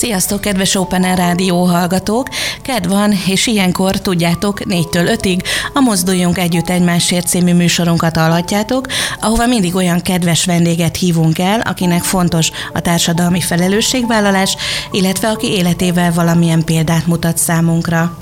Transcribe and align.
Sziasztok, 0.00 0.40
kedves 0.40 0.74
Open 0.74 1.04
Air 1.04 1.16
Rádió 1.16 1.64
hallgatók! 1.64 2.28
Ked 2.62 2.88
van, 2.88 3.12
és 3.26 3.46
ilyenkor 3.46 4.00
tudjátok, 4.00 4.60
4-től 4.64 5.18
5-ig 5.20 5.44
a 5.72 5.80
Mozduljunk 5.80 6.38
Együtt 6.38 6.70
Egymásért 6.70 7.26
című 7.26 7.54
műsorunkat 7.54 8.16
hallhatjátok, 8.16 8.86
ahova 9.20 9.46
mindig 9.46 9.74
olyan 9.74 10.00
kedves 10.00 10.44
vendéget 10.44 10.96
hívunk 10.96 11.38
el, 11.38 11.60
akinek 11.60 12.02
fontos 12.02 12.50
a 12.72 12.80
társadalmi 12.80 13.40
felelősségvállalás, 13.40 14.56
illetve 14.90 15.28
aki 15.28 15.46
életével 15.46 16.12
valamilyen 16.12 16.64
példát 16.64 17.06
mutat 17.06 17.38
számunkra. 17.38 18.16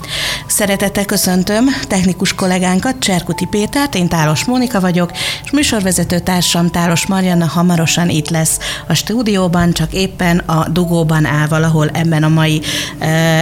Szeretettel 0.47 1.05
köszöntöm 1.05 1.65
technikus 1.87 2.33
kollégánkat, 2.33 2.99
Cserkuti 2.99 3.45
Pétert, 3.45 3.95
én 3.95 4.07
Tálos 4.07 4.45
Mónika 4.45 4.79
vagyok, 4.79 5.11
és 5.43 5.51
műsorvezető 5.51 6.19
társam 6.19 6.69
Tálos 6.69 7.05
Marianna 7.05 7.45
hamarosan 7.45 8.09
itt 8.09 8.29
lesz 8.29 8.59
a 8.87 8.93
stúdióban, 8.93 9.73
csak 9.73 9.93
éppen 9.93 10.37
a 10.37 10.69
dugóban 10.69 11.25
áll 11.25 11.47
valahol 11.47 11.67
ebben 11.93 12.23
a 12.23 12.27
mai 12.27 12.61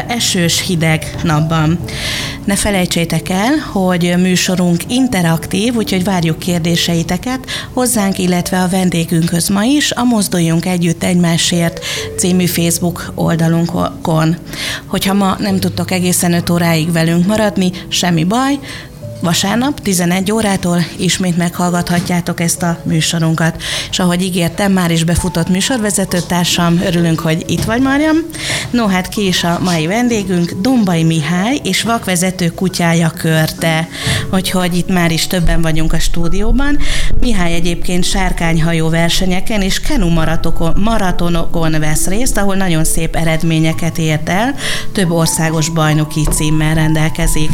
esős, 0.08 0.62
hideg 0.62 1.16
napban. 1.24 1.80
Ne 2.46 2.56
felejtsétek 2.56 3.30
el, 3.30 3.56
hogy 3.72 4.14
műsorunk 4.18 4.82
interaktív, 4.88 5.76
úgyhogy 5.76 6.04
várjuk 6.04 6.40
kérdéseiteket 6.40 7.46
hozzánk, 7.74 8.18
illetve 8.18 8.62
a 8.62 8.68
vendégünkhöz 8.68 9.48
ma 9.48 9.64
is 9.64 9.92
a 9.92 10.04
Mozduljunk 10.04 10.66
Együtt 10.66 11.04
Egymásért 11.04 11.80
című 12.18 12.46
Facebook 12.46 13.12
oldalunkon. 13.16 14.38
Hogyha 14.86 15.14
ma 15.14 15.36
nem 15.40 15.60
tudtok 15.60 15.92
egészen 15.92 16.34
5 16.34 16.50
óráig 16.50 16.92
velünk 16.92 17.26
maradni, 17.26 17.72
semmi 17.88 18.24
baj, 18.24 18.60
vasárnap 19.20 19.80
11 19.80 20.32
órától 20.32 20.86
ismét 20.98 21.38
meghallgathatjátok 21.38 22.40
ezt 22.40 22.64
a 22.64 22.78
műsorunkat. 22.84 23.62
És 23.90 24.00
ahogy 24.00 24.22
ígértem, 24.22 24.72
már 24.72 24.92
is 24.92 25.04
befutott 25.04 25.50
műsorvezető 25.50 26.20
társam, 26.28 26.82
örülünk, 26.86 27.20
hogy 27.20 27.44
itt 27.48 27.64
vagy, 27.64 27.82
Mariam. 27.82 28.18
No, 28.70 28.88
hát 28.88 29.10
ki 29.10 29.28
is 29.28 29.44
a 29.44 29.60
mai 29.64 29.88
vendégünk, 29.88 30.52
Dombai 30.52 31.04
Mihály 31.04 31.60
és 31.64 31.82
vakvezető 31.82 32.50
kutyája 32.50 33.10
Körte. 33.10 33.88
Úgyhogy 34.32 34.76
itt 34.78 34.90
már 34.90 35.12
is 35.12 35.28
többen 35.28 35.62
vagyunk 35.62 35.94
a 35.94 36.00
stúdióban. 36.00 36.78
Mihály 37.20 37.54
egyébként 37.54 38.04
sárkányhajó 38.04 38.90
versenyeken 38.90 39.62
és 39.62 39.80
kenu 39.80 40.10
maratonokon 40.76 41.80
vesz 41.80 42.08
részt, 42.08 42.38
ahol 42.38 42.56
nagyon 42.56 42.84
szép 42.84 43.16
eredményeket 43.16 43.98
ért 43.98 44.30
el, 44.30 44.56
több 44.92 45.12
országos 45.12 45.70
bajnoki 45.70 46.28
címmel 46.32 46.74
rendelkezik. 46.74 47.50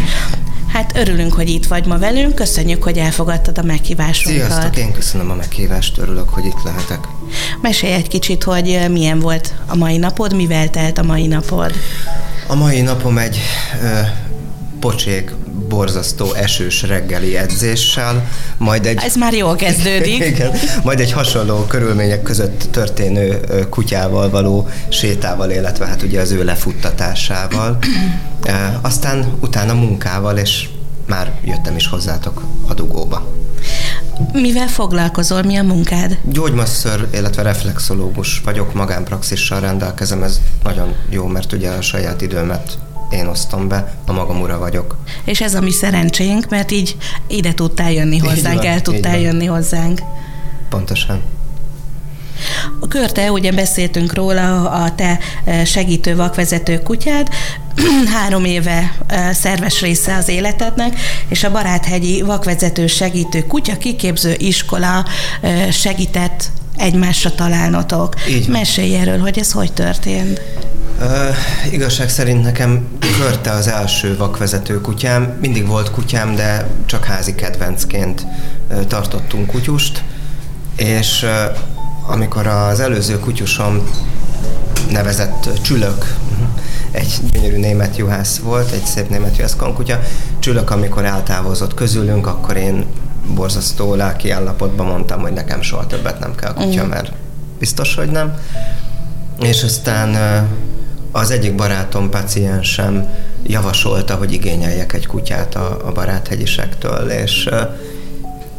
Hát 0.74 0.98
örülünk, 0.98 1.34
hogy 1.34 1.50
itt 1.50 1.66
vagy 1.66 1.86
ma 1.86 1.98
velünk, 1.98 2.36
köszönjük, 2.36 2.84
hogy 2.84 2.98
elfogadtad 2.98 3.58
a 3.58 3.62
meghívásunkat. 3.62 4.46
Sziasztok, 4.46 4.78
én 4.78 4.92
köszönöm 4.92 5.30
a 5.32 5.36
meghívást, 5.36 5.98
örülök, 5.98 6.30
hogy 6.30 6.46
itt 6.46 6.64
lehetek. 6.64 7.08
Mesélj 7.62 7.94
egy 7.94 8.08
kicsit, 8.08 8.44
hogy 8.44 8.80
milyen 8.92 9.20
volt 9.20 9.54
a 9.68 9.76
mai 9.76 9.98
napod, 9.98 10.36
mivel 10.36 10.70
telt 10.70 10.98
a 10.98 11.04
mai 11.04 11.28
napod? 11.28 11.72
A 12.48 12.56
mai 12.56 12.82
napom 12.82 13.18
egy 13.18 13.40
ö, 13.82 14.00
pocsék, 14.80 15.32
borzasztó 15.74 16.34
esős 16.34 16.82
reggeli 16.82 17.38
edzéssel, 17.38 18.28
majd 18.58 18.86
egy... 18.86 19.00
Ez 19.04 19.16
már 19.16 19.34
jól 19.34 19.56
kezdődik. 19.56 20.26
igen, 20.34 20.52
majd 20.84 21.00
egy 21.00 21.12
hasonló 21.12 21.66
körülmények 21.68 22.22
között 22.22 22.68
történő 22.72 23.40
kutyával 23.70 24.30
való 24.30 24.68
sétával, 24.90 25.52
illetve 25.52 25.86
hát 25.86 26.02
ugye 26.02 26.22
az 26.22 26.32
ő 26.32 26.44
lefuttatásával. 26.44 27.78
aztán 28.82 29.38
utána 29.40 29.74
munkával, 29.74 30.38
és 30.38 30.70
már 31.08 31.32
jöttem 31.44 31.76
is 31.76 31.88
hozzátok 31.88 32.42
a 32.68 32.74
dugóba. 32.74 33.32
Mivel 34.34 34.68
foglalkozol, 34.68 35.42
mi 35.42 35.56
a 35.56 35.64
munkád? 35.64 36.18
Gyógymasször, 36.24 37.08
illetve 37.14 37.42
reflexológus 37.42 38.42
vagyok, 38.46 38.74
magánpraxissal 38.74 39.60
rendelkezem, 39.60 40.24
ez 40.24 40.42
nagyon 40.64 40.96
jó, 41.10 41.26
mert 41.26 41.54
ugye 41.54 41.70
a 41.70 41.82
saját 41.82 42.22
időmet 42.22 42.78
én 43.14 43.28
osztom 43.28 43.68
be, 43.68 43.94
a 44.06 44.12
magam 44.12 44.42
ura 44.42 44.58
vagyok. 44.58 44.98
És 45.24 45.42
ez 45.42 45.54
a 45.54 45.62
mi 45.62 45.72
szerencsénk, 45.72 46.50
mert 46.50 46.72
így 46.72 46.98
ide 47.28 47.54
tudtál 47.54 47.92
jönni 47.92 48.18
hozzánk, 48.18 48.66
el 48.66 48.82
tudtál 48.82 49.20
jönni 49.20 49.46
hozzánk. 49.46 50.02
Pontosan. 50.70 51.22
A 52.80 52.88
Körte, 52.88 53.32
ugye 53.32 53.52
beszéltünk 53.52 54.14
róla, 54.14 54.70
a 54.70 54.96
te 54.96 55.20
e, 55.46 55.66
segítő 55.66 56.16
vakvezető 56.16 56.80
kutyád, 56.80 57.30
három 58.14 58.46
éve 58.46 58.96
e, 59.08 59.34
szerves 59.34 59.82
része 59.82 60.16
az 60.16 60.28
életednek, 60.28 61.00
és 61.28 61.44
a 61.44 61.52
Baráthegyi 61.52 62.22
Vakvezető 62.22 62.88
Segítő 62.88 63.44
Kutya 63.48 63.78
Kiképző 63.78 64.36
Iskola 64.38 65.06
e, 65.42 65.72
segített 65.72 66.52
egymásra 66.76 67.36
találnotok. 67.36 68.14
Így. 68.30 68.48
Mesélj 68.48 68.96
erről, 68.96 69.20
hogy 69.20 69.40
ez 69.40 69.52
hogy 69.52 69.74
történt. 69.74 70.42
Uh, 71.00 71.74
igazság 71.74 72.10
szerint 72.10 72.44
nekem 72.44 72.88
Körte 73.20 73.52
az 73.52 73.68
első 73.68 74.18
vakvezető 74.18 74.82
kutyám. 74.82 75.38
Mindig 75.42 75.68
volt 75.68 75.92
kutyám, 75.92 76.36
de 76.36 76.68
csak 76.86 77.06
házi 77.06 77.36
kedvencként 77.36 78.26
uh, 78.70 78.86
tartottunk 78.86 79.48
kutyust, 79.48 80.04
és 80.76 81.24
uh, 81.24 81.58
amikor 82.08 82.48
az 82.48 82.80
előző 82.80 83.20
kutyusom 83.20 83.90
nevezett 84.92 85.50
Csülök, 85.62 86.16
egy 86.92 87.14
gyönyörű 87.32 87.58
német 87.58 87.98
juhász 87.98 88.38
volt, 88.38 88.72
egy 88.72 88.86
szép 88.86 89.10
német 89.10 89.38
juhász 89.38 89.56
kutya. 89.56 90.00
Csülök, 90.40 90.72
amikor 90.72 91.06
eltávozott 91.06 91.74
közülünk, 91.74 92.28
akkor 92.28 92.58
én 92.58 92.86
borzasztó 93.36 93.96
lelki 93.96 94.30
állapotban 94.30 94.86
mondtam, 94.86 95.22
hogy 95.22 95.34
nekem 95.34 95.62
soha 95.62 95.88
többet 95.88 96.20
nem 96.20 96.36
kell 96.36 96.54
kutya, 96.54 96.86
mm. 96.86 96.90
mert 96.90 97.12
biztos, 97.60 97.96
hogy 97.96 98.12
nem. 98.12 98.38
És 99.40 99.64
aztán 99.64 100.16
az 101.12 101.32
egyik 101.32 101.56
barátom, 101.56 102.10
paciensem 102.10 103.08
javasolta, 103.44 104.16
hogy 104.16 104.32
igényeljek 104.32 104.94
egy 104.94 105.08
kutyát 105.08 105.56
a, 105.56 105.78
a 105.86 105.92
baráthegyisektől, 105.92 107.10
és 107.10 107.50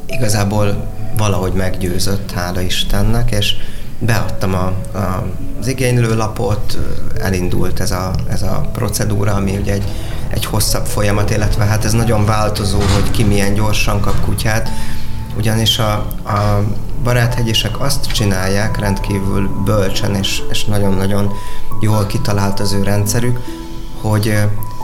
igazából 0.07 0.87
valahogy 1.17 1.53
meggyőzött, 1.53 2.31
hála 2.31 2.61
Istennek, 2.61 3.31
és 3.31 3.55
beadtam 3.99 4.55
a, 4.55 4.73
a, 4.99 5.27
az 5.61 5.67
igénylőlapot, 5.67 6.79
elindult 7.21 7.81
ez 7.81 7.91
a, 7.91 8.15
ez 8.29 8.43
a 8.43 8.69
procedúra, 8.73 9.35
ami 9.35 9.57
ugye 9.57 9.73
egy, 9.73 9.85
egy 10.35 10.45
hosszabb 10.45 10.87
folyamat, 10.87 11.31
illetve 11.31 11.65
hát 11.65 11.85
ez 11.85 11.93
nagyon 11.93 12.25
változó, 12.25 12.79
hogy 12.79 13.11
ki 13.11 13.25
milyen 13.25 13.55
gyorsan 13.55 14.01
kap 14.01 14.21
kutyát, 14.21 14.71
ugyanis 15.37 15.79
a, 15.79 15.93
a 16.25 16.65
baráthegyesek 17.03 17.81
azt 17.81 18.07
csinálják 18.07 18.79
rendkívül 18.79 19.49
bölcsen 19.65 20.15
és, 20.15 20.43
és 20.51 20.65
nagyon-nagyon 20.65 21.33
jól 21.81 22.07
kitalált 22.07 22.61
az 22.61 22.73
ő 22.73 22.83
rendszerük, 22.83 23.39
hogy 24.01 24.39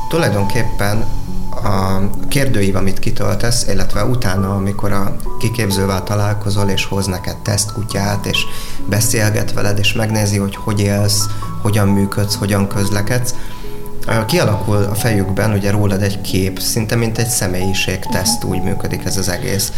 tulajdonképpen 0.09 1.05
a 1.50 2.00
kérdőív, 2.28 2.77
amit 2.77 2.99
kitöltesz, 2.99 3.66
illetve 3.69 4.05
utána, 4.05 4.55
amikor 4.55 4.93
a 4.93 5.16
kiképzővel 5.39 6.03
találkozol, 6.03 6.69
és 6.69 6.84
hoz 6.84 7.06
neked 7.06 7.37
tesztkutyát, 7.37 8.27
és 8.27 8.39
beszélget 8.89 9.53
veled, 9.53 9.78
és 9.78 9.93
megnézi, 9.93 10.39
hogy 10.39 10.56
hogy 10.56 10.81
élsz, 10.81 11.27
hogyan 11.62 11.89
működsz, 11.89 12.34
hogyan 12.34 12.69
közlekedsz, 12.69 13.34
kialakul 14.26 14.76
a 14.76 14.94
fejükben 14.94 15.53
ugye 15.53 15.71
rólad 15.71 16.03
egy 16.03 16.21
kép, 16.21 16.60
szinte 16.60 16.97
mint 16.97 17.19
egy 17.19 17.28
személyiségteszt, 17.28 18.44
úgy 18.44 18.62
működik 18.62 19.04
ez 19.04 19.16
az 19.16 19.28
egész. 19.28 19.72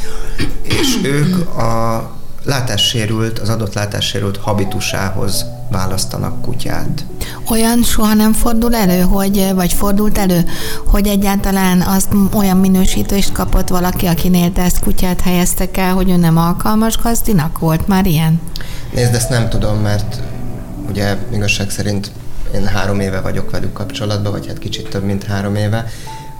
És 0.62 0.98
ők 1.03 1.56
a 1.56 2.10
látássérült, 2.44 3.38
az 3.38 3.48
adott 3.48 3.75
látássérült 3.75 4.37
habitusához 4.37 5.44
választanak 5.70 6.43
kutyát. 6.43 7.05
Olyan 7.50 7.82
soha 7.82 8.14
nem 8.14 8.32
fordul 8.32 8.75
elő, 8.75 9.00
hogy, 9.00 9.50
vagy 9.55 9.73
fordult 9.73 10.19
elő, 10.19 10.44
hogy 10.87 11.06
egyáltalán 11.06 11.81
azt 11.81 12.08
olyan 12.35 12.56
minősítést 12.56 13.32
kapott 13.32 13.69
valaki, 13.69 14.06
akinél 14.06 14.52
te 14.52 14.62
ezt 14.62 14.81
kutyát 14.81 15.20
helyeztek 15.20 15.76
el, 15.76 15.94
hogy 15.94 16.11
ő 16.11 16.17
nem 16.17 16.37
alkalmas 16.37 16.96
gazdinak? 16.96 17.58
Volt 17.58 17.88
már 17.88 18.06
ilyen? 18.06 18.40
Nézd, 18.94 19.14
ezt 19.14 19.28
nem 19.28 19.49
tudom, 19.49 19.78
mert 19.78 20.20
ugye 20.88 21.17
igazság 21.32 21.70
szerint 21.70 22.11
én 22.54 22.66
három 22.66 23.00
éve 23.00 23.20
vagyok 23.20 23.50
velük 23.50 23.72
kapcsolatban, 23.72 24.32
vagy 24.32 24.46
hát 24.46 24.58
kicsit 24.58 24.88
több, 24.88 25.04
mint 25.04 25.25
három 25.25 25.54
éve. 25.54 25.90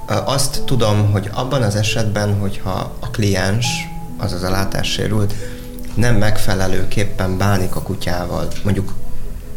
Azt 0.07 0.63
tudom, 0.65 1.11
hogy 1.11 1.31
abban 1.33 1.63
az 1.63 1.75
esetben, 1.75 2.39
hogyha 2.39 2.93
a 3.01 3.11
kliens, 3.11 3.67
azaz 4.17 4.43
a 4.43 4.51
látássérült, 4.51 5.35
nem 5.95 6.15
megfelelőképpen 6.15 7.39
bánik 7.39 7.77
a 7.77 7.83
kutyával, 7.83 8.49
mondjuk 8.65 8.93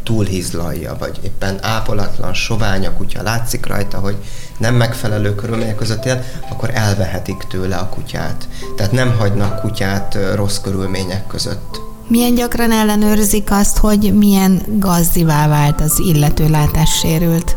túlhízlalja, 0.02 0.96
vagy 0.98 1.20
éppen 1.22 1.58
ápolatlan, 1.64 2.34
sovány 2.34 2.86
a 2.86 2.92
kutya, 2.92 3.22
látszik 3.22 3.66
rajta, 3.66 3.98
hogy 3.98 4.16
nem 4.58 4.74
megfelelő 4.74 5.34
körülmények 5.34 5.76
között 5.76 6.04
él, 6.04 6.24
akkor 6.50 6.70
elvehetik 6.74 7.44
tőle 7.48 7.76
a 7.76 7.88
kutyát. 7.88 8.48
Tehát 8.76 8.92
nem 8.92 9.16
hagynak 9.18 9.60
kutyát 9.60 10.18
rossz 10.34 10.58
körülmények 10.58 11.26
között. 11.26 11.85
Milyen 12.08 12.34
gyakran 12.34 12.72
ellenőrzik 12.72 13.50
azt, 13.50 13.78
hogy 13.78 14.14
milyen 14.14 14.62
gazdivá 14.78 15.48
vált 15.48 15.80
az 15.80 15.98
illető 15.98 16.48
látássérült? 16.48 17.56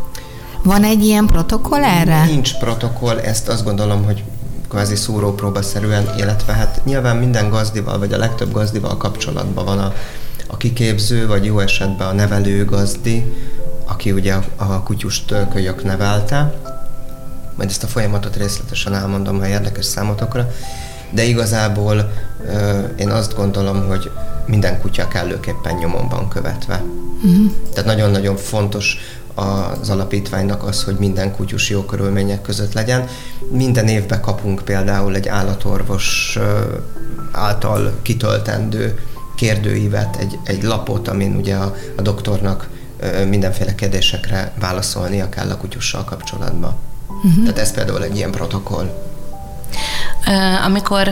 Van 0.62 0.84
egy 0.84 1.04
ilyen 1.04 1.26
protokoll 1.26 1.84
erre? 1.84 2.24
Nincs 2.24 2.54
protokoll, 2.54 3.18
ezt 3.18 3.48
azt 3.48 3.64
gondolom, 3.64 4.04
hogy 4.04 4.24
kvázi 4.68 4.96
szúrópróbaszerűen, 4.96 6.08
illetve 6.16 6.52
hát 6.52 6.80
nyilván 6.84 7.16
minden 7.16 7.48
gazdival, 7.50 7.98
vagy 7.98 8.12
a 8.12 8.18
legtöbb 8.18 8.52
gazdival 8.52 8.96
kapcsolatban 8.96 9.64
van 9.64 9.78
a, 9.78 9.92
a 10.46 10.56
kiképző, 10.56 11.26
vagy 11.26 11.44
jó 11.44 11.58
esetben 11.58 12.08
a 12.08 12.12
nevelő 12.12 12.64
gazdi, 12.64 13.32
aki 13.86 14.12
ugye 14.12 14.34
a, 14.34 14.44
a 14.56 14.82
kutyust 14.82 15.34
kölyök 15.52 15.84
nevelte. 15.84 16.54
Majd 17.56 17.68
ezt 17.68 17.82
a 17.82 17.86
folyamatot 17.86 18.36
részletesen 18.36 18.94
elmondom, 18.94 19.38
ha 19.38 19.46
érdekes 19.46 19.84
számotokra. 19.84 20.50
De 21.10 21.24
igazából 21.24 22.12
én 22.96 23.10
azt 23.10 23.36
gondolom, 23.36 23.86
hogy 23.86 24.10
minden 24.46 24.80
kutya 24.80 25.08
kellőképpen 25.08 25.74
nyomon 25.74 26.08
van 26.08 26.28
követve. 26.28 26.82
Uh-huh. 27.22 27.52
Tehát 27.72 27.84
nagyon-nagyon 27.84 28.36
fontos 28.36 28.96
az 29.34 29.90
alapítványnak 29.90 30.62
az, 30.62 30.82
hogy 30.84 30.96
minden 30.98 31.36
kutyus 31.36 31.70
jó 31.70 31.82
körülmények 31.82 32.42
között 32.42 32.72
legyen. 32.72 33.06
Minden 33.50 33.88
évben 33.88 34.20
kapunk 34.20 34.62
például 34.64 35.14
egy 35.14 35.28
állatorvos 35.28 36.38
által 37.32 37.98
kitöltendő 38.02 38.98
kérdőívet, 39.36 40.16
egy, 40.16 40.38
egy 40.44 40.62
lapot, 40.62 41.08
amin 41.08 41.36
ugye 41.36 41.54
a, 41.54 41.74
a 41.96 42.02
doktornak 42.02 42.68
mindenféle 43.28 43.74
kérdésekre 43.74 44.52
válaszolnia 44.58 45.28
kell 45.28 45.50
a 45.50 45.56
kutyussal 45.56 46.04
kapcsolatban. 46.04 46.74
Uh-huh. 47.06 47.42
Tehát 47.44 47.58
ez 47.58 47.72
például 47.72 48.02
egy 48.02 48.16
ilyen 48.16 48.30
protokoll. 48.30 48.90
Amikor 50.64 51.08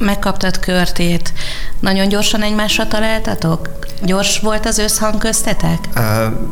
megkaptad 0.00 0.58
körtét, 0.58 1.32
nagyon 1.80 2.08
gyorsan 2.08 2.42
egymásra 2.42 2.86
találtatok? 2.86 3.68
Gyors 4.02 4.38
volt 4.38 4.66
az 4.66 4.78
összhang 4.78 5.18
köztetek? 5.18 5.88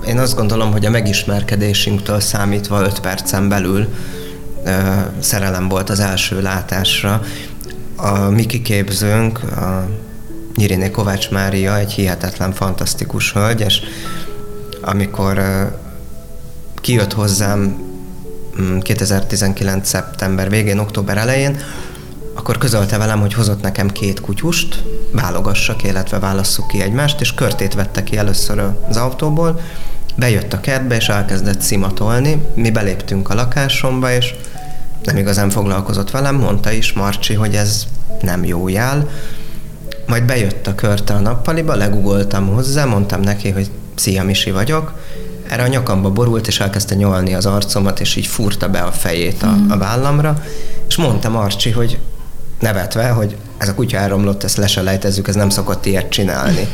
Én 0.07 0.19
azt 0.19 0.37
gondolom, 0.37 0.73
hogy 0.73 0.87
a 0.87 0.91
megismerkedésünktől 0.91 2.21
számítva 2.21 2.81
5 2.81 3.01
percen 3.01 3.49
belül 3.49 3.89
szerelem 5.19 5.69
volt 5.69 5.91
az 5.91 6.01
első 6.01 6.43
látásra. 6.43 7.23
A 7.97 8.19
mi 8.19 8.47
kiképzőnk, 8.47 9.43
a 9.43 9.89
Nyiriné 10.57 10.91
Kovács 10.91 11.31
Mária 11.31 11.79
egy 11.79 11.93
hihetetlen, 11.93 12.53
fantasztikus 12.53 13.33
hölgy, 13.33 13.61
és 13.61 13.81
amikor 14.81 15.41
kijött 16.75 17.13
hozzám 17.13 17.87
2019. 18.81 19.77
Mm, 19.77 19.83
szeptember 19.83 20.51
végén, 20.51 20.79
október 20.79 21.17
elején, 21.17 21.61
akkor 22.39 22.59
közölte 22.59 22.99
velem, 22.99 23.21
hogy 23.21 23.35
hozott 23.35 23.63
nekem 23.63 23.89
két 23.89 24.21
kutyust, 24.21 24.85
válogassak, 25.13 25.83
illetve 25.83 26.19
válasszuk 26.19 26.69
ki 26.69 26.81
egymást, 26.81 27.21
és 27.21 27.35
körtét 27.35 27.75
vette 27.75 28.03
ki 28.03 28.17
először 28.17 28.63
az 28.89 28.97
autóból, 28.97 29.61
bejött 30.17 30.53
a 30.53 30.61
kertbe, 30.61 30.97
és 30.97 31.09
elkezdett 31.09 31.61
szimatolni. 31.61 32.43
Mi 32.55 32.71
beléptünk 32.71 33.31
a 33.31 33.35
lakásomba, 33.35 34.13
és 34.13 34.35
nem 35.05 35.17
igazán 35.17 35.51
foglalkozott 35.51 36.11
velem, 36.11 36.35
mondta 36.35 36.71
is 36.71 36.93
Marcsi, 36.93 37.35
hogy 37.35 37.55
ez 37.55 37.87
nem 38.21 38.45
jó 38.45 38.69
jel. 38.69 39.09
Majd 40.07 40.25
bejött 40.25 40.67
a 40.67 40.75
körte 40.75 41.15
a 41.15 41.21
nappaliba, 41.21 41.75
legugoltam 41.75 42.47
hozzá, 42.47 42.85
mondtam 42.85 43.21
neki, 43.21 43.51
hogy 43.51 43.71
szia, 43.95 44.25
Misi 44.25 44.51
vagyok. 44.51 44.93
Erre 45.49 45.63
a 45.63 45.67
nyakamba 45.67 46.11
borult, 46.11 46.47
és 46.47 46.61
elkezdte 46.61 46.95
nyolni 46.95 47.35
az 47.35 47.47
arcomat, 47.47 48.01
és 48.01 48.17
így 48.17 48.27
furta 48.27 48.69
be 48.69 48.81
a 48.81 48.93
fejét 48.93 49.43
a, 49.43 49.57
a 49.69 49.77
vállamra, 49.77 50.43
és 50.89 50.97
mondta 50.97 51.29
Marcsi, 51.29 51.71
hogy 51.71 51.99
nevetve, 52.61 53.09
hogy 53.09 53.37
ez 53.59 53.69
a 53.69 53.75
kutya 53.75 53.97
elromlott, 53.97 54.45
ezt 54.45 54.57
leselejtezzük, 54.57 55.29
ez 55.29 55.35
nem 55.35 55.49
szokott 55.49 55.87
ilyet 55.87 56.09
csinálni. 56.09 56.69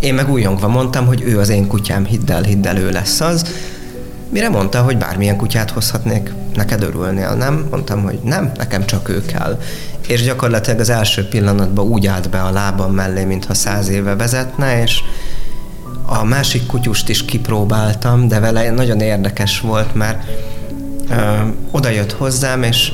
Én 0.00 0.14
meg 0.14 0.30
újongva 0.30 0.68
mondtam, 0.68 1.06
hogy 1.06 1.22
ő 1.22 1.38
az 1.38 1.48
én 1.48 1.66
kutyám, 1.66 2.04
hidd 2.04 2.30
el, 2.30 2.42
hidd 2.42 2.66
el, 2.66 2.76
ő 2.76 2.90
lesz 2.90 3.20
az. 3.20 3.44
Mire 4.30 4.48
mondta, 4.48 4.82
hogy 4.82 4.98
bármilyen 4.98 5.36
kutyát 5.36 5.70
hozhatnék, 5.70 6.32
neked 6.54 6.82
örülnél, 6.82 7.34
nem? 7.34 7.66
Mondtam, 7.70 8.02
hogy 8.02 8.18
nem, 8.22 8.52
nekem 8.56 8.86
csak 8.86 9.08
ő 9.08 9.24
kell. 9.24 9.60
És 10.06 10.22
gyakorlatilag 10.22 10.80
az 10.80 10.90
első 10.90 11.28
pillanatban 11.28 11.86
úgy 11.86 12.06
állt 12.06 12.30
be 12.30 12.42
a 12.42 12.50
lábam 12.50 12.92
mellé, 12.92 13.24
mintha 13.24 13.54
száz 13.54 13.88
éve 13.88 14.16
vezetne, 14.16 14.82
és 14.82 15.00
a 16.06 16.24
másik 16.24 16.66
kutyust 16.66 17.08
is 17.08 17.24
kipróbáltam, 17.24 18.28
de 18.28 18.40
vele 18.40 18.70
nagyon 18.70 19.00
érdekes 19.00 19.60
volt, 19.60 19.94
mert 19.94 20.30
ö, 21.10 21.14
oda 21.70 21.88
jött 21.88 22.12
hozzám, 22.12 22.62
és 22.62 22.92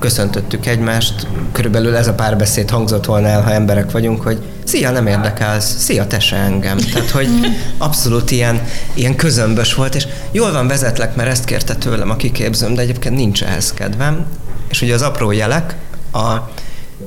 köszöntöttük 0.00 0.66
egymást, 0.66 1.26
körülbelül 1.52 1.96
ez 1.96 2.06
a 2.06 2.14
párbeszéd 2.14 2.70
hangzott 2.70 3.04
volna 3.04 3.26
el, 3.26 3.42
ha 3.42 3.52
emberek 3.52 3.90
vagyunk, 3.90 4.22
hogy 4.22 4.38
szia, 4.64 4.90
nem 4.90 5.06
érdekelsz, 5.06 5.76
szia, 5.78 6.06
te 6.06 6.20
se 6.20 6.36
engem. 6.36 6.76
Tehát, 6.76 7.10
hogy 7.10 7.28
abszolút 7.78 8.30
ilyen, 8.30 8.62
ilyen 8.94 9.16
közömbös 9.16 9.74
volt, 9.74 9.94
és 9.94 10.06
jól 10.30 10.52
van, 10.52 10.66
vezetlek, 10.66 11.14
mert 11.14 11.30
ezt 11.30 11.44
kérte 11.44 11.74
tőlem 11.74 12.10
a 12.10 12.16
kiképzőm, 12.16 12.74
de 12.74 12.80
egyébként 12.80 13.16
nincs 13.16 13.42
ehhez 13.42 13.72
kedvem. 13.72 14.26
És 14.70 14.82
ugye 14.82 14.94
az 14.94 15.02
apró 15.02 15.30
jelek, 15.30 15.76
a 16.12 16.36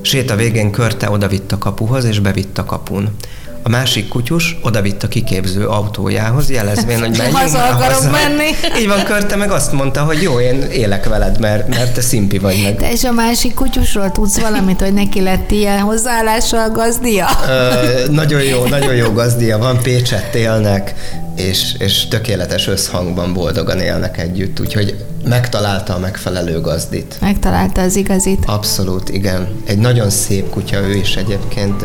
séta 0.02 0.36
végén 0.36 0.70
körte 0.70 1.10
oda 1.10 1.28
vitt 1.28 1.52
a 1.52 1.58
kapuhoz, 1.58 2.04
és 2.04 2.18
bevitt 2.18 2.58
a 2.58 2.64
kapun. 2.64 3.16
A 3.66 3.68
másik 3.68 4.08
kutyus 4.08 4.56
odavitt 4.62 5.02
a 5.02 5.08
kiképző 5.08 5.66
autójához, 5.66 6.50
jelezvén, 6.50 6.98
hogy 6.98 7.16
menjünk 7.18 7.36
Haza 7.36 7.64
akarok 7.64 7.92
haza. 7.92 8.10
menni. 8.10 8.44
Így 8.80 8.86
van, 8.88 9.04
Körte 9.04 9.36
meg 9.36 9.50
azt 9.50 9.72
mondta, 9.72 10.00
hogy 10.02 10.22
jó, 10.22 10.40
én 10.40 10.60
élek 10.62 11.08
veled, 11.08 11.40
mert, 11.40 11.68
mert 11.68 11.94
te 11.94 12.00
szimpi 12.00 12.38
vagy 12.38 12.60
meg. 12.62 12.76
Te 12.76 12.92
és 12.92 13.04
a 13.04 13.12
másik 13.12 13.54
kutyusról 13.54 14.12
tudsz 14.12 14.40
valamit, 14.40 14.80
hogy 14.80 14.92
neki 14.92 15.20
lett 15.20 15.50
ilyen 15.50 15.78
hozzáállással 15.78 16.70
gazdia? 16.70 17.26
Ö, 17.48 18.10
nagyon 18.10 18.42
jó, 18.42 18.64
nagyon 18.64 18.94
jó 18.94 19.12
gazdia 19.12 19.58
van, 19.58 19.78
Pécsett 19.82 20.34
élnek, 20.34 20.94
és, 21.36 21.74
és 21.78 22.08
tökéletes 22.08 22.66
összhangban 22.66 23.32
boldogan 23.32 23.80
élnek 23.80 24.18
együtt, 24.18 24.60
úgyhogy 24.60 25.04
megtalálta 25.24 25.94
a 25.94 25.98
megfelelő 25.98 26.60
gazdit. 26.60 27.16
Megtalálta 27.20 27.80
az 27.80 27.96
igazit. 27.96 28.44
Abszolút, 28.46 29.08
igen. 29.08 29.48
Egy 29.66 29.78
nagyon 29.78 30.10
szép 30.10 30.50
kutya 30.50 30.80
ő 30.80 30.94
is 30.94 31.16
egyébként, 31.16 31.82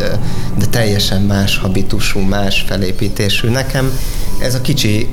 de 0.57 0.65
teljesen 0.69 1.21
más 1.21 1.57
habitusú, 1.57 2.19
más 2.19 2.63
felépítésű. 2.67 3.49
Nekem 3.49 3.99
ez 4.41 4.55
a 4.55 4.61
kicsi, 4.61 5.09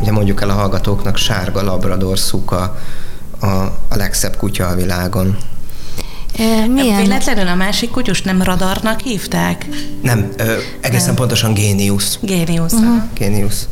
ugye 0.00 0.12
mondjuk 0.12 0.40
el 0.40 0.50
a 0.50 0.52
hallgatóknak, 0.52 1.16
sárga 1.16 1.62
labrador 1.62 2.18
szuka 2.18 2.78
a, 3.40 3.46
a 3.88 3.96
legszebb 3.96 4.36
kutya 4.36 4.66
a 4.66 4.74
világon. 4.74 5.36
Milyen? 6.68 6.96
Véletlenül 6.96 7.46
a 7.46 7.54
másik 7.54 7.90
kutyus 7.90 8.22
nem 8.22 8.42
radarnak 8.42 9.00
hívták? 9.00 9.66
Nem, 10.02 10.28
ö, 10.36 10.54
egészen 10.80 11.06
nem. 11.06 11.14
pontosan 11.14 11.54
géniusz. 11.54 12.18
Géniusz. 12.20 12.72
Uh-huh. 12.72 13.02
Géniusz. 13.14 13.68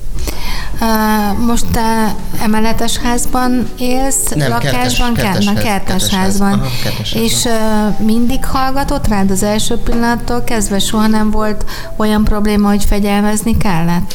Uh, 0.81 1.47
most 1.47 1.67
te 1.73 2.15
emeletes 2.43 2.97
házban 2.97 3.69
élsz, 3.79 4.29
Nem, 4.35 4.49
lakásban, 4.49 5.15
kertes, 5.15 5.45
kertes, 5.45 5.45
kertes, 5.45 5.63
kertes 5.63 6.09
házban. 6.09 6.49
házban. 6.49 6.53
Aha, 6.53 6.69
kertes 6.83 7.13
és 7.13 7.45
uh, 7.45 8.07
mindig 8.07 8.45
hallgatott 8.45 9.09
rád 9.09 9.31
az 9.31 9.43
első 9.43 9.77
pillanattól 9.77 10.45
kezdve? 10.45 10.79
Soha 10.79 11.07
nem 11.07 11.31
volt 11.31 11.65
olyan 11.97 12.25
probléma, 12.25 12.69
hogy 12.69 12.85
fegyelmezni 12.85 13.57
kellett? 13.57 14.13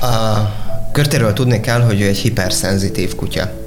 A 0.00 0.50
körtéről 0.92 1.32
tudni 1.32 1.60
kell, 1.60 1.80
hogy 1.80 2.00
ő 2.00 2.06
egy 2.06 2.18
hiperszenzitív 2.18 3.14
kutya. 3.14 3.61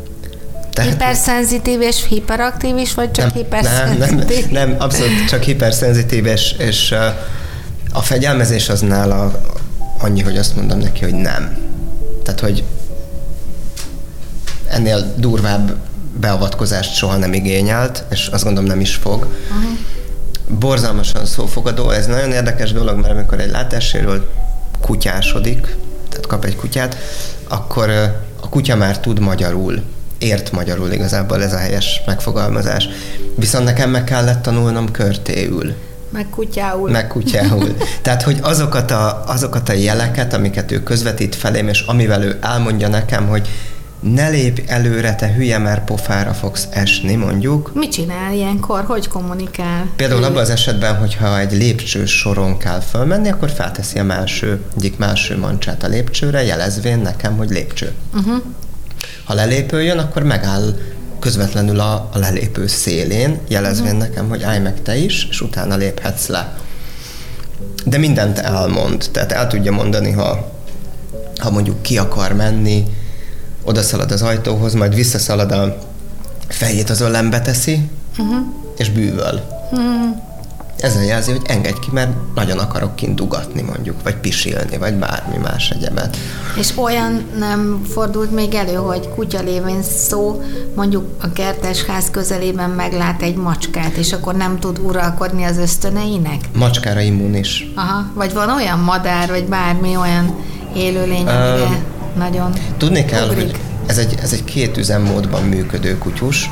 Tehát... 0.75 0.91
Hiperszenzitív 0.91 1.82
és 1.82 2.05
hiperaktív 2.08 2.77
is, 2.77 2.94
vagy 2.94 3.12
csak 3.12 3.25
nem, 3.25 3.34
hiperszenzitív? 3.34 4.50
Nem, 4.50 4.70
nem, 4.70 4.79
abszolút 4.79 5.25
csak 5.27 5.44
hiperszenzitív, 5.44 6.25
és, 6.25 6.55
és 6.58 6.96
a 7.94 8.01
fegyelmezés 8.01 8.70
az 8.70 8.82
nála 8.82 9.41
annyi, 10.00 10.22
hogy 10.22 10.38
azt 10.38 10.55
mondom 10.55 10.79
neki, 10.79 11.03
hogy 11.03 11.13
nem. 11.13 11.58
Tehát, 12.24 12.39
hogy 12.39 12.63
ennél 14.67 15.13
durvább 15.17 15.75
beavatkozást 16.20 16.96
soha 16.96 17.17
nem 17.17 17.34
igényelt, 17.34 18.03
és 18.10 18.27
azt 18.27 18.44
gondolom 18.44 18.70
nem 18.70 18.79
is 18.79 18.96
fog. 18.96 19.24
Uh-huh. 19.24 20.60
Borzalmasan 20.60 21.25
szófogadó, 21.25 21.89
ez 21.89 22.05
nagyon 22.05 22.32
érdekes 22.32 22.72
dolog, 22.72 23.00
mert 23.00 23.13
amikor 23.13 23.39
egy 23.39 23.51
látássérült 23.51 24.25
kutyásodik, 24.82 25.75
tehát 26.10 26.27
kap 26.27 26.46
egy 26.46 26.55
kutyát, 26.55 26.98
akkor 27.48 27.89
a 28.41 28.50
kutya 28.50 28.75
már 28.75 29.00
tud 29.00 29.20
magyarul 29.20 29.84
ért 30.17 30.51
magyarul 30.51 30.91
igazából 30.91 31.43
ez 31.43 31.53
a 31.53 31.57
helyes 31.57 32.01
megfogalmazás. 32.05 32.88
Viszont 33.36 33.65
nekem 33.65 33.89
meg 33.89 34.03
kellett 34.03 34.41
tanulnom 34.41 34.91
körtéül. 34.91 35.74
Meg 36.10 36.29
kutyául. 36.29 36.89
Meg 36.89 37.07
kutyául. 37.07 37.77
Tehát, 38.01 38.22
hogy 38.22 38.39
azokat 38.41 38.91
a, 38.91 39.24
azokat 39.27 39.69
a 39.69 39.74
jeleket, 39.74 40.34
amiket 40.34 40.72
ő 40.72 40.84
közvetít 40.84 41.36
felém, 41.36 41.67
és 41.67 41.81
amivel 41.81 42.24
ő 42.24 42.38
elmondja 42.41 42.88
nekem, 42.88 43.27
hogy 43.27 43.50
ne 44.00 44.29
lépj 44.29 44.62
előre, 44.67 45.15
te 45.15 45.34
hülye, 45.34 45.57
mert 45.57 45.84
pofára 45.84 46.34
fogsz 46.34 46.67
esni, 46.72 47.15
mondjuk. 47.15 47.72
Mit 47.74 47.91
csinál 47.91 48.34
ilyenkor? 48.34 48.84
Hogy 48.84 49.07
kommunikál? 49.07 49.89
Például 49.95 50.24
abban 50.24 50.41
az 50.41 50.50
esetben, 50.50 50.95
hogyha 50.95 51.39
egy 51.39 51.51
lépcső 51.51 52.05
soron 52.05 52.57
kell 52.57 52.79
fölmenni, 52.79 53.29
akkor 53.29 53.50
felteszi 53.50 54.00
a 54.00 54.03
máső, 54.03 54.62
egyik 54.77 54.98
máső 54.98 55.38
mancsát 55.38 55.84
a 55.84 55.88
lépcsőre, 55.88 56.43
jelezvén 56.43 57.00
nekem, 57.00 57.38
hogy 57.38 57.50
lépcső. 57.50 57.93
Uh-huh. 58.13 58.43
Ha 59.25 59.34
lelépő 59.34 59.84
jön, 59.84 59.98
akkor 59.98 60.24
megáll 60.24 60.75
közvetlenül 61.20 61.79
a, 61.79 62.10
a 62.13 62.17
lelépő 62.17 62.67
szélén, 62.67 63.39
jelezvén 63.48 63.96
uh-huh. 63.96 64.08
nekem, 64.08 64.29
hogy 64.29 64.44
állj 64.44 64.60
meg 64.60 64.82
te 64.82 64.98
is, 64.98 65.27
és 65.29 65.41
utána 65.41 65.75
léphetsz 65.75 66.27
le. 66.27 66.58
De 67.86 67.98
mindent 67.98 68.39
elmond, 68.39 69.05
tehát 69.12 69.32
el 69.32 69.48
tudja 69.48 69.72
mondani, 69.72 70.12
ha, 70.12 70.51
ha 71.38 71.51
mondjuk 71.51 71.82
ki 71.82 71.98
akar 71.98 72.34
menni, 72.34 72.84
odaszalad 73.63 74.12
az 74.12 74.22
ajtóhoz, 74.22 74.74
majd 74.74 74.96
visszaszalad 74.96 75.51
a 75.51 75.77
fejét 76.48 76.89
az 76.89 77.01
öllembe 77.01 77.41
teszi, 77.41 77.89
uh-huh. 78.17 78.38
és 78.77 78.89
bűvöl. 78.89 79.41
Uh-huh. 79.72 80.25
Ezzel 80.79 81.03
jelzi, 81.03 81.32
hogy 81.32 81.41
engedj 81.46 81.79
ki, 81.79 81.89
mert 81.91 82.12
nagyon 82.36 82.58
akarok 82.58 82.96
kint 82.96 83.15
dugatni 83.15 83.62
mondjuk, 83.62 83.96
vagy 84.03 84.15
pisilni, 84.15 84.77
vagy 84.77 84.94
bármi 84.94 85.38
más 85.38 85.70
egyebet. 85.70 86.17
És 86.60 86.72
olyan 86.75 87.25
nem 87.38 87.82
fordult 87.94 88.32
még 88.32 88.53
elő, 88.53 88.74
hogy 88.74 89.10
kutya 89.10 89.41
lévén 89.41 89.84
szó, 89.84 90.44
mondjuk 90.75 91.05
a 91.22 91.32
kertesház 91.32 92.10
közelében 92.12 92.70
meglát 92.70 93.22
egy 93.22 93.36
macskát, 93.36 93.96
és 93.96 94.13
akkor 94.13 94.36
nem 94.36 94.60
tud 94.60 94.79
uralkodni 94.79 95.44
az 95.44 95.58
ösztöneinek? 95.58 96.39
Macskára 96.58 97.00
immunis. 97.00 97.72
Aha, 97.75 98.05
vagy 98.13 98.34
van 98.34 98.50
olyan 98.50 98.79
madár, 98.79 99.29
vagy 99.29 99.46
bármi 99.46 99.96
olyan 99.98 100.36
élőlény, 100.75 101.27
amire 101.27 101.63
uh, 101.63 102.17
nagyon 102.17 102.53
Tudni 102.77 103.05
kell, 103.05 103.29
ugrik. 103.29 103.46
hogy 103.46 103.60
ez 103.86 103.98
egy, 103.98 104.15
ez 104.22 104.32
egy 104.34 104.44
két 104.44 104.77
üzemmódban 104.77 105.44
működő 105.44 105.98
kutyus. 105.98 106.50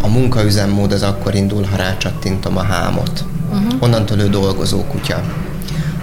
A 0.00 0.08
munkaüzemmód 0.08 0.92
az 0.92 1.02
akkor 1.02 1.34
indul, 1.34 1.64
ha 1.70 1.76
rácsattintom 1.76 2.56
a 2.56 2.62
hámot. 2.62 3.24
Uh-huh. 3.50 3.82
Onnantól 3.82 4.18
ő 4.18 4.28
dolgozó 4.28 4.84
kutya. 4.84 5.20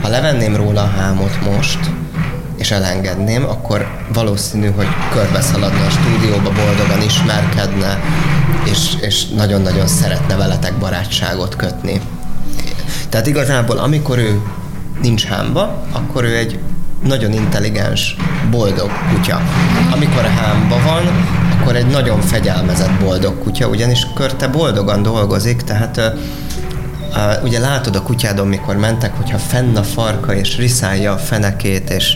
Ha 0.02 0.08
levenném 0.08 0.56
róla 0.56 0.82
a 0.82 0.94
hámot 0.98 1.42
most, 1.46 1.80
és 2.58 2.72
elengedném, 2.72 3.44
akkor 3.44 3.88
valószínű, 4.14 4.72
hogy 4.72 4.88
körbe 5.12 5.42
szaladna 5.42 5.86
a 5.86 5.90
stúdióba, 5.90 6.52
boldogan 6.52 7.02
ismerkedne, 7.06 8.00
és, 8.66 8.96
és 9.02 9.28
nagyon-nagyon 9.28 9.88
szeretne 9.88 10.36
veletek 10.36 10.78
barátságot 10.78 11.56
kötni. 11.56 12.02
Tehát 13.10 13.28
igazából, 13.28 13.78
amikor 13.78 14.18
ő 14.18 14.42
nincs 15.02 15.26
hámba, 15.26 15.84
akkor 15.92 16.24
ő 16.24 16.38
egy 16.38 16.60
nagyon 17.04 17.34
intelligens, 17.34 18.16
boldog 18.52 18.92
kutya. 19.14 19.42
Amikor 19.92 20.26
a 20.26 20.42
hámba 20.42 20.76
van, 20.86 21.04
akkor 21.68 21.80
egy 21.80 21.88
nagyon 21.88 22.22
fegyelmezett, 22.22 23.00
boldog 23.04 23.44
kutya, 23.44 23.68
ugyanis 23.68 24.08
körte 24.16 24.48
boldogan 24.48 25.02
dolgozik, 25.04 25.62
tehát 25.62 25.98
uh, 25.98 27.44
ugye 27.44 27.60
látod 27.60 27.96
a 27.96 28.02
kutyádon, 28.02 28.48
mikor 28.48 28.76
mentek, 28.76 29.16
hogyha 29.16 29.38
fenn 29.38 29.76
a 29.76 29.84
farka, 29.84 30.36
és 30.36 30.58
riszálja 30.58 31.14
a 31.14 31.18
fenekét, 31.18 31.90
és 31.90 32.16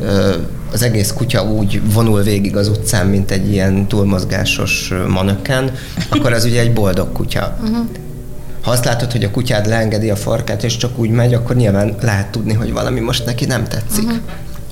uh, 0.00 0.34
az 0.72 0.82
egész 0.82 1.12
kutya 1.12 1.44
úgy 1.44 1.92
vonul 1.92 2.22
végig 2.22 2.56
az 2.56 2.68
utcán, 2.68 3.06
mint 3.06 3.30
egy 3.30 3.50
ilyen 3.50 3.88
túlmozgásos 3.88 4.92
manöken, 5.08 5.70
akkor 6.08 6.32
az 6.32 6.44
ugye 6.44 6.60
egy 6.60 6.72
boldog 6.72 7.12
kutya. 7.12 7.56
Uh-huh. 7.62 7.86
Ha 8.62 8.70
azt 8.70 8.84
látod, 8.84 9.12
hogy 9.12 9.24
a 9.24 9.30
kutyád 9.30 9.66
leengedi 9.66 10.10
a 10.10 10.16
farkát, 10.16 10.64
és 10.64 10.76
csak 10.76 10.98
úgy 10.98 11.10
megy, 11.10 11.34
akkor 11.34 11.56
nyilván 11.56 11.94
lehet 12.00 12.30
tudni, 12.30 12.52
hogy 12.52 12.72
valami 12.72 13.00
most 13.00 13.24
neki 13.24 13.44
nem 13.44 13.64
tetszik. 13.64 14.04
Uh-huh. 14.04 14.20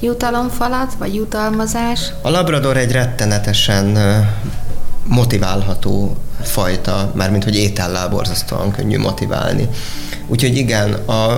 Jutalomfalat, 0.00 0.95
vagy 0.99 1.15
jutalmazás? 1.15 2.12
A 2.23 2.31
labrador 2.31 2.76
egy 2.76 2.93
rettenetesen 2.93 3.99
motiválható 5.05 6.17
fajta, 6.43 7.12
mármint 7.15 7.45
hogy 7.45 7.57
étellel 7.57 8.09
borzasztóan 8.09 8.71
könnyű 8.71 8.99
motiválni. 8.99 9.69
Úgyhogy 10.26 10.57
igen, 10.57 10.93
a, 10.93 11.33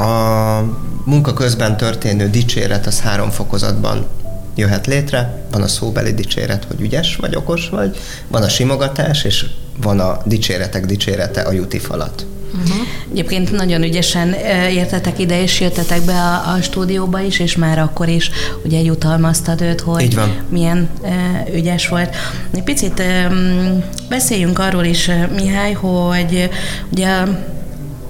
a 0.00 0.64
munka 1.04 1.32
közben 1.32 1.76
történő 1.76 2.30
dicséret 2.30 2.86
az 2.86 3.00
három 3.00 3.30
fokozatban 3.30 4.06
jöhet 4.54 4.86
létre. 4.86 5.42
Van 5.50 5.62
a 5.62 5.68
szóbeli 5.68 6.14
dicséret, 6.14 6.64
hogy 6.64 6.80
ügyes 6.80 7.16
vagy, 7.16 7.36
okos 7.36 7.68
vagy, 7.68 7.98
van 8.28 8.42
a 8.42 8.48
simogatás, 8.48 9.24
és 9.24 9.46
van 9.80 10.00
a 10.00 10.18
dicséretek 10.24 10.86
dicsérete, 10.86 11.40
a 11.40 11.52
juti 11.52 11.78
falat. 11.78 12.26
Uh-huh. 12.54 12.86
Egyébként 13.10 13.52
nagyon 13.52 13.82
ügyesen 13.82 14.32
értetek 14.70 15.18
ide, 15.18 15.42
és 15.42 15.60
jöttetek 15.60 16.02
be 16.02 16.12
a, 16.12 16.52
a 16.54 16.62
stúdióba 16.62 17.20
is, 17.20 17.38
és 17.38 17.56
már 17.56 17.78
akkor 17.78 18.08
is 18.08 18.30
ugye 18.64 18.80
jutalmaztad 18.80 19.60
őt, 19.60 19.80
hogy 19.80 20.18
milyen 20.48 20.88
uh, 21.00 21.54
ügyes 21.54 21.88
volt. 21.88 22.16
Egy 22.54 22.62
picit 22.62 23.02
um, 23.30 23.84
beszéljünk 24.08 24.58
arról 24.58 24.84
is, 24.84 25.10
Mihály, 25.34 25.72
hogy 25.72 26.50
ugye 26.90 27.08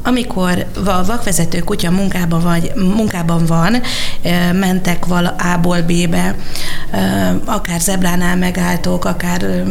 amikor 0.09 0.67
a 0.85 1.05
vakvezető 1.05 1.59
kutya 1.59 1.91
munkában, 1.91 2.41
vagy, 2.41 2.73
munkában 2.75 3.47
van, 3.47 3.83
mentek 4.53 5.07
vala 5.07 5.29
A-ból 5.29 5.81
B-be, 5.83 6.35
akár 7.45 7.81
zebránál 7.81 8.37
megálltok, 8.37 9.05
akár 9.05 9.65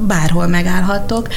bárhol 0.00 0.46
megállhattok, 0.46 1.28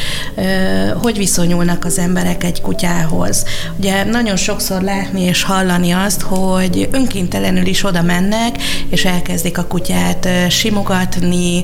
hogy 1.01 1.17
viszonyulnak 1.17 1.85
az 1.85 1.99
emberek 1.99 2.43
egy 2.43 2.61
kutyához. 2.61 3.45
Ugye 3.77 4.03
nagyon 4.03 4.35
sokszor 4.35 4.81
látni 4.81 5.21
és 5.21 5.43
hallani 5.43 5.91
azt, 5.91 6.21
hogy 6.21 6.89
önkéntelenül 6.91 7.65
is 7.65 7.83
oda 7.83 8.01
mennek, 8.01 8.61
és 8.89 9.05
elkezdik 9.05 9.57
a 9.57 9.65
kutyát 9.65 10.27
simogatni, 10.49 11.63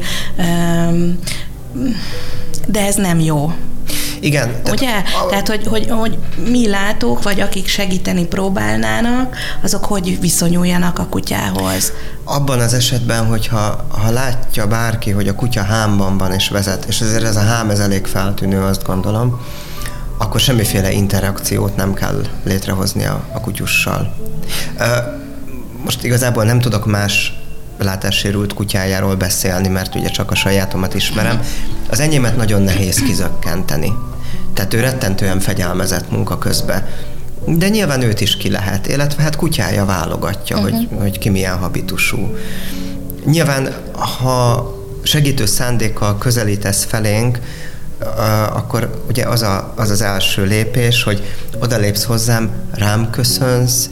de 2.67 2.85
ez 2.85 2.95
nem 2.95 3.19
jó. 3.19 3.53
Igen. 4.19 4.61
Tehát 4.63 4.79
Ugye? 4.79 5.03
A... 5.23 5.25
Tehát, 5.29 5.47
hogy, 5.47 5.67
hogy, 5.67 5.87
hogy 5.89 6.17
mi 6.49 6.67
látók, 6.67 7.23
vagy 7.23 7.39
akik 7.39 7.67
segíteni 7.67 8.25
próbálnának, 8.25 9.35
azok 9.63 9.85
hogy 9.85 10.19
viszonyuljanak 10.19 10.99
a 10.99 11.05
kutyához? 11.05 11.91
Abban 12.23 12.59
az 12.59 12.73
esetben, 12.73 13.25
hogyha 13.25 13.85
ha 13.89 14.11
látja 14.11 14.67
bárki, 14.67 15.11
hogy 15.11 15.27
a 15.27 15.35
kutya 15.35 15.63
hámban 15.63 16.17
van 16.17 16.33
és 16.33 16.49
vezet, 16.49 16.85
és 16.85 17.01
ezért 17.01 17.23
ez 17.23 17.35
a 17.35 17.43
hám 17.43 17.69
ez 17.69 17.79
elég 17.79 18.05
feltűnő, 18.05 18.61
azt 18.61 18.83
gondolom, 18.83 19.39
akkor 20.17 20.39
semmiféle 20.39 20.91
interakciót 20.91 21.75
nem 21.75 21.93
kell 21.93 22.21
létrehozni 22.43 23.05
a, 23.05 23.23
a 23.31 23.39
kutyussal. 23.39 24.15
Most 25.83 26.03
igazából 26.03 26.43
nem 26.43 26.59
tudok 26.59 26.85
más 26.85 27.33
látássérült 27.77 28.53
kutyájáról 28.53 29.15
beszélni, 29.15 29.67
mert 29.67 29.95
ugye 29.95 30.09
csak 30.09 30.31
a 30.31 30.35
sajátomat 30.35 30.93
ismerem. 30.93 31.39
Az 31.95 32.01
enyémet 32.01 32.35
nagyon 32.35 32.61
nehéz 32.61 32.97
kizökkenteni. 32.97 33.93
Tehát 34.53 34.73
ő 34.73 34.79
rettentően 34.79 35.39
fegyelmezett 35.39 36.11
munka 36.11 36.37
közben. 36.37 36.87
De 37.45 37.69
nyilván 37.69 38.01
őt 38.01 38.21
is 38.21 38.37
ki 38.37 38.49
lehet, 38.49 38.87
illetve 38.87 39.23
hát 39.23 39.35
kutyája 39.35 39.85
válogatja, 39.85 40.57
uh-huh. 40.57 40.71
hogy, 40.71 40.87
hogy 40.99 41.17
ki 41.17 41.29
milyen 41.29 41.57
habitusú. 41.57 42.35
Nyilván, 43.25 43.73
ha 44.19 44.73
segítő 45.03 45.45
szándékkal 45.45 46.17
közelítesz 46.17 46.83
felénk, 46.83 47.39
akkor 48.49 49.03
ugye 49.09 49.25
az, 49.25 49.41
a, 49.41 49.73
az 49.75 49.89
az 49.89 50.01
első 50.01 50.43
lépés, 50.45 51.03
hogy 51.03 51.23
odalépsz 51.59 52.03
hozzám, 52.03 52.49
rám 52.71 53.09
köszönsz, 53.09 53.89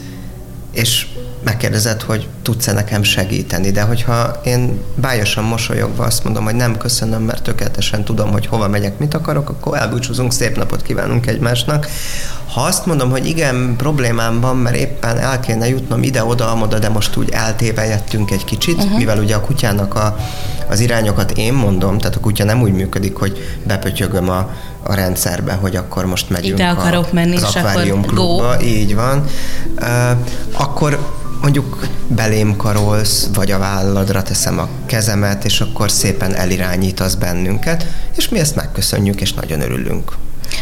és 0.72 1.06
megkérdezed, 1.44 2.02
hogy 2.02 2.28
tudsz-e 2.42 2.72
nekem 2.72 3.02
segíteni, 3.02 3.70
de 3.70 3.82
hogyha 3.82 4.40
én 4.44 4.80
bájosan 4.94 5.44
mosolyogva 5.44 6.04
azt 6.04 6.24
mondom, 6.24 6.44
hogy 6.44 6.54
nem 6.54 6.76
köszönöm, 6.76 7.22
mert 7.22 7.42
tökéletesen 7.42 8.04
tudom, 8.04 8.30
hogy 8.30 8.46
hova 8.46 8.68
megyek, 8.68 8.98
mit 8.98 9.14
akarok, 9.14 9.48
akkor 9.48 9.76
elbúcsúzunk, 9.76 10.32
szép 10.32 10.56
napot 10.56 10.82
kívánunk 10.82 11.26
egymásnak. 11.26 11.86
Ha 12.52 12.60
azt 12.60 12.86
mondom, 12.86 13.10
hogy 13.10 13.26
igen, 13.26 13.76
problémám 13.76 14.40
van, 14.40 14.56
mert 14.56 14.76
éppen 14.76 15.18
el 15.18 15.40
kéne 15.40 15.68
jutnom 15.68 16.02
ide-oda, 16.02 16.50
amoda, 16.50 16.78
de 16.78 16.88
most 16.88 17.16
úgy 17.16 17.30
eltévejettünk 17.30 18.30
egy 18.30 18.44
kicsit, 18.44 18.76
uh-huh. 18.76 18.96
mivel 18.96 19.18
ugye 19.18 19.34
a 19.34 19.40
kutyának 19.40 19.94
a, 19.94 20.16
az 20.68 20.80
irányokat 20.80 21.30
én 21.30 21.52
mondom, 21.52 21.98
tehát 21.98 22.16
a 22.16 22.20
kutya 22.20 22.44
nem 22.44 22.60
úgy 22.60 22.72
működik, 22.72 23.16
hogy 23.16 23.58
bepötyögöm 23.66 24.28
a, 24.28 24.50
a 24.82 24.94
rendszerbe, 24.94 25.52
hogy 25.52 25.76
akkor 25.76 26.06
most 26.06 26.30
megyünk 26.30 26.58
Ide 26.58 26.68
akarok 26.68 27.06
a, 27.10 27.14
menni, 27.14 27.36
az 27.36 27.42
akvárium 27.42 28.04
klubba, 28.04 28.62
így 28.62 28.94
van. 28.94 29.24
Uh, 29.80 30.18
akkor 30.52 30.98
mondjuk 31.44 31.86
belém 32.08 32.56
karolsz, 32.56 33.28
vagy 33.34 33.50
a 33.50 33.58
válladra 33.58 34.22
teszem 34.22 34.58
a 34.58 34.68
kezemet, 34.86 35.44
és 35.44 35.60
akkor 35.60 35.90
szépen 35.90 36.34
elirányítasz 36.34 37.14
bennünket, 37.14 37.86
és 38.16 38.28
mi 38.28 38.38
ezt 38.38 38.56
megköszönjük, 38.56 39.20
és 39.20 39.32
nagyon 39.32 39.60
örülünk. 39.60 40.16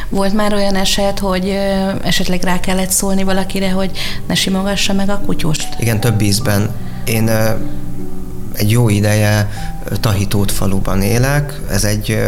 Volt 0.08 0.32
már 0.34 0.52
olyan 0.52 0.74
eset, 0.74 1.18
hogy 1.18 1.58
esetleg 2.02 2.42
rá 2.42 2.60
kellett 2.60 2.90
szólni 2.90 3.22
valakire, 3.22 3.70
hogy 3.70 3.90
ne 4.26 4.34
simogassa 4.34 4.92
meg 4.92 5.08
a 5.08 5.20
kutyust? 5.26 5.68
Igen, 5.78 6.00
több 6.00 6.20
ízben. 6.20 6.70
Én 7.04 7.28
egy 8.52 8.70
jó 8.70 8.88
ideje 8.88 9.50
Tahitót 10.00 10.52
faluban 10.52 11.02
élek, 11.02 11.60
ez 11.70 11.84
egy 11.84 12.18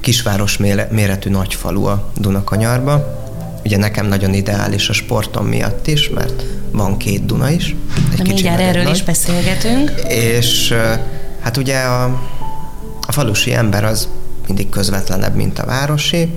kisváros 0.00 0.56
méretű 0.90 1.30
nagy 1.30 1.54
falu 1.54 1.84
a 1.84 2.10
Dunakanyarba. 2.16 3.17
Ugye 3.68 3.76
nekem 3.76 4.06
nagyon 4.06 4.34
ideális 4.34 4.88
a 4.88 4.92
sportom 4.92 5.46
miatt 5.46 5.86
is, 5.86 6.08
mert 6.08 6.44
van 6.70 6.96
két 6.96 7.26
Duna 7.26 7.50
is. 7.50 7.76
Egy 8.12 8.16
kicsi 8.16 8.32
mindjárt 8.32 8.60
erről 8.60 8.82
nagy. 8.82 8.94
is 8.94 9.02
beszélgetünk. 9.02 9.92
És 10.08 10.74
hát 11.40 11.56
ugye 11.56 11.78
a, 11.78 12.04
a 13.06 13.12
falusi 13.12 13.52
ember 13.52 13.84
az 13.84 14.08
mindig 14.46 14.68
közvetlenebb, 14.68 15.34
mint 15.34 15.58
a 15.58 15.66
városi, 15.66 16.28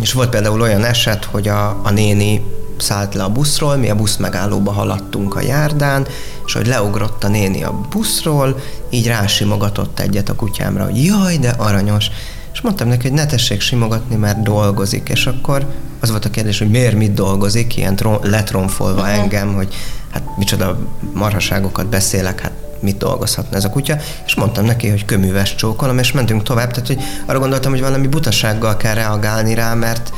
és 0.00 0.12
volt 0.12 0.28
például 0.28 0.60
olyan 0.60 0.84
eset, 0.84 1.24
hogy 1.24 1.48
a, 1.48 1.80
a 1.82 1.90
néni 1.90 2.42
szállt 2.78 3.14
le 3.14 3.22
a 3.22 3.30
buszról, 3.30 3.76
mi 3.76 3.90
a 3.90 3.94
busz 3.94 4.16
megállóba 4.16 4.72
haladtunk 4.72 5.34
a 5.34 5.40
járdán, 5.40 6.06
és 6.46 6.52
hogy 6.52 6.66
leugrott 6.66 7.24
a 7.24 7.28
néni 7.28 7.62
a 7.62 7.80
buszról, 7.90 8.58
így 8.90 9.06
rásimogatott 9.06 10.00
egyet 10.00 10.28
a 10.28 10.34
kutyámra, 10.34 10.84
hogy 10.84 11.04
jaj, 11.04 11.36
de 11.36 11.48
aranyos. 11.48 12.10
És 12.56 12.62
mondtam 12.62 12.88
neki, 12.88 13.02
hogy 13.08 13.16
ne 13.16 13.26
tessék 13.26 13.60
simogatni, 13.60 14.16
mert 14.16 14.42
dolgozik, 14.42 15.08
és 15.08 15.26
akkor 15.26 15.66
az 16.00 16.10
volt 16.10 16.24
a 16.24 16.30
kérdés, 16.30 16.58
hogy 16.58 16.70
miért 16.70 16.94
mit 16.94 17.14
dolgozik, 17.14 17.76
ilyen 17.76 17.96
tron, 17.96 18.18
letronfolva 18.22 19.00
uh-huh. 19.00 19.18
engem, 19.18 19.54
hogy 19.54 19.74
hát 20.10 20.22
micsoda 20.36 20.78
marhaságokat 21.12 21.86
beszélek, 21.86 22.40
hát 22.40 22.52
mit 22.80 22.96
dolgozhatna 22.96 23.56
ez 23.56 23.64
a 23.64 23.70
kutya, 23.70 23.96
és 24.26 24.34
mondtam 24.34 24.64
neki, 24.64 24.88
hogy 24.88 25.04
köműves 25.04 25.54
csókolom, 25.54 25.98
és 25.98 26.12
mentünk 26.12 26.42
tovább, 26.42 26.70
tehát 26.70 26.86
hogy 26.86 27.00
arra 27.26 27.38
gondoltam, 27.38 27.72
hogy 27.72 27.80
valami 27.80 28.06
butasággal 28.06 28.76
kell 28.76 28.94
reagálni 28.94 29.54
rá, 29.54 29.74
mert, 29.74 30.12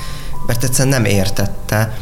mert 0.46 0.64
egyszerűen 0.64 1.02
nem 1.02 1.04
értette. 1.04 1.92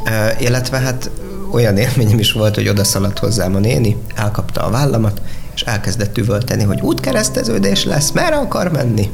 Uh, 0.00 0.42
illetve 0.42 0.78
hát 0.78 1.10
olyan 1.52 1.76
élményem 1.76 2.18
is 2.18 2.32
volt, 2.32 2.54
hogy 2.54 2.68
odaszaladt 2.68 3.18
hozzám 3.18 3.54
a 3.54 3.58
néni, 3.58 3.96
elkapta 4.14 4.62
a 4.62 4.70
vállamat, 4.70 5.20
és 5.54 5.62
elkezdett 5.62 6.18
üvölteni, 6.18 6.62
hogy 6.62 6.80
útkereszteződés 6.80 7.84
lesz, 7.84 8.10
merre 8.10 8.36
akar 8.36 8.72
menni? 8.72 9.10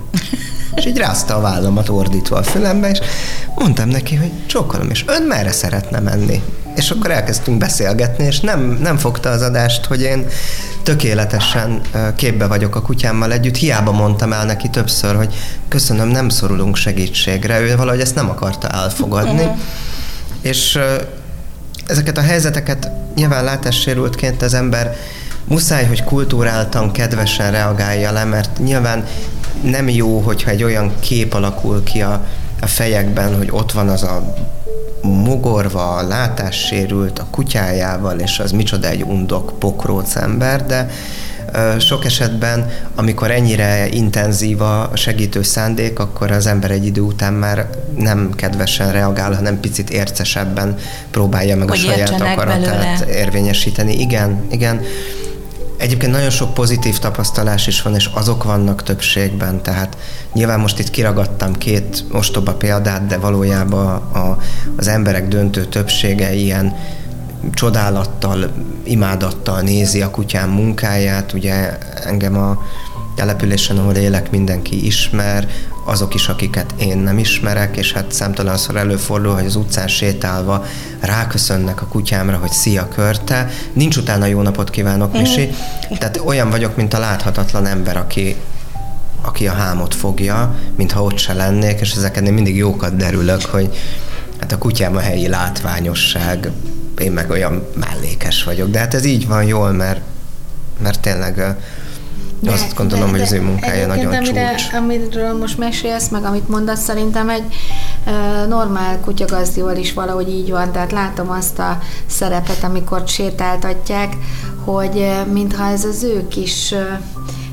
És 0.75 0.87
így 0.87 0.97
rázta 0.97 1.37
a 1.37 1.41
vállamat 1.41 1.89
ordítva 1.89 2.37
a 2.37 2.43
fülembe, 2.43 2.91
és 2.91 2.99
mondtam 3.55 3.89
neki, 3.89 4.17
hogy 4.17 4.33
csókolom, 4.47 4.91
és 4.91 5.05
ön 5.07 5.23
merre 5.23 5.53
szeretne 5.53 6.01
menni? 6.01 6.43
És 6.77 6.91
akkor 6.91 7.11
elkezdtünk 7.11 7.59
beszélgetni, 7.59 8.25
és 8.25 8.41
nem, 8.41 8.79
nem 8.83 8.97
fogta 8.97 9.31
az 9.31 9.43
adást, 9.43 9.85
hogy 9.85 10.03
én 10.03 10.27
tökéletesen 10.83 11.81
képbe 12.17 12.47
vagyok 12.47 12.77
a 12.77 12.83
kutyámmal 12.83 13.33
együtt. 13.33 13.57
Hiába 13.57 13.93
mondtam 13.93 14.33
el 14.33 14.45
neki 14.45 14.69
többször, 14.69 15.17
hogy 15.17 15.35
köszönöm, 15.69 16.09
nem 16.09 16.29
szorulunk 16.29 16.77
segítségre. 16.77 17.61
Ő 17.61 17.77
valahogy 17.77 18.01
ezt 18.01 18.15
nem 18.15 18.31
akarta 18.31 18.69
elfogadni. 18.69 19.49
És 20.41 20.79
ezeket 21.87 22.19
a 22.19 22.23
helyzeteket 22.23 22.91
nyilván 23.15 23.45
látássérültként 23.45 24.43
az 24.43 24.55
ember 24.55 24.97
muszáj, 25.45 25.87
hogy 25.87 26.05
kultúráltan, 26.05 26.93
kedvesen 26.93 27.51
reagálja 27.51 28.13
le, 28.13 28.25
mert 28.25 28.59
nyilván 28.59 29.07
nem 29.63 29.89
jó, 29.89 30.19
hogyha 30.19 30.51
egy 30.51 30.63
olyan 30.63 30.93
kép 31.01 31.35
alakul 31.35 31.83
ki 31.83 32.03
a, 32.03 32.27
a 32.61 32.67
fejekben, 32.67 33.37
hogy 33.37 33.49
ott 33.51 33.73
van 33.73 33.89
az 33.89 34.03
a 34.03 34.35
mogorva, 35.03 36.03
látássérült 36.03 37.19
a 37.19 37.27
kutyájával, 37.31 38.19
és 38.19 38.39
az 38.39 38.53
micsoda 38.53 38.89
egy 38.89 39.03
undok, 39.03 39.59
pokróc 39.59 40.17
ember, 40.17 40.67
de 40.67 40.91
sok 41.79 42.05
esetben, 42.05 42.71
amikor 42.95 43.31
ennyire 43.31 43.89
intenzív 43.89 44.61
a 44.61 44.91
segítő 44.95 45.43
szándék, 45.43 45.99
akkor 45.99 46.31
az 46.31 46.47
ember 46.47 46.71
egy 46.71 46.87
idő 46.87 47.01
után 47.01 47.33
már 47.33 47.69
nem 47.97 48.31
kedvesen 48.37 48.93
reagál, 48.93 49.35
hanem 49.35 49.61
picit 49.61 49.91
ércesebben 49.91 50.79
próbálja 51.11 51.57
meg 51.57 51.69
hogy 51.69 51.79
a 51.79 51.93
saját 51.93 52.21
akaratát 52.21 52.61
belőle. 52.61 53.21
érvényesíteni. 53.21 54.01
Igen, 54.01 54.45
igen. 54.51 54.81
Egyébként 55.83 56.13
nagyon 56.13 56.31
sok 56.31 56.55
pozitív 56.55 56.99
tapasztalás 56.99 57.67
is 57.67 57.83
van, 57.83 57.95
és 57.95 58.11
azok 58.15 58.45
vannak 58.45 58.83
többségben, 58.83 59.63
tehát 59.63 59.97
nyilván 60.33 60.61
most 60.61 60.79
itt 60.79 60.91
kiragadtam 60.91 61.53
két 61.53 62.05
ostoba 62.13 62.55
példát, 62.55 63.07
de 63.07 63.19
valójában 63.19 63.95
a, 63.95 64.39
az 64.77 64.89
emberek 64.89 65.29
döntő 65.29 65.65
többsége 65.65 66.35
ilyen 66.35 66.77
csodálattal, 67.53 68.53
imádattal 68.83 69.61
nézi 69.61 70.03
a 70.03 70.11
kutyám 70.11 70.51
munkáját. 70.51 71.33
Ugye 71.33 71.79
engem 72.05 72.37
a 72.39 72.63
településen, 73.15 73.79
ahol 73.79 73.95
élek, 73.95 74.31
mindenki 74.31 74.87
ismer, 74.87 75.49
azok 75.85 76.15
is, 76.15 76.29
akiket 76.29 76.75
én 76.79 76.99
nem 76.99 77.19
ismerek, 77.19 77.77
és 77.77 77.93
hát 77.93 78.13
számtalanszor 78.13 78.77
előfordul, 78.77 79.35
hogy 79.35 79.47
az 79.47 79.57
utcán 79.57 79.89
sétálva 79.89 80.65
ráköszönnek 81.01 81.83
a 81.83 81.87
kutyámra, 81.87 82.37
hogy 82.37 82.51
szia 82.51 82.89
körte, 82.89 83.49
nincs 83.73 83.97
utána 83.97 84.27
jó 84.27 84.43
napot 84.43 84.71
kívánok, 84.71 85.13
Misi. 85.13 85.51
Tehát 85.99 86.21
olyan 86.25 86.51
vagyok, 86.51 86.77
mint 86.77 86.95
a 86.95 86.99
láthatatlan 86.99 87.67
ember, 87.67 87.97
aki, 87.97 88.37
aki 89.23 89.47
a 89.47 89.53
hámot 89.53 89.95
fogja, 89.95 90.55
mintha 90.77 91.03
ott 91.03 91.19
se 91.19 91.33
lennék, 91.33 91.81
és 91.81 91.93
ezeken 91.93 92.27
én 92.27 92.33
mindig 92.33 92.57
jókat 92.57 92.97
derülök, 92.97 93.45
hogy 93.45 93.77
hát 94.41 94.53
a 94.53 94.59
kutyám 94.59 94.97
a 94.97 95.01
helyi 95.01 95.29
látványosság, 95.29 96.51
én 96.99 97.13
meg 97.13 97.31
olyan 97.31 97.67
mellékes 97.75 98.45
vagyok. 98.45 98.71
De 98.71 98.79
hát 98.79 98.95
ez 98.95 99.05
így 99.05 99.27
van 99.27 99.45
jól, 99.45 99.73
mert, 99.73 100.01
mert 100.83 101.01
tényleg 101.01 101.57
de, 102.43 102.53
azt 102.53 102.75
gondolom, 102.75 103.05
de, 103.05 103.11
hogy 103.11 103.21
az 103.21 103.33
ő 103.33 103.41
munkája 103.41 103.87
nagyon 103.87 104.15
amire, 104.15 104.55
csúcs. 104.55 104.73
Amiről 104.73 105.39
most 105.39 105.59
mesélsz, 105.59 106.09
meg 106.09 106.25
amit 106.25 106.49
mondasz, 106.49 106.83
szerintem 106.83 107.29
egy 107.29 107.45
e, 108.05 108.45
normál 108.47 109.01
kutyagazdival 109.01 109.77
is 109.77 109.93
valahogy 109.93 110.29
így 110.29 110.51
van, 110.51 110.73
tehát 110.73 110.93
látom 110.93 111.31
azt 111.31 111.59
a 111.59 111.79
szerepet, 112.07 112.65
amikor 112.65 113.03
sétáltatják, 113.07 114.17
hogy 114.65 114.97
e, 114.97 115.25
mintha 115.25 115.67
ez 115.67 115.85
az 115.85 116.03
ő 116.03 116.29
kis, 116.29 116.73
e, 116.73 117.01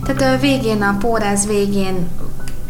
tehát 0.06 0.36
a 0.36 0.40
végén, 0.40 0.82
a 0.82 0.98
póráz 1.00 1.48
végén 1.48 2.08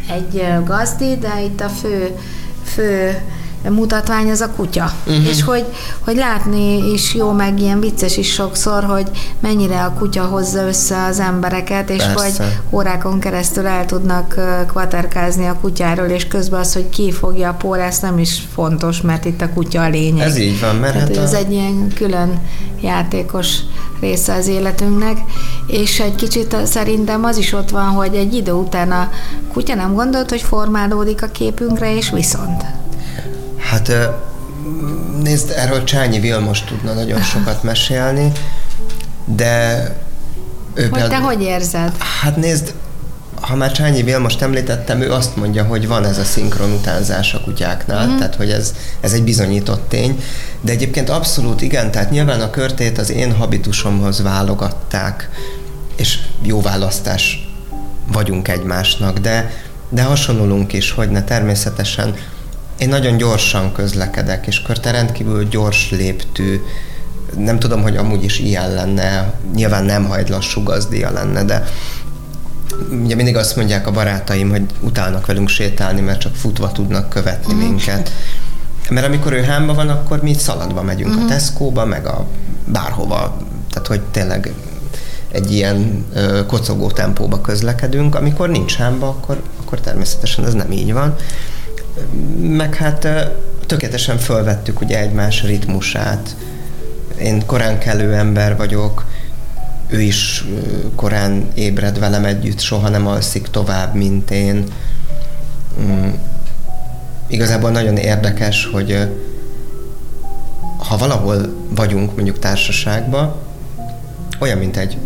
egy 0.09 0.43
gazdi, 0.65 1.17
de 1.17 1.41
itt 1.43 1.61
a 1.61 1.69
fő, 1.69 2.15
fő 2.63 3.21
mutatvány 3.67 4.29
az 4.29 4.41
a 4.41 4.49
kutya. 4.49 4.91
Uh-huh. 5.05 5.27
És 5.27 5.43
hogy, 5.43 5.65
hogy 5.99 6.15
látni 6.15 6.91
is 6.91 7.13
jó, 7.13 7.31
meg 7.31 7.59
ilyen 7.59 7.79
vicces 7.79 8.17
is 8.17 8.31
sokszor, 8.33 8.83
hogy 8.83 9.09
mennyire 9.39 9.83
a 9.83 9.93
kutya 9.93 10.23
hozza 10.23 10.67
össze 10.67 11.03
az 11.03 11.19
embereket, 11.19 11.89
és 11.89 12.03
Persze. 12.03 12.43
hogy 12.43 12.57
órákon 12.69 13.19
keresztül 13.19 13.67
el 13.67 13.85
tudnak 13.85 14.35
kvaterkázni 14.67 15.47
a 15.47 15.57
kutyáról, 15.61 16.07
és 16.07 16.27
közben 16.27 16.59
az, 16.59 16.73
hogy 16.73 16.89
ki 16.89 17.11
fogja 17.11 17.49
a 17.49 17.53
por, 17.53 17.79
ez 17.79 17.99
nem 17.99 18.19
is 18.19 18.41
fontos, 18.53 19.01
mert 19.01 19.25
itt 19.25 19.41
a 19.41 19.49
kutya 19.53 19.81
a 19.81 19.89
lényeg. 19.89 20.27
Ez 20.27 20.37
így 20.37 20.59
van, 20.59 20.75
mert 20.75 20.93
Tehát, 20.93 21.07
hát 21.07 21.17
a... 21.17 21.21
ez 21.21 21.33
egy 21.33 21.51
ilyen 21.51 21.91
külön 21.95 22.39
játékos 22.81 23.57
része 23.99 24.33
az 24.33 24.47
életünknek, 24.47 25.17
és 25.67 25.99
egy 25.99 26.15
kicsit 26.15 26.55
szerintem 26.65 27.23
az 27.23 27.37
is 27.37 27.53
ott 27.53 27.69
van, 27.69 27.87
hogy 27.87 28.15
egy 28.15 28.33
idő 28.33 28.51
után 28.51 28.91
a 28.91 29.11
kutya 29.53 29.75
nem 29.75 29.93
gondolt, 29.93 30.29
hogy 30.29 30.41
formálódik 30.41 31.23
a 31.23 31.27
képünkre, 31.27 31.95
és 31.95 32.09
viszont. 32.09 32.78
Hát 33.69 33.91
nézd, 35.21 35.53
erről 35.55 35.83
Csányi 35.83 36.19
Vilmos 36.19 36.63
tudna 36.63 36.93
nagyon 36.93 37.21
sokat 37.21 37.63
mesélni, 37.63 38.31
de 39.25 39.83
ő 40.73 40.81
hogy 40.81 40.91
például, 40.91 41.09
te 41.09 41.17
hogy 41.17 41.41
érzed? 41.41 41.97
Hát 42.21 42.35
nézd, 42.35 42.73
ha 43.41 43.55
már 43.55 43.71
Csányi 43.71 44.03
Vilmost 44.03 44.41
említettem, 44.41 45.01
ő 45.01 45.11
azt 45.11 45.35
mondja, 45.35 45.63
hogy 45.63 45.87
van 45.87 46.05
ez 46.05 46.17
a 46.17 46.23
szinkron 46.23 46.71
utánzás 46.71 47.33
a 47.33 47.41
kutyáknál, 47.41 48.07
mm. 48.07 48.17
tehát 48.17 48.35
hogy 48.35 48.49
ez, 48.49 48.73
ez 48.99 49.13
egy 49.13 49.23
bizonyított 49.23 49.89
tény, 49.89 50.23
de 50.61 50.71
egyébként 50.71 51.09
abszolút 51.09 51.61
igen, 51.61 51.91
tehát 51.91 52.09
nyilván 52.09 52.41
a 52.41 52.49
körtét 52.49 52.97
az 52.97 53.09
én 53.09 53.35
habitusomhoz 53.35 54.21
válogatták, 54.21 55.29
és 55.95 56.19
jó 56.41 56.61
választás 56.61 57.49
vagyunk 58.11 58.47
egymásnak, 58.47 59.17
de, 59.17 59.51
de 59.89 60.03
hasonlulunk 60.03 60.73
is, 60.73 60.91
hogy 60.91 61.09
ne 61.09 61.23
természetesen 61.23 62.15
én 62.79 62.89
nagyon 62.89 63.17
gyorsan 63.17 63.71
közlekedek, 63.71 64.47
és 64.47 64.61
Körte 64.61 64.91
rendkívül 64.91 65.47
gyors 65.47 65.89
léptű, 65.89 66.61
nem 67.37 67.59
tudom, 67.59 67.81
hogy 67.81 67.97
amúgy 67.97 68.23
is 68.23 68.39
ilyen 68.39 68.73
lenne, 68.73 69.33
nyilván 69.55 69.83
nem 69.83 70.05
hajt 70.05 70.29
lassú 70.29 70.63
gazdia 70.63 71.11
lenne, 71.11 71.43
de 71.43 71.63
ugye 73.03 73.15
mindig 73.15 73.35
azt 73.35 73.55
mondják 73.55 73.87
a 73.87 73.91
barátaim, 73.91 74.49
hogy 74.49 74.65
utálnak 74.81 75.25
velünk 75.25 75.49
sétálni, 75.49 76.01
mert 76.01 76.19
csak 76.19 76.35
futva 76.35 76.71
tudnak 76.71 77.09
követni 77.09 77.53
mm. 77.53 77.57
minket. 77.57 78.11
Mert 78.89 79.05
amikor 79.05 79.33
ő 79.33 79.41
hámba 79.41 79.73
van, 79.73 79.89
akkor 79.89 80.21
mi 80.21 80.33
szaladva 80.33 80.81
megyünk 80.81 81.13
mm. 81.13 81.17
a 81.17 81.19
mhm. 81.19 81.27
Tesco-ba, 81.27 81.85
meg 81.85 82.05
a 82.05 82.25
bárhova. 82.65 83.37
Tehát, 83.69 83.87
hogy 83.87 84.01
tényleg 84.01 84.53
egy 85.31 85.53
ilyen 85.53 86.05
ö, 86.13 86.45
kocogó 86.45 86.91
tempóba 86.91 87.41
közlekedünk. 87.41 88.15
Amikor 88.15 88.49
nincs 88.49 88.75
hámba, 88.75 89.07
akkor, 89.07 89.41
akkor 89.61 89.79
természetesen 89.79 90.45
ez 90.45 90.53
nem 90.53 90.71
így 90.71 90.93
van 90.93 91.15
meg 92.39 92.75
hát 92.75 93.07
tökéletesen 93.65 94.17
fölvettük 94.17 94.81
ugye 94.81 94.99
egymás 94.99 95.43
ritmusát. 95.43 96.35
Én 97.21 97.45
korán 97.45 97.79
kelő 97.79 98.13
ember 98.13 98.57
vagyok, 98.57 99.05
ő 99.87 100.01
is 100.01 100.45
korán 100.95 101.47
ébred 101.53 101.99
velem 101.99 102.25
együtt, 102.25 102.59
soha 102.59 102.89
nem 102.89 103.07
alszik 103.07 103.47
tovább, 103.47 103.93
mint 103.93 104.31
én. 104.31 104.63
Mm. 105.81 106.09
Igazából 107.27 107.69
nagyon 107.69 107.97
érdekes, 107.97 108.69
hogy 108.71 109.07
ha 110.77 110.97
valahol 110.97 111.53
vagyunk 111.69 112.15
mondjuk 112.15 112.39
társaságban, 112.39 113.35
olyan, 114.39 114.57
mint 114.57 114.77
egy 114.77 114.97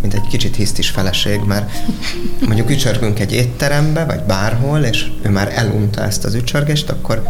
mint 0.00 0.14
egy 0.14 0.26
kicsit 0.28 0.56
hisztis 0.56 0.90
feleség, 0.90 1.40
mert 1.46 1.70
mondjuk 2.46 2.70
ücsörgünk 2.70 3.18
egy 3.18 3.32
étterembe, 3.32 4.04
vagy 4.04 4.20
bárhol, 4.20 4.80
és 4.80 5.10
ő 5.22 5.28
már 5.28 5.52
elunta 5.54 6.02
ezt 6.02 6.24
az 6.24 6.34
ücsörgést, 6.34 6.90
akkor 6.90 7.22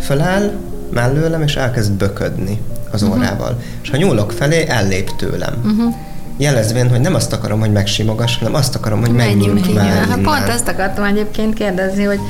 föláll 0.00 0.52
mellőlem, 0.92 1.42
és 1.42 1.56
elkezd 1.56 1.92
böködni 1.92 2.60
az 2.90 3.02
uh-huh. 3.02 3.18
órával. 3.18 3.62
És 3.82 3.90
ha 3.90 3.96
nyúlok 3.96 4.32
felé, 4.32 4.66
ellép 4.68 5.16
tőlem. 5.16 5.54
Uh-huh 5.64 5.94
jelezvén, 6.38 6.90
hogy 6.90 7.00
nem 7.00 7.14
azt 7.14 7.32
akarom, 7.32 7.60
hogy 7.60 7.72
megsimogass, 7.72 8.38
hanem 8.38 8.54
azt 8.54 8.74
akarom, 8.74 9.00
hogy 9.00 9.10
menjünk, 9.10 9.54
menjünk 9.54 9.74
már. 9.74 10.06
Hát 10.08 10.20
pont 10.20 10.48
ezt 10.48 10.68
akartam 10.68 11.04
egyébként 11.04 11.54
kérdezni, 11.54 12.04
hogy 12.04 12.20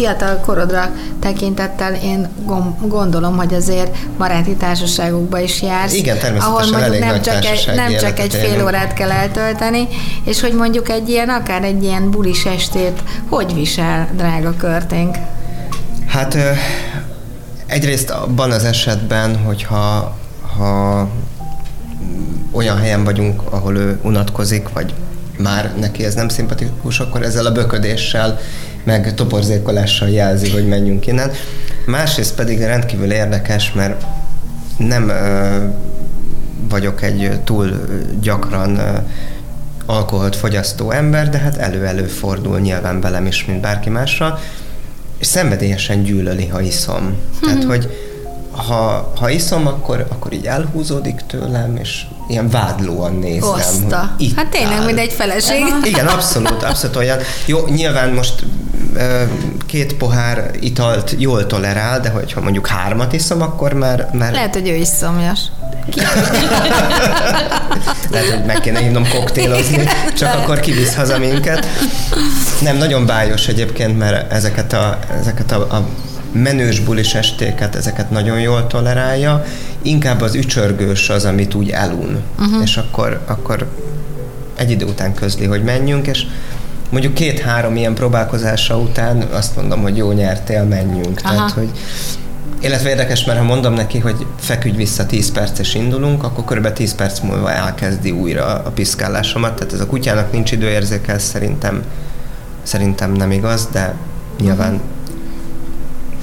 fiatal 0.00 0.36
korodra 0.36 0.90
tekintettel 1.20 1.94
én 1.94 2.28
gondolom, 2.80 3.36
hogy 3.36 3.54
azért 3.54 3.96
baráti 4.18 4.54
társaságokba 4.54 5.38
is 5.38 5.62
jársz. 5.62 5.94
Igen, 5.94 6.18
természetesen 6.18 6.74
ahol 6.74 6.80
mondjuk 6.80 7.04
nem 7.04 7.22
csak, 7.22 7.44
egy, 7.44 7.70
nem 7.74 7.96
csak 7.96 8.18
egy 8.18 8.34
fél 8.34 8.64
órát 8.64 8.92
kell 8.92 9.10
eltölteni, 9.10 9.88
és 10.24 10.40
hogy 10.40 10.52
mondjuk 10.52 10.88
egy 10.88 11.08
ilyen, 11.08 11.28
akár 11.28 11.64
egy 11.64 11.82
ilyen 11.82 12.10
bulis 12.10 12.44
estét 12.44 13.02
hogy 13.28 13.54
visel, 13.54 14.08
drága 14.16 14.54
körténk? 14.56 15.16
Hát 16.06 16.36
egyrészt 17.66 18.10
abban 18.10 18.50
az 18.50 18.64
esetben, 18.64 19.36
hogyha 19.36 20.16
ha 20.56 21.08
olyan 22.52 22.78
helyen 22.78 23.04
vagyunk, 23.04 23.42
ahol 23.50 23.76
ő 23.76 24.00
unatkozik, 24.02 24.68
vagy 24.68 24.94
már 25.42 25.72
neki 25.78 26.04
ez 26.04 26.14
nem 26.14 26.28
szimpatikus, 26.28 27.00
akkor 27.00 27.22
ezzel 27.22 27.46
a 27.46 27.52
böködéssel, 27.52 28.38
meg 28.84 29.14
toporzékolással 29.14 30.08
jelzi, 30.08 30.50
hogy 30.50 30.68
menjünk 30.68 31.06
innen. 31.06 31.30
Másrészt 31.86 32.34
pedig 32.34 32.60
rendkívül 32.60 33.12
érdekes, 33.12 33.72
mert 33.72 34.04
nem 34.76 35.08
ö, 35.08 35.56
vagyok 36.68 37.02
egy 37.02 37.40
túl 37.44 37.86
gyakran 38.20 38.76
ö, 38.76 38.96
alkoholt 39.86 40.36
fogyasztó 40.36 40.90
ember, 40.90 41.28
de 41.28 41.38
hát 41.38 41.56
elő-elő 41.56 42.04
fordul 42.04 42.58
nyilván 42.58 43.00
velem 43.00 43.26
is, 43.26 43.44
mint 43.44 43.60
bárki 43.60 43.90
másra, 43.90 44.38
és 45.18 45.26
szenvedélyesen 45.26 46.02
gyűlöli, 46.02 46.46
ha 46.46 46.60
iszom. 46.60 47.16
Tehát, 47.40 47.64
hogy 47.64 47.88
ha, 48.50 49.12
ha 49.16 49.30
iszom, 49.30 49.66
akkor, 49.66 50.06
akkor 50.08 50.32
így 50.32 50.46
elhúzódik 50.46 51.20
tőlem, 51.26 51.76
és 51.76 52.06
ilyen 52.30 52.48
vádlóan 52.48 53.14
nézem. 53.14 53.48
Oszta. 53.48 54.16
Hát 54.36 54.46
tényleg, 54.50 54.84
mint 54.84 54.98
egy 54.98 55.12
feleség. 55.12 55.64
Igen, 55.82 56.06
abszolút, 56.06 56.62
abszolút 56.62 56.96
olyan. 56.96 57.18
Jó, 57.46 57.66
nyilván 57.66 58.12
most 58.12 58.44
két 59.66 59.94
pohár 59.94 60.50
italt 60.60 61.14
jól 61.18 61.46
tolerál, 61.46 62.00
de 62.00 62.08
hogyha 62.08 62.40
mondjuk 62.40 62.66
hármat 62.66 63.12
iszom, 63.12 63.42
akkor 63.42 63.72
már... 63.72 64.08
már... 64.12 64.32
Lehet, 64.32 64.54
hogy 64.54 64.68
ő 64.68 64.74
is 64.74 64.88
szomjas. 64.88 65.40
Lehet, 68.10 68.28
hogy 68.30 68.44
meg 68.46 68.60
kéne 68.60 68.78
hívnom 68.78 69.08
koktélozni, 69.08 69.88
csak 70.18 70.34
akkor 70.34 70.60
kivisz 70.60 70.94
haza 70.94 71.18
minket. 71.18 71.66
Nem, 72.60 72.76
nagyon 72.76 73.06
bájos 73.06 73.48
egyébként, 73.48 73.98
mert 73.98 74.32
ezeket 74.32 74.72
a, 74.72 74.98
ezeket 75.20 75.52
a, 75.52 75.56
a 75.56 75.86
menős 76.32 76.80
bulis 76.80 77.14
estéket, 77.14 77.74
ezeket 77.74 78.10
nagyon 78.10 78.40
jól 78.40 78.66
tolerálja, 78.66 79.44
inkább 79.82 80.20
az 80.20 80.34
ücsörgős 80.34 81.08
az, 81.08 81.24
amit 81.24 81.54
úgy 81.54 81.70
elun. 81.70 82.22
Uh-huh. 82.38 82.62
És 82.62 82.76
akkor, 82.76 83.20
akkor 83.26 83.68
egy 84.56 84.70
idő 84.70 84.84
után 84.84 85.14
közli, 85.14 85.46
hogy 85.46 85.62
menjünk, 85.62 86.06
és 86.06 86.26
mondjuk 86.90 87.14
két-három 87.14 87.76
ilyen 87.76 87.94
próbálkozása 87.94 88.78
után 88.78 89.22
azt 89.22 89.56
mondom, 89.56 89.82
hogy 89.82 89.96
jó 89.96 90.12
nyertél, 90.12 90.64
menjünk. 90.64 91.20
Aha. 91.22 91.34
Tehát, 91.34 91.50
hogy 91.50 91.70
illetve 92.60 92.88
érdekes, 92.88 93.24
mert 93.24 93.38
ha 93.38 93.44
mondom 93.44 93.72
neki, 93.74 93.98
hogy 93.98 94.26
feküdj 94.38 94.76
vissza 94.76 95.06
10 95.06 95.32
perc 95.32 95.58
és 95.58 95.74
indulunk, 95.74 96.22
akkor 96.22 96.44
kb. 96.44 96.72
10 96.72 96.94
perc 96.94 97.20
múlva 97.20 97.52
elkezdi 97.52 98.10
újra 98.10 98.44
a 98.44 98.70
piszkálásomat. 98.70 99.54
Tehát 99.54 99.72
ez 99.72 99.80
a 99.80 99.86
kutyának 99.86 100.32
nincs 100.32 100.52
időérzéke, 100.52 101.18
szerintem, 101.18 101.82
szerintem 102.62 103.12
nem 103.12 103.30
igaz, 103.30 103.68
de 103.72 103.94
nyilván 104.40 104.72
uh-huh 104.74 104.99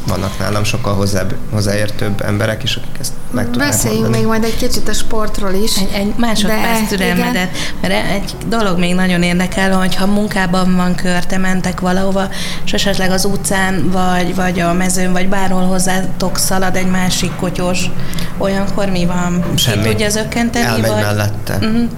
vannak 0.07 0.39
nálam 0.39 0.63
sokkal 0.63 0.93
hozzább, 0.95 1.35
hozzáértőbb 1.51 2.21
emberek 2.21 2.63
is, 2.63 2.75
akik 2.75 2.95
ezt 2.99 3.13
meg 3.31 3.45
tudják 3.45 3.69
Beszéljünk 3.69 4.01
mondani. 4.01 4.23
még 4.23 4.31
majd 4.31 4.43
egy 4.43 4.57
kicsit 4.57 4.87
a 4.87 4.93
sportról 4.93 5.53
is. 5.53 5.77
Egy, 5.77 5.89
egy 5.93 6.13
másodperc 6.17 6.87
türelmedet, 6.89 7.49
mert 7.81 7.93
egy 8.11 8.35
dolog 8.47 8.79
még 8.79 8.95
nagyon 8.95 9.23
érdekel, 9.23 9.77
hogy 9.77 9.95
ha 9.95 10.05
munkában 10.05 10.75
van 10.75 10.95
kör, 10.95 11.25
te 11.25 11.37
mentek 11.37 11.79
valahova, 11.79 12.29
és 12.65 12.73
esetleg 12.73 13.11
az 13.11 13.25
utcán, 13.25 13.89
vagy, 13.91 14.35
vagy 14.35 14.59
a 14.59 14.73
mezőn, 14.73 15.11
vagy 15.11 15.29
bárhol 15.29 15.65
hozzátok 15.65 16.37
szalad 16.37 16.75
egy 16.75 16.89
másik 16.89 17.35
kotyos, 17.35 17.89
olyankor 18.37 18.89
mi 18.89 19.05
van? 19.05 19.43
Semmi. 19.55 19.81
Ki 19.81 19.89
tudja 19.89 20.09
zökkenteni? 20.09 20.65
Elmegy 20.65 20.91
vagy? 20.91 21.01
mellette. 21.01 21.57
Uh-huh. 21.61 21.89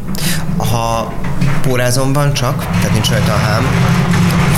Ha 0.71 1.13
pórázom 1.61 2.13
van 2.13 2.33
csak, 2.33 2.65
tehát 2.65 2.91
nincs 2.91 3.09
rajta 3.09 3.33
a 3.33 3.37
hám, 3.37 3.63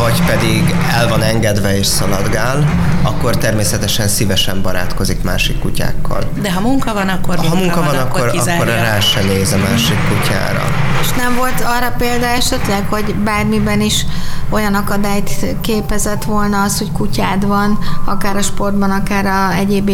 vagy 0.02 0.26
pedig 0.26 0.76
el 0.92 1.08
van 1.08 1.22
engedve 1.22 1.78
és 1.78 1.86
szaladgál, 1.86 2.70
akkor 3.04 3.38
természetesen 3.38 4.08
szívesen 4.08 4.62
barátkozik 4.62 5.24
másik 5.24 5.60
kutyákkal. 5.60 6.24
De 6.42 6.52
ha 6.52 6.60
munka 6.60 6.94
van, 6.94 7.08
akkor 7.08 7.36
Ha 7.36 7.56
munka 7.56 7.84
van, 7.84 7.96
akkor, 7.96 8.28
akkor, 8.28 8.42
akkor 8.48 8.66
rá 8.66 9.00
se 9.00 9.22
néz 9.22 9.54
a 9.54 9.58
másik 9.58 9.98
kutyára. 10.08 10.64
És 11.02 11.12
nem 11.12 11.36
volt 11.36 11.62
arra 11.62 11.94
példa 11.98 12.26
esetleg, 12.26 12.86
hogy 12.90 13.16
bármiben 13.16 13.82
is 13.82 14.06
olyan 14.50 14.74
akadályt 14.74 15.46
képezett 15.62 16.24
volna 16.24 16.62
az, 16.62 16.78
hogy 16.78 16.92
kutyád 16.92 17.48
van, 17.48 17.80
akár 18.06 18.36
a 18.36 18.42
sportban, 18.42 18.92
akár 18.92 19.26
a 19.26 19.54
egyéb 19.54 19.90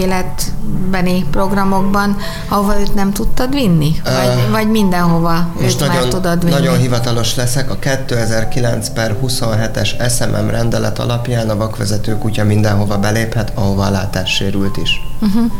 életbeni 0.67 1.25
programokban, 1.31 2.17
ahova 2.47 2.79
őt 2.79 2.93
nem 2.93 3.11
tudtad 3.13 3.53
vinni? 3.53 3.95
Vagy, 4.03 4.43
uh, 4.45 4.51
vagy 4.51 4.69
mindenhova 4.69 5.47
most 5.61 5.73
őt 5.73 5.87
nagyon, 5.87 5.95
már 5.95 6.07
tudod 6.07 6.39
vinni? 6.43 6.53
Nagyon 6.53 6.77
hivatalos 6.77 7.35
leszek. 7.35 7.71
A 7.71 7.75
2009 7.79 8.89
per 8.89 9.15
27-es 9.23 10.09
SMM 10.17 10.49
rendelet 10.49 10.99
alapján 10.99 11.49
a 11.49 11.55
vakvezető 11.55 12.17
kutya 12.17 12.43
mindenhova 12.43 12.97
beléphet, 12.97 13.51
ahova 13.55 13.85
a 13.85 13.89
látássérült 13.89 14.77
is. 14.77 15.01
Uh-huh. 15.21 15.51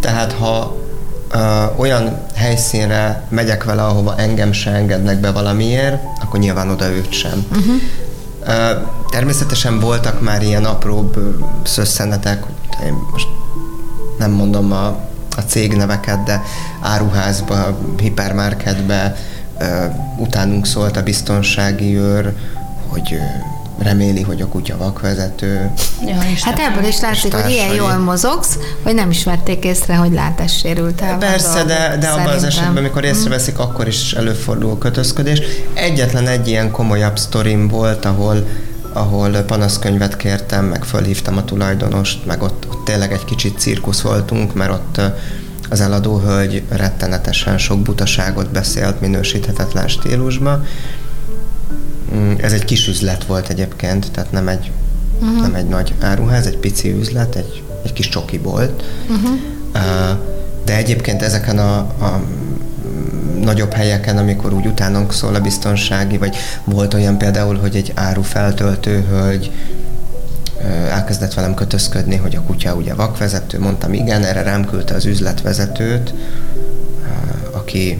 Tehát 0.00 0.32
ha 0.32 0.76
ö, 1.30 1.38
olyan 1.76 2.18
helyszínre 2.34 3.22
megyek 3.28 3.64
vele, 3.64 3.84
ahova 3.84 4.14
engem 4.16 4.52
se 4.52 4.70
engednek 4.70 5.20
be 5.20 5.30
valamiért, 5.30 6.02
akkor 6.22 6.40
nyilván 6.40 6.70
oda 6.70 6.88
őt 6.88 7.12
sem. 7.12 7.46
Uh-huh. 7.50 7.74
Természetesen 9.10 9.80
voltak 9.80 10.20
már 10.20 10.42
ilyen 10.42 10.64
apróbb 10.64 11.16
szösszenetek, 11.64 12.44
én 12.84 12.94
most 13.12 13.37
nem 14.18 14.30
mondom 14.30 14.72
a, 14.72 14.86
a 15.36 15.40
cégneveket, 15.46 16.22
de 16.22 16.42
áruházba, 16.80 17.78
hipermarketbe 17.98 19.16
utánunk 20.16 20.66
szólt 20.66 20.96
a 20.96 21.02
biztonsági 21.02 21.96
őr, 21.96 22.34
hogy 22.86 23.18
reméli, 23.78 24.22
hogy 24.22 24.40
a 24.40 24.46
kutya 24.46 24.76
vakvezető. 24.76 25.70
Ja, 26.06 26.16
hát 26.42 26.58
ebből 26.58 26.84
is 26.84 27.00
látszik, 27.00 27.34
hogy 27.34 27.50
ilyen 27.50 27.74
jól 27.74 27.96
mozogsz, 27.96 28.58
hogy 28.82 28.94
nem 28.94 29.10
is 29.10 29.24
vették 29.24 29.64
észre, 29.64 29.96
hogy 29.96 30.12
látássérült 30.12 31.00
el. 31.00 31.18
Persze, 31.18 31.64
de, 31.64 31.96
de 32.00 32.08
abban 32.08 32.34
az 32.34 32.44
esetben, 32.44 32.76
amikor 32.76 33.02
mhm. 33.02 33.10
észreveszik, 33.10 33.58
akkor 33.58 33.86
is 33.86 34.12
előfordul 34.12 34.78
kötözködés. 34.78 35.40
Egyetlen 35.74 36.26
egy 36.26 36.48
ilyen 36.48 36.70
komolyabb 36.70 37.18
sztorim 37.18 37.68
volt, 37.68 38.04
ahol 38.04 38.46
ahol 38.92 39.30
panaszkönyvet 39.30 40.16
kértem, 40.16 40.64
meg 40.64 40.84
fölhívtam 40.84 41.36
a 41.36 41.44
tulajdonost, 41.44 42.26
meg 42.26 42.42
ott, 42.42 42.66
ott 42.70 42.84
tényleg 42.84 43.12
egy 43.12 43.24
kicsit 43.24 43.58
cirkusz 43.58 44.00
voltunk, 44.00 44.54
mert 44.54 44.70
ott 44.70 45.00
az 45.70 45.80
eladó 45.80 46.18
hölgy 46.18 46.62
rettenetesen 46.68 47.58
sok 47.58 47.80
butaságot 47.80 48.50
beszélt 48.50 49.00
minősíthetetlen 49.00 49.88
stílusba, 49.88 50.62
Mm, 52.14 52.32
ez 52.36 52.52
egy 52.52 52.64
kis 52.64 52.88
üzlet 52.88 53.24
volt 53.24 53.48
egyébként, 53.48 54.10
tehát 54.12 54.32
nem 54.32 54.48
egy, 54.48 54.70
uh-huh. 55.20 55.40
nem 55.40 55.54
egy 55.54 55.68
nagy 55.68 55.94
áruház, 56.00 56.46
egy 56.46 56.56
pici 56.56 56.92
üzlet, 56.92 57.34
egy, 57.34 57.62
egy 57.84 57.92
kis 57.92 58.08
csoki 58.08 58.38
volt. 58.38 58.84
Uh-huh. 59.08 59.38
De 60.64 60.76
egyébként 60.76 61.22
ezeken 61.22 61.58
a, 61.58 61.76
a 61.78 62.22
nagyobb 63.48 63.72
helyeken, 63.72 64.18
amikor 64.18 64.52
úgy 64.52 64.66
utánunk 64.66 65.12
szól 65.12 65.34
a 65.34 65.40
biztonsági, 65.40 66.18
vagy 66.18 66.36
volt 66.64 66.94
olyan 66.94 67.18
például, 67.18 67.58
hogy 67.58 67.76
egy 67.76 67.92
áru 67.94 68.22
feltöltő 68.22 69.04
hölgy 69.10 69.50
elkezdett 70.90 71.34
velem 71.34 71.54
kötözködni, 71.54 72.16
hogy 72.16 72.36
a 72.36 72.40
kutya 72.40 72.74
ugye 72.74 72.94
vakvezető, 72.94 73.58
mondtam 73.60 73.92
igen, 73.92 74.24
erre 74.24 74.42
rám 74.42 74.64
küldte 74.64 74.94
az 74.94 75.04
üzletvezetőt, 75.04 76.14
aki 77.50 77.98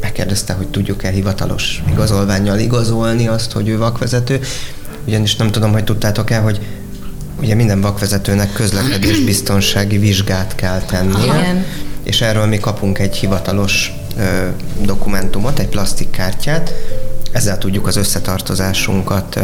megkérdezte, 0.00 0.52
hogy 0.52 0.68
tudjuk-e 0.68 1.10
hivatalos 1.10 1.82
igazolványjal 1.90 2.58
igazolni 2.58 3.28
azt, 3.28 3.52
hogy 3.52 3.68
ő 3.68 3.78
vakvezető, 3.78 4.40
ugyanis 5.06 5.36
nem 5.36 5.50
tudom, 5.50 5.72
hogy 5.72 5.84
tudtátok-e, 5.84 6.38
hogy 6.38 6.60
ugye 7.40 7.54
minden 7.54 7.80
vakvezetőnek 7.80 8.52
közlekedés 8.52 9.20
biztonsági 9.20 9.98
vizsgát 9.98 10.54
kell 10.54 10.80
tennie, 10.80 11.24
Igen. 11.24 11.64
és 12.02 12.20
erről 12.20 12.46
mi 12.46 12.58
kapunk 12.58 12.98
egy 12.98 13.16
hivatalos 13.16 13.92
dokumentumot, 14.82 15.58
egy 15.58 15.68
plastikkártyát, 15.68 16.72
ezzel 17.32 17.58
tudjuk 17.58 17.86
az 17.86 17.96
összetartozásunkat 17.96 19.40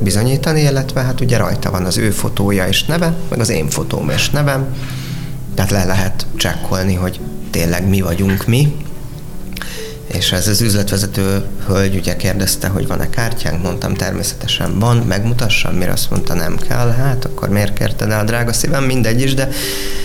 bizonyítani, 0.00 0.60
illetve 0.60 1.00
hát 1.00 1.20
ugye 1.20 1.36
rajta 1.36 1.70
van 1.70 1.84
az 1.84 1.96
ő 1.96 2.10
fotója 2.10 2.66
és 2.66 2.84
neve, 2.84 3.14
meg 3.28 3.40
az 3.40 3.48
én 3.48 3.68
fotóm 3.68 4.10
és 4.10 4.30
nevem, 4.30 4.66
tehát 5.54 5.70
le 5.70 5.84
lehet 5.84 6.26
csekkolni, 6.36 6.94
hogy 6.94 7.20
tényleg 7.50 7.88
mi 7.88 8.00
vagyunk 8.00 8.46
mi, 8.46 8.76
és 10.12 10.32
ez 10.32 10.48
az 10.48 10.60
üzletvezető 10.60 11.44
hölgy 11.66 11.96
ugye 11.96 12.16
kérdezte, 12.16 12.68
hogy 12.68 12.86
van-e 12.86 13.10
kártyánk, 13.10 13.62
mondtam 13.62 13.94
természetesen 13.94 14.78
van, 14.78 14.96
megmutassam, 14.96 15.74
mire 15.74 15.92
azt 15.92 16.10
mondta 16.10 16.34
nem 16.34 16.56
kell, 16.68 16.90
hát 16.90 17.24
akkor 17.24 17.48
miért 17.48 17.72
kérted 17.72 18.10
el, 18.10 18.24
drága 18.24 18.52
szívem, 18.52 18.84
mindegy 18.84 19.20
is, 19.20 19.34
de 19.34 19.48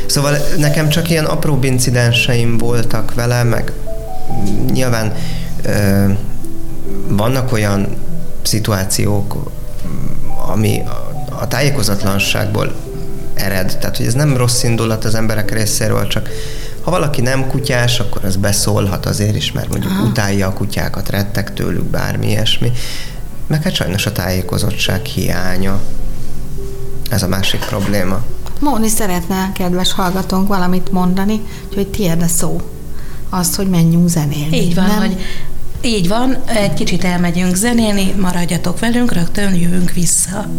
szóval 0.05 0.37
nekem 0.57 0.89
csak 0.89 1.09
ilyen 1.09 1.25
apró 1.25 1.59
incidenseim 1.61 2.57
voltak 2.57 3.13
vele, 3.13 3.43
meg 3.43 3.71
nyilván 4.71 5.13
ö, 5.63 6.11
vannak 7.07 7.51
olyan 7.51 7.87
szituációk, 8.41 9.51
ami 10.47 10.81
a, 11.39 11.47
tájékozatlanságból 11.47 12.75
ered, 13.33 13.77
tehát 13.79 13.97
hogy 13.97 14.05
ez 14.05 14.13
nem 14.13 14.37
rossz 14.37 14.63
indulat 14.63 15.05
az 15.05 15.15
emberek 15.15 15.51
részéről, 15.51 16.07
csak 16.07 16.29
ha 16.81 16.91
valaki 16.91 17.21
nem 17.21 17.47
kutyás, 17.47 17.99
akkor 17.99 18.25
az 18.25 18.35
beszólhat 18.35 19.05
azért 19.05 19.35
is, 19.35 19.51
mert 19.51 19.69
mondjuk 19.69 19.91
Aha. 19.91 20.03
utálja 20.03 20.47
a 20.47 20.53
kutyákat, 20.53 21.09
rettek 21.09 21.53
tőlük, 21.53 21.83
bármi 21.83 22.27
ilyesmi. 22.27 22.71
Meg 23.47 23.63
hát 23.63 23.73
sajnos 23.73 24.05
a 24.05 24.11
tájékozottság 24.11 25.05
hiánya. 25.05 25.79
Ez 27.09 27.23
a 27.23 27.27
másik 27.27 27.59
probléma. 27.59 28.21
Móni 28.59 28.87
szeretne, 28.87 29.51
kedves 29.55 29.93
hallgatónk, 29.93 30.47
valamit 30.47 30.91
mondani, 30.91 31.41
hogy 31.73 31.87
tiéd 31.87 32.21
a 32.21 32.27
szó. 32.27 32.61
Azt, 33.33 33.55
hogy 33.55 33.67
menjünk 33.67 34.07
zenélni. 34.07 34.57
Így 34.57 34.75
van, 34.75 34.85
nem? 34.85 34.97
hogy 34.97 35.17
így 35.81 36.07
van, 36.07 36.37
egy 36.45 36.73
kicsit 36.73 37.03
elmegyünk 37.03 37.55
zenélni, 37.55 38.13
maradjatok 38.19 38.79
velünk, 38.79 39.13
rögtön 39.13 39.55
jövünk 39.55 39.91
vissza. 39.91 40.49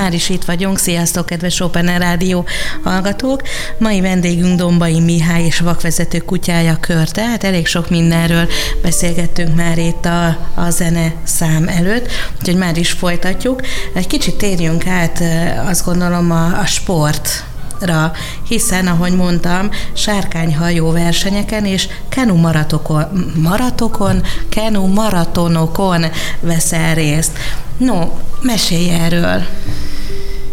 Már 0.00 0.14
is 0.14 0.28
itt 0.28 0.44
vagyunk. 0.44 0.78
Sziasztok, 0.78 1.26
kedves 1.26 1.60
Open 1.60 1.98
Rádió 1.98 2.44
hallgatók! 2.84 3.42
Mai 3.78 4.00
vendégünk 4.00 4.58
Dombai 4.58 5.00
Mihály 5.00 5.44
és 5.44 5.58
vakvezető 5.58 6.18
kutyája 6.18 6.76
Kör, 6.80 7.08
tehát 7.08 7.44
elég 7.44 7.66
sok 7.66 7.90
mindenről 7.90 8.48
beszélgettünk 8.82 9.56
már 9.56 9.78
itt 9.78 10.04
a, 10.04 10.26
a 10.54 10.70
zene 10.70 11.14
szám 11.22 11.68
előtt, 11.68 12.10
úgyhogy 12.38 12.56
már 12.56 12.76
is 12.76 12.90
folytatjuk. 12.90 13.60
Egy 13.94 14.06
kicsit 14.06 14.34
térjünk 14.34 14.86
át, 14.86 15.22
azt 15.66 15.84
gondolom, 15.84 16.30
a, 16.30 16.58
a 16.58 16.66
sport 16.66 17.44
ra, 17.80 18.12
hiszen, 18.48 18.86
ahogy 18.86 19.12
mondtam, 19.12 19.70
sárkányhajó 19.92 20.90
versenyeken 20.90 21.64
és 21.64 21.88
kenu 22.08 22.34
maratokon, 22.34 23.32
maratokon, 23.42 24.22
kenu 24.48 24.86
maratonokon 24.86 26.04
veszel 26.40 26.94
részt. 26.94 27.38
No, 27.76 28.08
mesélj 28.42 28.90
erről. 28.90 29.46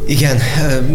Igen, 0.07 0.37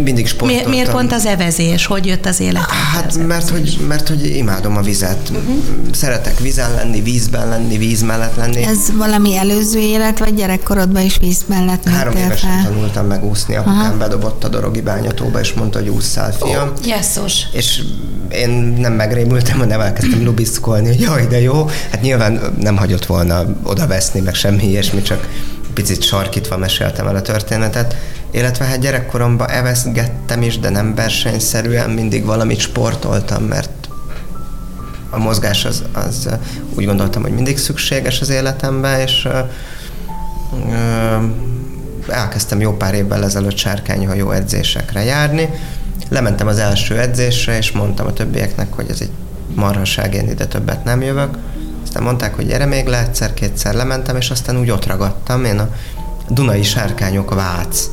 mindig 0.05 0.27
sportoltam. 0.27 0.71
Mi, 0.71 0.77
miért 0.77 0.91
pont 0.91 1.13
az 1.13 1.27
evezés? 1.27 1.87
Hogy 1.87 2.07
jött 2.07 2.27
az 2.27 2.41
élet? 2.41 2.71
Hát 2.71 3.27
mert 3.27 3.49
hogy, 3.49 3.79
mert 3.89 4.09
hogy 4.09 4.37
imádom 4.37 4.77
a 4.77 4.81
vizet. 4.81 5.31
Uh-huh. 5.31 5.55
Szeretek 5.93 6.39
vízen 6.39 6.75
lenni, 6.75 7.01
vízben 7.01 7.49
lenni, 7.49 7.79
víz 7.79 8.03
mellett 8.03 8.37
lenni. 8.37 8.65
Ez 8.65 8.79
valami 8.97 9.37
előző 9.37 9.79
élet, 9.79 10.19
vagy 10.19 10.35
gyerekkorodban 10.35 11.03
is 11.03 11.19
víz 11.19 11.45
mellett 11.47 11.89
Három 11.89 12.17
évesen 12.17 12.51
fel? 12.51 12.71
tanultam 12.73 13.07
megúszni, 13.07 13.57
apukám 13.57 13.79
Aha. 13.79 13.97
bedobott 13.97 14.45
a 14.45 14.49
Dorogi 14.49 14.81
bányatóba, 14.81 15.41
és 15.41 15.53
mondta, 15.53 15.79
hogy 15.79 15.89
ússzál, 15.89 16.33
fiam. 16.33 16.69
Oh, 16.69 16.87
Jesszus. 16.87 17.47
És 17.53 17.83
én 18.33 18.51
nem 18.79 18.93
megrémültem, 18.93 19.59
hanem 19.59 19.81
elkezdtem 19.81 20.25
lubiszkolni, 20.25 20.87
hogy 20.87 21.01
jaj, 21.01 21.27
de 21.27 21.41
jó. 21.41 21.69
Hát 21.91 22.03
nyilván 22.03 22.41
nem 22.61 22.77
hagyott 22.77 23.07
volna 23.07 23.45
oda 23.63 23.87
veszni, 23.87 24.21
meg 24.21 24.35
semmi 24.35 24.69
ilyesmi, 24.69 25.03
csak 25.03 25.29
picit 25.75 26.03
sarkítva 26.03 26.57
meséltem 26.57 27.07
el 27.07 27.17
a 27.17 27.23
történetet, 27.23 27.97
illetve 28.31 28.65
hát 28.65 28.81
gyerekkoromban 28.81 29.49
evezgettem 29.49 30.43
is, 30.43 30.59
de 30.59 30.69
nem 30.69 30.95
versenyszerűen, 30.95 31.91
mindig 31.91 32.25
valamit 32.25 32.59
sportoltam, 32.59 33.43
mert 33.43 33.89
a 35.11 35.19
mozgás 35.19 35.65
az, 35.65 35.83
az 35.93 36.29
úgy 36.75 36.85
gondoltam, 36.85 37.23
hogy 37.23 37.33
mindig 37.33 37.59
szükséges 37.59 38.21
az 38.21 38.29
életemben, 38.29 39.01
és 39.01 39.25
ö, 39.25 39.39
elkezdtem 42.09 42.61
jó 42.61 42.77
pár 42.77 42.95
évvel 42.95 43.25
ezelőtt 43.25 43.57
sárkányhajó 43.57 44.31
edzésekre 44.31 45.05
járni. 45.05 45.49
Lementem 46.09 46.47
az 46.47 46.59
első 46.59 46.99
edzésre, 46.99 47.57
és 47.57 47.73
mondtam 47.73 48.07
a 48.07 48.13
többieknek, 48.13 48.73
hogy 48.73 48.87
ez 48.91 49.01
egy 49.01 49.11
marhaság, 49.55 50.15
én 50.15 50.29
ide 50.29 50.47
többet 50.47 50.85
nem 50.85 51.03
jövök. 51.03 51.37
Aztán 51.83 52.03
mondták, 52.03 52.35
hogy 52.35 52.47
gyere 52.47 52.67
még 52.67 52.87
le, 52.87 52.99
egyszer-kétszer 52.99 53.75
lementem, 53.75 54.17
és 54.17 54.31
aztán 54.31 54.59
úgy 54.59 54.71
ott 54.71 54.87
ragadtam. 54.87 55.45
Én 55.45 55.59
a 55.59 55.69
Dunai 56.29 56.63
Sárkányok 56.63 57.35
Vác 57.35 57.89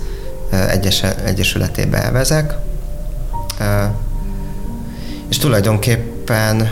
egyes, 0.49 1.03
Egyesületébe 1.03 2.03
elvezek. 2.03 2.55
És 5.29 5.37
tulajdonképpen 5.37 6.71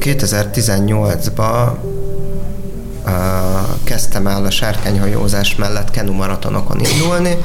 2018-ban 0.00 1.72
kezdtem 3.84 4.26
el 4.26 4.44
a 4.44 4.50
sárkányhajózás 4.50 5.56
mellett 5.56 5.90
kenu 5.90 6.12
maratonokon 6.12 6.80
indulni. 6.80 7.36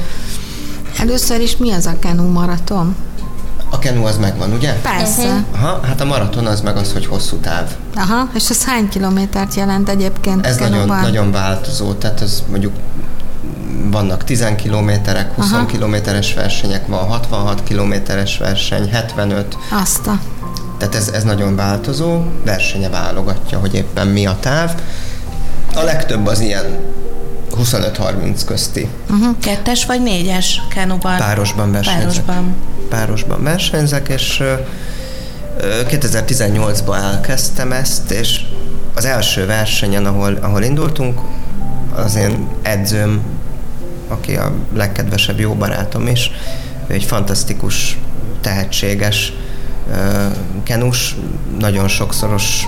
Először 0.98 1.40
is 1.40 1.56
mi 1.56 1.72
az 1.72 1.86
a 1.86 1.98
kenu 1.98 2.30
maraton? 2.30 2.96
A 3.70 3.78
kenu 3.78 4.04
az 4.04 4.16
megvan, 4.16 4.52
ugye? 4.52 4.72
Persze. 4.72 5.44
Aha, 5.52 5.80
hát 5.82 6.00
a 6.00 6.04
maraton 6.04 6.46
az 6.46 6.60
meg 6.60 6.76
az, 6.76 6.92
hogy 6.92 7.06
hosszú 7.06 7.36
táv. 7.36 7.70
Aha, 7.94 8.28
és 8.34 8.50
ez 8.50 8.64
hány 8.64 8.88
kilométert 8.88 9.54
jelent 9.54 9.88
egyébként? 9.88 10.46
Ez 10.46 10.56
nagyon, 10.56 10.86
nagyon 10.86 11.32
változó, 11.32 11.92
tehát 11.92 12.20
ez 12.20 12.42
mondjuk 12.50 12.72
vannak 13.90 14.24
10 14.24 14.46
kilométerek, 14.56 15.34
20 15.34 15.52
Aha. 15.52 15.66
kilométeres 15.66 16.34
versenyek, 16.34 16.86
van 16.86 17.04
66 17.04 17.62
kilométeres 17.62 18.38
verseny, 18.38 18.88
75. 18.90 19.56
Azt 19.82 20.06
a. 20.06 20.20
Tehát 20.78 20.94
ez, 20.94 21.08
ez 21.08 21.24
nagyon 21.24 21.56
változó, 21.56 22.22
versenye 22.44 22.88
válogatja, 22.88 23.58
hogy 23.58 23.74
éppen 23.74 24.06
mi 24.06 24.26
a 24.26 24.36
táv. 24.40 24.80
A 25.74 25.82
legtöbb 25.82 26.26
az 26.26 26.40
ilyen 26.40 26.78
25-30 27.56 28.40
közti. 28.46 28.88
Uh-huh. 29.10 29.36
Kettes 29.40 29.86
vagy 29.86 30.02
négyes 30.02 30.62
kenuban? 30.74 31.16
Párosban 31.16 31.72
versenyzek. 31.72 32.24
Párosban. 32.24 32.54
Párosban 32.88 33.42
versenyzek, 33.42 34.08
és 34.08 34.42
2018-ban 35.62 36.96
elkezdtem 36.96 37.72
ezt, 37.72 38.10
és 38.10 38.40
az 38.94 39.04
első 39.04 39.46
versenyen, 39.46 40.06
ahol, 40.06 40.38
ahol 40.42 40.62
indultunk, 40.62 41.20
az 41.94 42.16
én 42.16 42.48
edzőm, 42.62 43.20
aki 44.08 44.36
a 44.36 44.52
legkedvesebb 44.74 45.40
jó 45.40 45.54
barátom 45.54 46.06
is, 46.06 46.30
ő 46.86 46.94
egy 46.94 47.04
fantasztikus, 47.04 47.98
tehetséges 48.40 49.32
kenus, 50.62 51.16
nagyon 51.58 51.88
sokszoros 51.88 52.66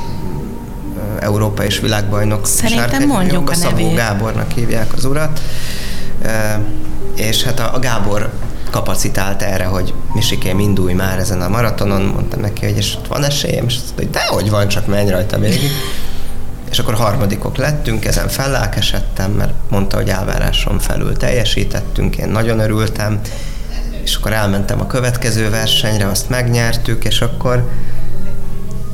Európa 1.21 1.65
és 1.65 1.81
világbajnok. 1.81 2.47
Szerintem 2.47 3.07
mondjuk 3.07 3.51
a 3.51 3.55
Szabó 3.55 3.77
nevét. 3.77 3.97
Gábornak 3.97 4.51
hívják 4.51 4.93
az 4.93 5.05
urat. 5.05 5.41
És 7.17 7.43
hát 7.43 7.61
a, 7.61 7.75
a 7.75 7.79
Gábor 7.79 8.33
kapacitált 8.71 9.43
erre, 9.43 9.65
hogy 9.65 9.95
Misikém, 10.15 10.59
indulj 10.59 10.93
már 10.93 11.19
ezen 11.19 11.41
a 11.41 11.49
maratonon, 11.49 12.03
mondtam 12.03 12.41
neki, 12.41 12.65
hogy 12.65 12.77
és 12.77 12.95
van 13.09 13.25
esélyem, 13.25 13.67
és 13.67 13.75
azt 13.75 13.85
mondta, 13.85 14.03
hogy 14.03 14.11
dehogy 14.11 14.51
van, 14.51 14.69
csak 14.69 14.87
menj 14.87 15.11
rajta 15.11 15.39
végig. 15.39 15.71
És 16.71 16.79
akkor 16.79 16.95
harmadikok 16.95 17.57
lettünk, 17.57 18.05
ezen 18.05 18.29
fellelkesedtem, 18.29 19.31
mert 19.31 19.53
mondta, 19.69 19.97
hogy 19.97 20.09
elvárásom 20.09 20.79
felül 20.79 21.17
teljesítettünk, 21.17 22.17
én 22.17 22.29
nagyon 22.29 22.59
örültem, 22.59 23.21
és 24.03 24.15
akkor 24.15 24.33
elmentem 24.33 24.81
a 24.81 24.87
következő 24.87 25.51
versenyre, 25.51 26.07
azt 26.07 26.29
megnyertük, 26.29 27.05
és 27.05 27.21
akkor 27.21 27.71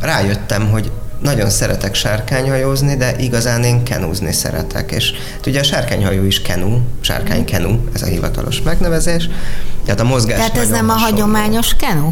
rájöttem, 0.01 0.71
hogy 0.71 0.91
nagyon 1.21 1.51
szeretek 1.51 1.95
sárkányhajózni, 1.95 2.97
de 2.97 3.17
igazán 3.19 3.63
én 3.63 3.83
kenúzni 3.83 4.33
szeretek. 4.33 4.91
És 4.91 5.13
hát 5.35 5.47
ugye 5.47 5.61
a 5.61 5.63
sárkányhajó 5.63 6.25
is 6.25 6.43
kenú, 6.43 6.81
sárkánykenu, 7.01 7.89
ez 7.95 8.03
a 8.03 8.07
hivatalos 8.07 8.63
megnevezés. 8.63 9.29
Tehát 9.85 10.01
a 10.01 10.05
mozgás 10.05 10.37
Tehát 10.37 10.57
ez 10.57 10.69
nem 10.69 10.89
a 10.89 10.93
hagyományos 10.93 11.75
kenu? 11.77 12.11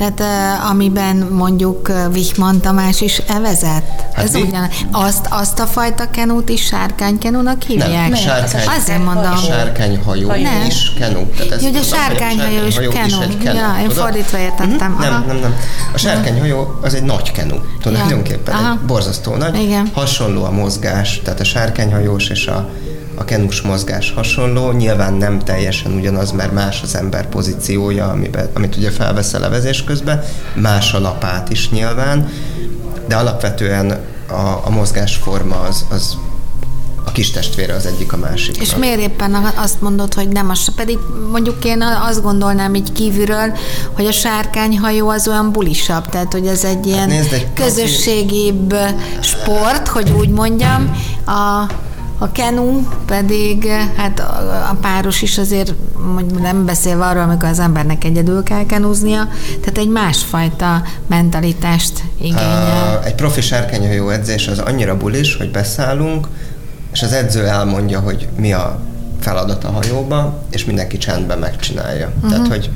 Tehát 0.00 0.22
amiben 0.70 1.16
mondjuk 1.16 1.92
Vichman 2.12 2.60
Tamás 2.60 3.00
is 3.00 3.18
evezett? 3.18 4.00
Hát 4.14 4.24
Ez 4.24 4.32
mi? 4.32 4.40
ugyan, 4.40 4.68
azt, 4.90 5.26
azt 5.30 5.58
a 5.58 5.66
fajta 5.66 6.10
kenút 6.10 6.48
is 6.48 6.64
sárkánykenúnak 6.64 7.62
hívják? 7.62 8.08
Nem, 8.08 8.14
sárkány, 8.14 8.66
Azért 8.78 9.04
mondom. 9.04 9.36
Sárkányhajó 9.36 10.28
nem. 10.28 10.64
is 10.66 10.92
kenú. 10.98 11.26
Tehát 11.36 11.52
ez, 11.52 11.62
Jó, 11.62 11.68
a 11.78 11.82
sárkányhajó 11.82 12.66
is 12.66 12.74
kenú. 12.74 13.22
Is 13.28 13.36
kenú. 13.42 13.58
Ja, 13.58 13.76
én 13.82 13.90
fordítva 13.90 14.38
értettem. 14.38 14.92
Mm-hmm. 14.92 15.00
Nem, 15.00 15.24
nem, 15.26 15.36
nem. 15.36 15.54
A 15.92 15.98
sárkányhajó 15.98 16.78
az 16.82 16.94
egy 16.94 17.02
nagy 17.02 17.32
kenú. 17.32 17.56
Tulajdonképpen 17.82 18.60
ja. 18.60 18.70
egy 18.70 18.86
borzasztó 18.86 19.36
nagy. 19.36 19.62
Igen. 19.62 19.90
Hasonló 19.94 20.44
a 20.44 20.50
mozgás, 20.50 21.20
tehát 21.24 21.40
a 21.40 21.44
sárkányhajós 21.44 22.28
és 22.28 22.46
a 22.46 22.68
a 23.20 23.24
kenus 23.24 23.60
mozgás 23.60 24.12
hasonló, 24.12 24.72
nyilván 24.72 25.14
nem 25.14 25.38
teljesen 25.38 25.92
ugyanaz, 25.92 26.30
mert 26.30 26.52
más 26.52 26.82
az 26.82 26.96
ember 26.96 27.28
pozíciója, 27.28 28.08
amiben, 28.08 28.48
amit 28.54 28.76
ugye 28.76 28.90
felvesz 28.90 29.32
a 29.32 29.38
levezés 29.38 29.84
közben, 29.84 30.22
más 30.54 30.94
a 30.94 31.00
lapát 31.00 31.50
is 31.50 31.70
nyilván, 31.70 32.28
de 33.08 33.16
alapvetően 33.16 33.90
a, 34.28 34.60
a 34.64 34.70
mozgásforma 34.70 35.60
az, 35.60 35.84
az 35.90 36.16
a 37.04 37.12
kis 37.12 37.30
testvére 37.30 37.74
az 37.74 37.86
egyik 37.86 38.12
a 38.12 38.16
másik. 38.16 38.56
És 38.56 38.74
miért 38.74 39.00
éppen 39.00 39.34
azt 39.56 39.80
mondod, 39.80 40.14
hogy 40.14 40.28
nem? 40.28 40.50
Az, 40.50 40.74
pedig 40.74 40.98
mondjuk 41.30 41.64
én 41.64 41.82
azt 42.08 42.22
gondolnám 42.22 42.74
így 42.74 42.92
kívülről, 42.92 43.56
hogy 43.92 44.06
a 44.06 44.12
sárkányhajó 44.12 45.08
az 45.08 45.28
olyan 45.28 45.52
bulisabb, 45.52 46.08
tehát 46.08 46.32
hogy 46.32 46.46
ez 46.46 46.64
egy 46.64 46.86
ilyen 46.86 46.98
hát 46.98 47.08
nézd, 47.08 47.32
egy 47.32 47.52
közösségibb 47.52 48.74
sport, 49.20 49.88
hogy 49.88 50.10
úgy 50.10 50.28
mondjam. 50.28 50.96
A, 51.26 51.66
a 52.22 52.32
kenu 52.32 52.88
pedig, 53.06 53.66
hát 53.96 54.20
a 54.70 54.76
páros 54.80 55.22
is 55.22 55.38
azért, 55.38 55.74
nem 56.40 56.64
beszélve 56.64 57.04
arról, 57.04 57.22
amikor 57.22 57.48
az 57.48 57.58
embernek 57.58 58.04
egyedül 58.04 58.42
kell 58.42 58.66
kenúznia, 58.66 59.28
tehát 59.60 59.78
egy 59.78 59.88
másfajta 59.88 60.82
mentalitást 61.06 62.02
igényel. 62.20 63.02
Egy 63.04 63.14
profi 63.14 63.40
sárkányhajó 63.40 64.08
edzés 64.08 64.48
az 64.48 64.58
annyira 64.58 64.96
bulis, 64.96 65.36
hogy 65.36 65.50
beszállunk, 65.50 66.26
és 66.92 67.02
az 67.02 67.12
edző 67.12 67.46
elmondja, 67.46 68.00
hogy 68.00 68.28
mi 68.36 68.52
a 68.52 68.80
feladat 69.20 69.64
a 69.64 69.70
hajóba, 69.70 70.42
és 70.50 70.64
mindenki 70.64 70.98
csendben 70.98 71.38
megcsinálja. 71.38 72.06
Uh-huh. 72.16 72.30
Tehát, 72.30 72.46
hogy 72.46 72.70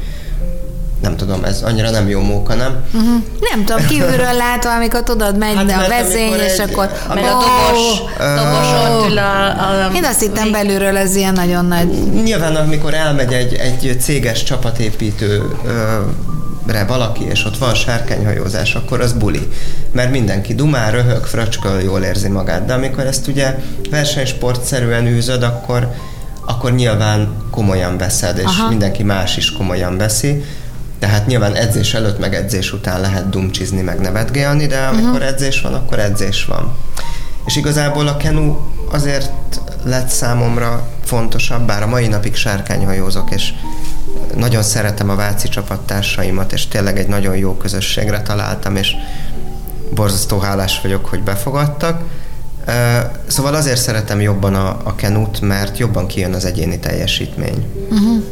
nem 1.04 1.16
tudom, 1.16 1.44
ez 1.44 1.62
annyira 1.62 1.90
nem 1.90 2.08
jó 2.08 2.20
móka, 2.20 2.54
nem? 2.54 2.84
Uh-huh. 2.94 3.22
Nem 3.50 3.64
tudom, 3.64 3.86
kívülről 3.86 4.32
látva, 4.32 4.74
amikor 4.74 5.02
tudod, 5.02 5.38
megy 5.38 5.54
hát, 5.56 5.84
a 5.84 5.88
vezény, 5.88 6.32
és 6.32 6.58
egy, 6.58 6.70
akkor... 6.70 6.90
Meg 7.08 7.24
a 7.24 7.28
dobos, 7.28 7.98
dobos 8.18 8.66
ott 8.88 9.16
a, 9.16 9.86
a, 9.86 9.90
Én 9.94 10.04
azt 10.04 10.20
hittem 10.20 10.50
belülről 10.50 10.96
ez 10.96 11.16
ilyen 11.16 11.32
nagyon 11.32 11.64
nagy... 11.64 11.88
Nyilván, 12.22 12.56
amikor 12.56 12.94
elmegy 12.94 13.32
egy, 13.32 13.54
egy 13.54 13.96
céges 14.00 14.42
csapatépítő 14.42 15.42
re 16.66 16.84
valaki, 16.84 17.24
és 17.24 17.44
ott 17.44 17.58
van 17.58 17.74
sárkányhajózás, 17.74 18.74
akkor 18.74 19.00
az 19.00 19.12
buli. 19.12 19.48
Mert 19.92 20.10
mindenki 20.10 20.54
dumál, 20.54 20.90
röhög, 20.90 21.24
fröcsköl, 21.24 21.80
jól 21.80 22.02
érzi 22.02 22.28
magát. 22.28 22.64
De 22.64 22.72
amikor 22.72 23.06
ezt 23.06 23.28
ugye 23.28 23.58
versenysportszerűen 23.90 25.06
űzöd, 25.06 25.42
akkor, 25.42 25.90
akkor 26.46 26.72
nyilván 26.72 27.28
komolyan 27.50 27.96
veszed, 27.96 28.38
és 28.38 28.44
Aha. 28.44 28.68
mindenki 28.68 29.02
más 29.02 29.36
is 29.36 29.52
komolyan 29.52 29.96
veszi 29.96 30.44
tehát 31.04 31.26
nyilván 31.26 31.54
edzés 31.54 31.94
előtt, 31.94 32.18
meg 32.18 32.34
edzés 32.34 32.72
után 32.72 33.00
lehet 33.00 33.28
dumcsizni, 33.28 33.80
meg 33.80 34.00
nevetgélni, 34.00 34.66
de 34.66 34.78
amikor 34.78 35.10
uh-huh. 35.10 35.26
edzés 35.26 35.60
van, 35.60 35.74
akkor 35.74 35.98
edzés 35.98 36.44
van. 36.44 36.76
És 37.46 37.56
igazából 37.56 38.08
a 38.08 38.16
kenu 38.16 38.56
azért 38.90 39.30
lett 39.82 40.08
számomra 40.08 40.88
fontosabb, 41.04 41.66
bár 41.66 41.82
a 41.82 41.86
mai 41.86 42.06
napig 42.06 42.34
sárkányhajózok, 42.34 43.30
és 43.30 43.52
nagyon 44.36 44.62
szeretem 44.62 45.10
a 45.10 45.14
váci 45.14 45.48
csapattársaimat, 45.48 46.52
és 46.52 46.66
tényleg 46.66 46.98
egy 46.98 47.08
nagyon 47.08 47.36
jó 47.36 47.54
közösségre 47.56 48.22
találtam, 48.22 48.76
és 48.76 48.92
borzasztó 49.94 50.38
hálás 50.38 50.80
vagyok, 50.82 51.06
hogy 51.06 51.22
befogadtak. 51.22 52.02
Szóval 53.26 53.54
azért 53.54 53.80
szeretem 53.80 54.20
jobban 54.20 54.54
a, 54.54 54.76
a 54.82 54.94
kenut, 54.94 55.40
mert 55.40 55.78
jobban 55.78 56.06
kijön 56.06 56.34
az 56.34 56.44
egyéni 56.44 56.78
teljesítmény. 56.78 57.66
Uh-huh. 57.90 58.22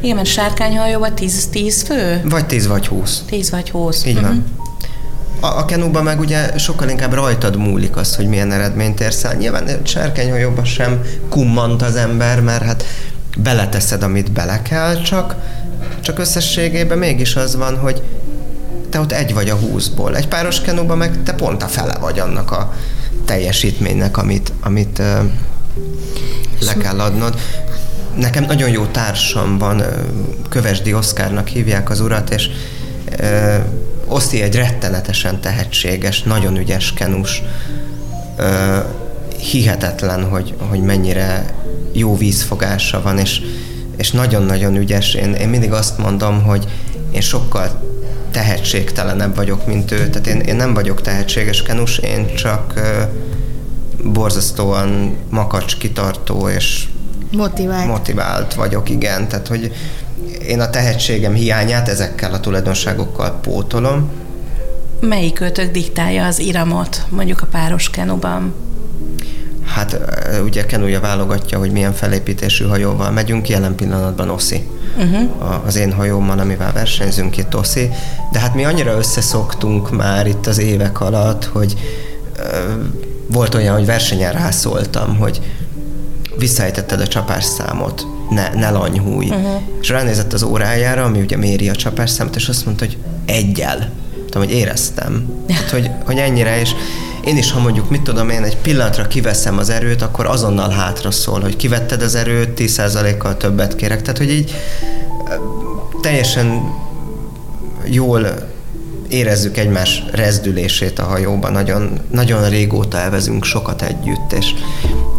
Igen, 0.00 0.16
mert 0.16 0.28
sárkányhajóban 0.28 1.14
10, 1.14 1.46
10 1.46 1.82
fő? 1.82 2.20
Vagy 2.24 2.46
10 2.46 2.66
vagy 2.66 2.86
20. 2.86 3.22
10 3.26 3.50
vagy 3.50 3.70
20. 3.70 4.04
Így 4.04 4.14
uh-huh. 4.14 4.28
van. 4.28 4.44
A, 5.40 5.58
a 5.58 5.64
kenúban 5.64 6.04
meg 6.04 6.20
ugye 6.20 6.58
sokkal 6.58 6.88
inkább 6.88 7.12
rajtad 7.12 7.56
múlik 7.56 7.96
az, 7.96 8.16
hogy 8.16 8.26
milyen 8.26 8.52
eredményt 8.52 9.00
érsz 9.00 9.24
el. 9.24 9.34
Nyilván 9.34 9.80
sárkányhajóban 9.82 10.64
sem 10.64 11.00
kummant 11.28 11.82
az 11.82 11.96
ember, 11.96 12.40
mert 12.40 12.62
hát 12.62 12.84
beleteszed, 13.36 14.02
amit 14.02 14.32
bele 14.32 14.62
kell, 14.62 15.02
csak, 15.02 15.36
csak 16.00 16.18
összességében 16.18 16.98
mégis 16.98 17.36
az 17.36 17.56
van, 17.56 17.78
hogy 17.78 18.02
te 18.90 19.00
ott 19.00 19.12
egy 19.12 19.34
vagy 19.34 19.48
a 19.48 19.54
húszból. 19.54 20.16
Egy 20.16 20.28
páros 20.28 20.60
kenúban 20.60 20.98
meg 20.98 21.22
te 21.22 21.32
pont 21.32 21.62
a 21.62 21.66
fele 21.66 21.94
vagy 22.00 22.18
annak 22.18 22.50
a 22.50 22.72
teljesítménynek, 23.24 24.16
amit, 24.16 24.52
amit 24.60 24.98
uh, 24.98 25.06
le 26.60 26.74
kell 26.74 27.00
adnod. 27.00 27.40
Nekem 28.20 28.44
nagyon 28.44 28.70
jó 28.70 28.86
társam 28.86 29.58
van, 29.58 29.82
Kövesdi 30.48 30.94
Oszkárnak 30.94 31.48
hívják 31.48 31.90
az 31.90 32.00
urat, 32.00 32.30
és 32.30 32.48
Oszi 34.06 34.42
egy 34.42 34.54
rettenetesen 34.54 35.40
tehetséges, 35.40 36.22
nagyon 36.22 36.56
ügyes 36.56 36.92
kenus. 36.92 37.42
Hihetetlen, 39.38 40.24
hogy, 40.24 40.54
hogy 40.58 40.80
mennyire 40.80 41.54
jó 41.92 42.16
vízfogása 42.16 43.02
van, 43.02 43.18
és, 43.18 43.40
és 43.96 44.10
nagyon-nagyon 44.10 44.76
ügyes. 44.76 45.14
Én, 45.14 45.32
én 45.32 45.48
mindig 45.48 45.72
azt 45.72 45.98
mondom, 45.98 46.42
hogy 46.42 46.66
én 47.10 47.20
sokkal 47.20 47.82
tehetségtelenebb 48.30 49.36
vagyok, 49.36 49.66
mint 49.66 49.90
ő. 49.90 50.08
Tehát 50.08 50.26
én, 50.26 50.40
én 50.40 50.56
nem 50.56 50.74
vagyok 50.74 51.00
tehetséges 51.00 51.62
kenus, 51.62 51.98
én 51.98 52.34
csak 52.34 52.80
borzasztóan 54.04 55.16
makacs, 55.28 55.76
kitartó 55.76 56.48
és 56.48 56.88
motivált. 57.30 57.86
motivált 57.86 58.54
vagyok, 58.54 58.90
igen. 58.90 59.28
Tehát, 59.28 59.46
hogy 59.48 59.72
én 60.46 60.60
a 60.60 60.70
tehetségem 60.70 61.34
hiányát 61.34 61.88
ezekkel 61.88 62.32
a 62.32 62.40
tulajdonságokkal 62.40 63.38
pótolom. 63.42 64.10
Melyik 65.00 65.40
őtök 65.40 65.70
diktálja 65.70 66.26
az 66.26 66.38
iramot, 66.38 67.04
mondjuk 67.08 67.40
a 67.42 67.46
páros 67.46 67.90
kenuban? 67.90 68.54
Hát 69.66 69.98
ugye 70.44 70.66
Kenúja 70.66 71.00
válogatja, 71.00 71.58
hogy 71.58 71.70
milyen 71.70 71.92
felépítésű 71.92 72.64
hajóval 72.64 73.10
megyünk, 73.10 73.48
jelen 73.48 73.74
pillanatban 73.74 74.30
Oszi. 74.30 74.68
Uh-huh. 74.96 75.66
Az 75.66 75.76
én 75.76 75.92
hajómmal, 75.92 76.38
amivel 76.38 76.72
versenyzünk 76.72 77.36
itt 77.36 77.56
Oszi. 77.56 77.90
De 78.32 78.38
hát 78.38 78.54
mi 78.54 78.64
annyira 78.64 78.96
összeszoktunk 78.96 79.96
már 79.96 80.26
itt 80.26 80.46
az 80.46 80.58
évek 80.58 81.00
alatt, 81.00 81.44
hogy 81.44 81.74
volt 83.26 83.54
olyan, 83.54 83.74
hogy 83.74 83.86
versenyen 83.86 84.32
rászóltam, 84.32 85.16
hogy 85.16 85.40
visszaejtetted 86.40 87.00
a 87.00 87.06
csapásszámot, 87.06 88.06
ne, 88.30 88.54
ne 88.54 88.70
lanyhúj. 88.70 89.26
Uh-huh. 89.26 89.60
És 89.80 89.88
ránézett 89.88 90.32
az 90.32 90.42
órájára, 90.42 91.04
ami 91.04 91.20
ugye 91.20 91.36
méri 91.36 91.68
a 91.68 91.74
csapásszámot, 91.74 92.36
és 92.36 92.48
azt 92.48 92.64
mondta, 92.64 92.84
hogy 92.84 92.96
egyel. 93.26 93.90
Tudom, 94.30 94.48
hogy 94.48 94.56
éreztem. 94.56 95.44
Tehát, 95.46 95.70
hogy, 95.70 95.90
hogy 96.04 96.16
ennyire, 96.16 96.60
és 96.60 96.70
én 97.24 97.36
is, 97.36 97.52
ha 97.52 97.60
mondjuk, 97.60 97.90
mit 97.90 98.02
tudom 98.02 98.28
én, 98.28 98.42
egy 98.42 98.56
pillanatra 98.56 99.06
kiveszem 99.06 99.58
az 99.58 99.70
erőt, 99.70 100.02
akkor 100.02 100.26
azonnal 100.26 100.70
hátra 100.70 101.10
szól, 101.10 101.40
hogy 101.40 101.56
kivetted 101.56 102.02
az 102.02 102.14
erőt, 102.14 102.60
10%-kal 102.60 103.36
többet 103.36 103.76
kérek. 103.76 104.02
Tehát, 104.02 104.18
hogy 104.18 104.30
így 104.30 104.54
teljesen 106.02 106.72
jól 107.84 108.48
érezzük 109.10 109.56
egymás 109.56 110.02
rezdülését 110.12 110.98
a 110.98 111.04
hajóban, 111.04 111.52
nagyon, 111.52 112.00
nagyon 112.10 112.48
régóta 112.48 112.98
elvezünk 112.98 113.44
sokat 113.44 113.82
együtt, 113.82 114.32
és 114.32 114.46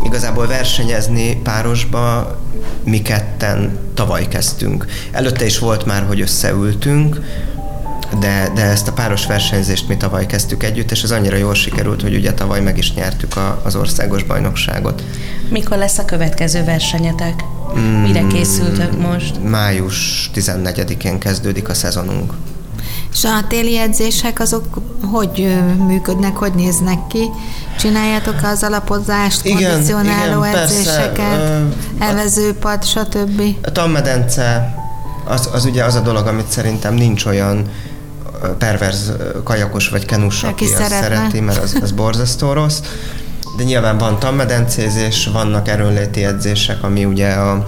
igazából 0.03 0.47
versenyezni 0.47 1.39
párosba 1.43 2.37
mi 2.83 3.01
ketten 3.01 3.77
tavaly 3.93 4.27
kezdtünk. 4.27 4.85
Előtte 5.11 5.45
is 5.45 5.59
volt 5.59 5.85
már, 5.85 6.03
hogy 6.03 6.21
összeültünk, 6.21 7.19
de, 8.19 8.51
de 8.55 8.61
ezt 8.61 8.87
a 8.87 8.93
páros 8.93 9.25
versenyzést 9.25 9.87
mi 9.87 9.97
tavaly 9.97 10.25
kezdtük 10.25 10.63
együtt, 10.63 10.91
és 10.91 11.03
ez 11.03 11.11
annyira 11.11 11.35
jól 11.35 11.53
sikerült, 11.53 12.01
hogy 12.01 12.15
ugye 12.15 12.33
tavaly 12.33 12.61
meg 12.61 12.77
is 12.77 12.93
nyertük 12.93 13.37
a, 13.37 13.61
az 13.63 13.75
országos 13.75 14.23
bajnokságot. 14.23 15.03
Mikor 15.49 15.77
lesz 15.77 15.97
a 15.97 16.05
következő 16.05 16.63
versenyetek? 16.63 17.43
Mire 18.01 18.27
készültök 18.27 18.97
most? 18.97 19.43
Május 19.43 20.29
14-én 20.35 21.19
kezdődik 21.19 21.69
a 21.69 21.73
szezonunk. 21.73 22.33
És 23.13 23.23
a 23.23 23.47
téli 23.47 23.77
edzések 23.77 24.39
azok 24.39 24.65
hogy 25.11 25.61
működnek, 25.87 26.35
hogy 26.35 26.53
néznek 26.53 27.07
ki? 27.07 27.29
Csináljátok 27.79 28.35
az 28.43 28.63
alapozást, 28.63 29.45
igen, 29.45 29.71
kondicionáló 29.71 30.43
igen, 30.45 30.57
edzéseket, 30.57 31.15
persze, 31.17 31.65
evezőpad, 31.99 32.83
stb. 32.83 33.41
A 33.63 33.71
tanmedence 33.71 34.75
az, 35.25 35.49
az 35.53 35.65
ugye 35.65 35.83
az 35.83 35.95
a 35.95 35.99
dolog, 35.99 36.27
amit 36.27 36.49
szerintem 36.49 36.93
nincs 36.93 37.25
olyan 37.25 37.69
perverz 38.57 39.11
kajakos 39.43 39.89
vagy 39.89 40.05
kenus, 40.05 40.43
aki, 40.43 40.65
aki 40.65 40.73
azt 40.73 40.91
szereti, 40.91 41.39
mert 41.39 41.63
az, 41.63 41.77
az 41.81 41.91
borzasztó 41.91 42.53
rossz. 42.53 42.79
De 43.57 43.63
nyilván 43.63 43.97
van 43.97 44.19
tanmedencézés, 44.19 45.29
vannak 45.33 45.67
erőnléti 45.67 46.23
edzések, 46.23 46.83
ami 46.83 47.05
ugye 47.05 47.31
a 47.31 47.67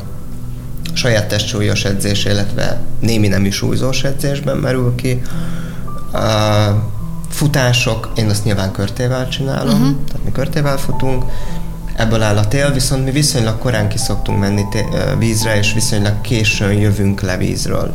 saját 0.93 1.27
testsúlyos 1.27 1.85
edzés, 1.85 2.25
illetve 2.25 2.79
némi 2.99 3.27
nemű 3.27 3.49
súlyzós 3.49 4.03
edzésben 4.03 4.57
merül 4.57 4.95
ki. 4.95 5.21
A 6.13 6.91
futások, 7.29 8.11
én 8.15 8.29
azt 8.29 8.43
nyilván 8.43 8.71
körtével 8.71 9.27
csinálom, 9.27 9.81
uh-huh. 9.81 9.95
tehát 10.07 10.25
mi 10.25 10.31
körtével 10.31 10.77
futunk, 10.77 11.23
ebből 11.95 12.21
áll 12.21 12.37
a 12.37 12.47
tél, 12.47 12.71
viszont 12.71 13.03
mi 13.03 13.11
viszonylag 13.11 13.57
korán 13.57 13.89
ki 13.89 13.97
szoktunk 13.97 14.39
menni 14.39 14.65
té- 14.71 15.17
vízre, 15.17 15.57
és 15.57 15.73
viszonylag 15.73 16.21
későn 16.21 16.73
jövünk 16.73 17.21
le 17.21 17.37
vízről. 17.37 17.93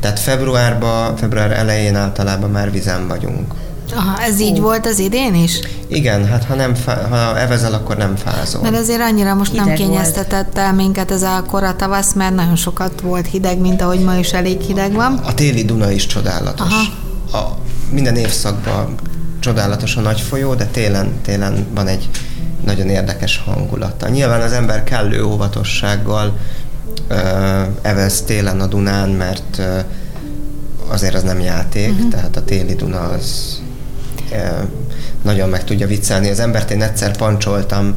Tehát 0.00 0.18
februárban, 0.18 1.16
február 1.16 1.52
elején 1.52 1.96
általában 1.96 2.50
már 2.50 2.70
vizen 2.70 3.08
vagyunk. 3.08 3.54
Aha, 3.94 4.22
ez 4.22 4.40
így 4.40 4.60
volt 4.60 4.86
az 4.86 4.98
idén 4.98 5.34
is? 5.34 5.60
Igen, 5.88 6.26
hát 6.26 6.44
ha, 6.44 6.54
nem 6.54 6.74
fá, 6.74 7.08
ha 7.08 7.38
evezel, 7.38 7.74
akkor 7.74 7.96
nem 7.96 8.16
fázol. 8.16 8.62
Mert 8.62 8.76
azért 8.76 9.00
annyira 9.00 9.34
most 9.34 9.50
hideg 9.50 9.66
nem 9.66 9.74
kényeztetett 9.74 10.58
el 10.58 10.74
minket 10.74 11.10
ez 11.10 11.22
a 11.22 11.44
kora 11.46 11.76
tavasz, 11.76 12.12
mert 12.12 12.34
nagyon 12.34 12.56
sokat 12.56 13.00
volt 13.00 13.26
hideg, 13.26 13.58
mint 13.58 13.82
ahogy 13.82 14.00
ma 14.00 14.16
is 14.16 14.32
elég 14.32 14.60
hideg 14.60 14.92
van. 14.92 15.12
A 15.12 15.34
téli 15.34 15.64
Duna 15.64 15.90
is 15.90 16.06
csodálatos. 16.06 16.72
Aha. 17.30 17.44
A, 17.44 17.56
minden 17.90 18.16
évszakban 18.16 18.94
csodálatos 19.40 19.96
a 19.96 20.00
nagy 20.00 20.20
folyó, 20.20 20.54
de 20.54 20.66
télen, 20.66 21.12
télen 21.22 21.66
van 21.74 21.86
egy 21.86 22.08
nagyon 22.64 22.88
érdekes 22.88 23.42
hangulata. 23.44 24.08
Nyilván 24.08 24.40
az 24.40 24.52
ember 24.52 24.84
kellő 24.84 25.24
óvatossággal 25.24 26.36
evez 27.82 28.22
télen 28.22 28.60
a 28.60 28.66
Dunán, 28.66 29.08
mert 29.08 29.62
azért 30.88 31.14
az 31.14 31.22
nem 31.22 31.40
játék, 31.40 31.90
uh-huh. 31.90 32.08
tehát 32.08 32.36
a 32.36 32.44
téli 32.44 32.74
Duna 32.74 33.00
az 33.00 33.60
nagyon 35.22 35.48
meg 35.48 35.64
tudja 35.64 35.86
viccelni 35.86 36.30
az 36.30 36.40
embert. 36.40 36.70
Én 36.70 36.82
egyszer 36.82 37.16
pancsoltam 37.16 37.94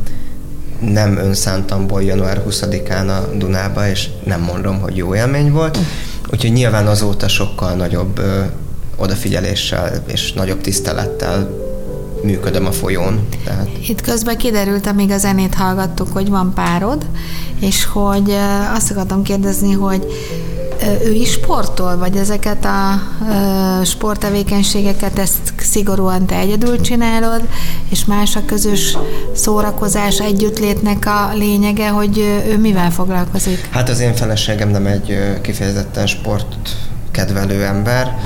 nem 0.80 1.18
önszántamból 1.18 2.04
január 2.04 2.44
20-án 2.50 3.08
a 3.08 3.36
Dunába, 3.38 3.88
és 3.88 4.10
nem 4.24 4.42
mondom, 4.42 4.80
hogy 4.80 4.98
jó 4.98 5.16
élmény 5.16 5.52
volt. 5.52 5.78
Úgyhogy 6.32 6.52
nyilván 6.52 6.88
azóta 6.88 7.28
sokkal 7.28 7.74
nagyobb 7.74 8.18
ö, 8.18 8.42
odafigyeléssel 8.96 10.04
és 10.08 10.34
nagyobb 10.34 10.62
tisztelettel 10.62 11.50
működöm 12.24 12.66
a 12.66 12.72
folyón. 12.72 13.28
Tehát. 13.44 13.70
Itt 13.88 14.02
közben 14.02 14.38
kiderült, 14.38 14.88
amíg 14.88 15.12
a 15.12 15.18
zenét 15.18 15.54
hallgattuk, 15.54 16.08
hogy 16.12 16.30
van 16.30 16.54
párod, 16.54 17.06
és 17.60 17.86
hogy 17.86 18.36
azt 18.74 18.92
akartam 18.92 19.24
kérdezni, 19.24 19.72
hogy 19.72 20.06
ő 21.04 21.12
is 21.12 21.32
sportol, 21.32 21.98
vagy 21.98 22.16
ezeket 22.16 22.66
a 22.66 23.02
sporttevékenységeket 23.84 25.20
ezt 25.20 25.54
szigorúan 25.58 26.26
te 26.26 26.36
egyedül 26.36 26.82
csinálod, 26.82 27.42
és 27.90 28.06
más 28.06 28.36
a 28.36 28.42
közös 28.46 28.98
szórakozás 29.36 30.20
együttlétnek 30.20 31.06
a 31.06 31.32
lényege, 31.34 31.90
hogy 31.90 32.18
ő 32.48 32.58
mivel 32.58 32.92
foglalkozik? 32.92 33.70
Hát 33.72 33.90
az 33.90 34.00
én 34.00 34.14
feleségem 34.14 34.70
nem 34.70 34.86
egy 34.86 35.18
kifejezetten 35.42 36.08
sport 36.08 36.56
kedvelő 37.12 37.64
ember. 37.64 38.18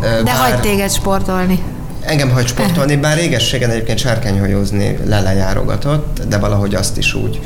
De 0.00 0.22
bár... 0.22 0.50
hagy 0.50 0.60
téged 0.60 0.90
sportolni. 0.90 1.62
Engem 2.00 2.30
hagy 2.30 2.46
sportolni, 2.46 2.96
bár 2.96 3.16
régességen 3.16 3.70
egyébként 3.70 3.98
sárkányhajózni 3.98 4.98
lelejárogatott, 5.04 6.22
de 6.28 6.38
valahogy 6.38 6.74
azt 6.74 6.98
is 6.98 7.14
úgy 7.14 7.40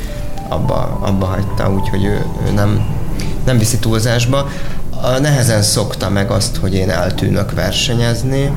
abba, 0.47 0.97
abba 1.01 1.25
hagyta, 1.25 1.71
úgyhogy 1.71 2.05
ő, 2.05 2.25
ő 2.47 2.51
nem, 2.51 2.85
nem 3.45 3.57
viszi 3.57 3.77
túlzásba. 3.77 4.49
A 5.01 5.19
nehezen 5.19 5.61
szokta 5.61 6.09
meg 6.09 6.31
azt, 6.31 6.55
hogy 6.55 6.73
én 6.73 6.89
eltűnök 6.89 7.53
versenyezni. 7.53 8.51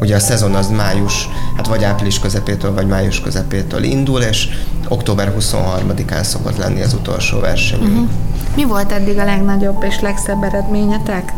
Ugye 0.00 0.16
a 0.16 0.20
szezon 0.20 0.54
az 0.54 0.68
május, 0.68 1.28
hát 1.56 1.66
vagy 1.66 1.84
április 1.84 2.18
közepétől, 2.18 2.74
vagy 2.74 2.86
május 2.86 3.20
közepétől 3.20 3.82
indul, 3.82 4.20
és 4.20 4.48
október 4.88 5.34
23-án 5.38 6.22
szokott 6.22 6.56
lenni 6.56 6.82
az 6.82 6.94
utolsó 6.94 7.40
verseny. 7.40 7.80
Uh-huh. 7.80 8.08
Mi 8.56 8.64
volt 8.64 8.92
eddig 8.92 9.18
a 9.18 9.24
legnagyobb 9.24 9.82
és 9.82 10.00
legszebb 10.00 10.42
eredményetek? 10.42 11.32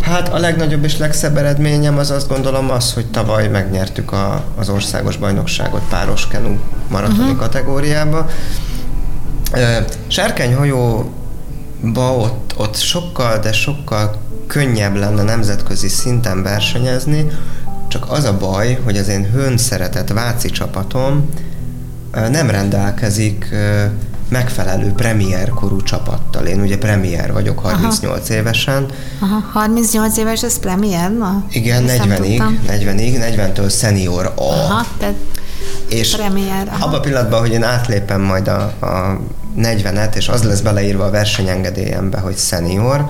Hát 0.00 0.32
a 0.32 0.38
legnagyobb 0.38 0.84
és 0.84 0.98
legszebb 0.98 1.36
eredményem 1.36 1.98
az 1.98 2.10
azt 2.10 2.28
gondolom 2.28 2.70
az, 2.70 2.92
hogy 2.92 3.06
tavaly 3.06 3.48
megnyertük 3.48 4.12
a, 4.12 4.44
az 4.56 4.68
országos 4.68 5.16
bajnokságot 5.16 5.82
páros 5.88 6.28
kenu 6.28 6.56
maratoni 6.88 7.18
uh-huh. 7.18 7.38
kategóriába. 7.38 8.26
Sárkányhajóba 11.86 12.24
ott, 12.24 12.54
ott 12.56 12.76
sokkal, 12.76 13.38
de 13.38 13.52
sokkal 13.52 14.16
könnyebb 14.46 14.96
lenne 14.96 15.22
nemzetközi 15.22 15.88
szinten 15.88 16.42
versenyezni, 16.42 17.26
csak 17.88 18.10
az 18.10 18.24
a 18.24 18.36
baj, 18.36 18.78
hogy 18.84 18.96
az 18.96 19.08
én 19.08 19.30
hőn 19.32 19.56
szeretett 19.56 20.08
Váci 20.08 20.50
csapatom 20.50 21.30
nem 22.30 22.50
rendelkezik 22.50 23.54
megfelelő 24.28 24.92
premier 24.92 25.48
korú 25.48 25.82
csapattal. 25.82 26.46
Én 26.46 26.60
ugye 26.60 26.78
premier 26.78 27.32
vagyok 27.32 27.58
38 27.58 28.30
Aha. 28.30 28.38
évesen. 28.38 28.86
Aha, 29.20 29.40
38 29.52 30.16
éves, 30.16 30.42
ez 30.42 30.58
premier 30.58 31.10
ma? 31.10 31.44
Igen, 31.50 31.84
40-ig, 31.86 32.42
40-ig, 32.68 33.36
40-től 33.36 33.78
senior 33.78 34.32
A. 34.36 34.42
Aha, 34.42 34.86
tehát 34.98 35.14
és 35.88 36.16
premier. 36.16 36.72
Abban 36.80 36.94
a 36.94 37.00
pillanatban, 37.00 37.40
hogy 37.40 37.52
én 37.52 37.62
átlépem 37.62 38.20
majd 38.20 38.48
a, 38.48 38.60
a 38.80 39.20
40-et, 39.58 40.14
és 40.14 40.28
az 40.28 40.42
lesz 40.42 40.60
beleírva 40.60 41.04
a 41.04 41.10
versenyengedélyembe, 41.10 42.18
hogy 42.18 42.36
senior, 42.36 43.06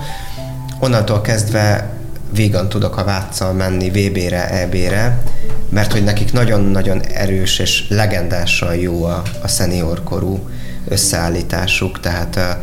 onnantól 0.79 1.21
kezdve 1.21 1.89
végan 2.33 2.69
tudok 2.69 2.97
a 2.97 3.03
Váccal 3.03 3.53
menni 3.53 3.89
VB-re, 3.89 4.49
EB-re, 4.49 5.23
mert 5.69 5.91
hogy 5.91 6.03
nekik 6.03 6.33
nagyon-nagyon 6.33 7.01
erős 7.01 7.59
és 7.59 7.85
legendásan 7.89 8.75
jó 8.75 9.03
a, 9.03 9.21
a 9.41 9.47
senior 9.47 10.03
korú 10.03 10.49
összeállításuk, 10.87 11.99
tehát 11.99 12.57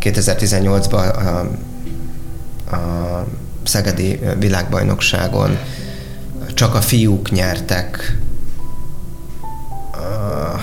2018-ban 0.00 1.14
a, 1.14 1.38
a 2.74 3.26
Szegedi 3.64 4.20
világbajnokságon 4.38 5.58
csak 6.54 6.74
a 6.74 6.80
fiúk 6.80 7.30
nyertek 7.30 8.18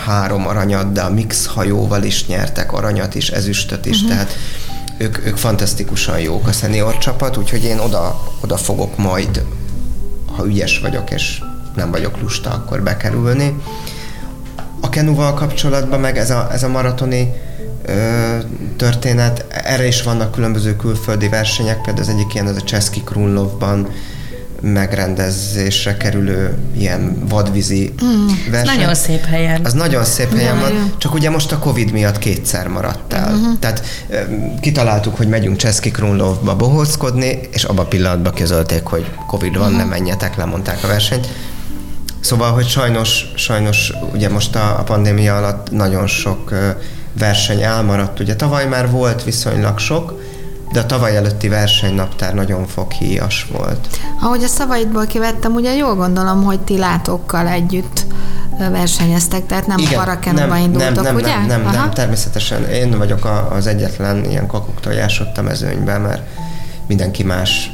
három 0.06 0.48
aranyat, 0.48 0.92
de 0.92 1.02
a 1.02 1.10
mix 1.10 1.46
hajóval 1.46 2.04
is 2.04 2.28
nyertek 2.28 2.74
aranyat 2.74 3.16
is, 3.16 3.30
ezüstöt 3.30 3.86
is, 3.86 3.96
uh-huh. 3.96 4.12
tehát 4.12 4.38
ők, 4.98 5.26
ők 5.26 5.38
fantasztikusan 5.38 6.20
jók 6.20 6.48
a 6.48 6.52
senior 6.52 6.98
csapat, 6.98 7.38
úgyhogy 7.38 7.64
én 7.64 7.80
oda, 7.80 8.22
oda 8.42 8.58
fogok 8.58 8.98
majd, 8.98 9.44
ha 10.36 10.46
ügyes 10.46 10.80
vagyok 10.80 11.12
és 11.12 11.42
nem 11.76 11.92
vagyok 11.92 12.22
lusta, 12.22 12.50
akkor 12.50 12.82
bekerülni. 12.82 13.62
A 14.82 14.90
kenuval 14.90 15.34
kapcsolatban 15.34 16.00
meg 16.00 16.18
ez 16.18 16.30
a, 16.30 16.48
ez 16.52 16.64
a 16.64 16.68
maratoni 16.68 17.34
ö, 17.86 18.38
történet, 18.78 19.46
erre 19.50 19.88
is 19.88 20.04
vannak 20.04 20.32
különböző 20.32 20.76
külföldi 20.76 21.30
versenyek, 21.30 21.82
például 21.82 22.08
az 22.08 22.14
egyik 22.14 22.34
ilyen 22.34 22.48
az 22.48 22.56
a 22.56 22.62
Cseszki 22.62 23.04
Krunlovban 23.04 23.88
megrendezésre 24.62 25.98
kerülő 25.98 26.58
ilyen 26.78 27.28
vadvízi 27.30 27.94
mm, 28.04 28.28
verseny. 28.52 28.76
Nagyon 28.76 28.96
szép 28.96 29.26
helyen. 29.26 29.62
Az 29.64 29.74
nagyon 29.74 30.04
szép 30.04 30.36
helyen 30.36 30.60
van, 30.60 30.94
csak 30.98 31.14
ugye 31.14 31.30
most 31.30 31.52
a 31.52 31.60
Covid 31.60 31.92
miatt 31.92 32.18
kétszer 32.18 32.68
maradt 32.68 33.14
el. 33.14 33.34
Uh-huh. 33.34 33.60
Tehát 33.60 33.86
kitaláltuk, 34.62 35.18
hogy 35.18 35.28
megyünk 35.28 35.58
Cseszki 35.58 35.92
Krunlovba 35.92 36.56
bohózkodni, 36.56 37.40
és 37.52 37.64
abba 37.64 37.82
a 37.82 37.86
pillanatban 37.86 38.34
közölték, 38.34 38.86
hogy 38.86 39.06
Covid 39.28 39.54
van, 39.54 39.62
uh-huh. 39.62 39.78
nem 39.78 39.88
menjetek, 39.88 40.36
lemondták 40.36 40.84
a 40.84 40.88
versenyt. 40.88 41.28
Szóval, 42.20 42.52
hogy 42.52 42.68
sajnos, 42.68 43.32
sajnos 43.36 43.94
ugye 44.14 44.30
most 44.30 44.56
a, 44.56 44.80
a 44.80 44.84
pandémia 44.84 45.38
alatt 45.38 45.72
nagyon 45.72 46.08
sok 46.08 46.54
verseny 47.20 47.62
elmaradt. 47.62 48.20
Ugye 48.20 48.36
tavaly 48.36 48.68
már 48.68 48.90
volt 48.90 49.24
viszonylag 49.24 49.80
sok, 49.80 50.22
de 50.76 50.82
a 50.82 50.86
tavaly 50.86 51.16
előtti 51.16 51.48
versenynaptár 51.48 52.34
nagyon 52.34 52.68
foghíjas 52.68 53.48
volt. 53.52 53.88
Ahogy 54.22 54.44
a 54.44 54.48
szavaidból 54.48 55.06
kivettem, 55.06 55.54
ugye 55.54 55.76
jól 55.76 55.96
gondolom, 55.96 56.44
hogy 56.44 56.60
ti 56.60 56.78
látókkal 56.78 57.48
együtt 57.48 58.06
versenyeztek, 58.58 59.46
tehát 59.46 59.68
nem 59.68 59.78
Igen, 59.78 60.00
parakenuba 60.00 60.58
indultok, 60.58 61.04
nem, 61.04 61.16
ugye? 61.16 61.36
Nem, 61.36 61.62
nem, 61.62 61.72
nem, 61.72 61.92
természetesen 61.92 62.64
én 62.64 62.98
vagyok 62.98 63.48
az 63.50 63.68
egyetlen 63.68 64.26
ilyen 64.26 64.48
kakuktojás 64.48 65.20
ott 65.20 65.38
a 65.38 65.42
mezőnyben, 65.42 66.02
mert 66.02 66.22
mindenki 66.88 67.24
más 67.24 67.72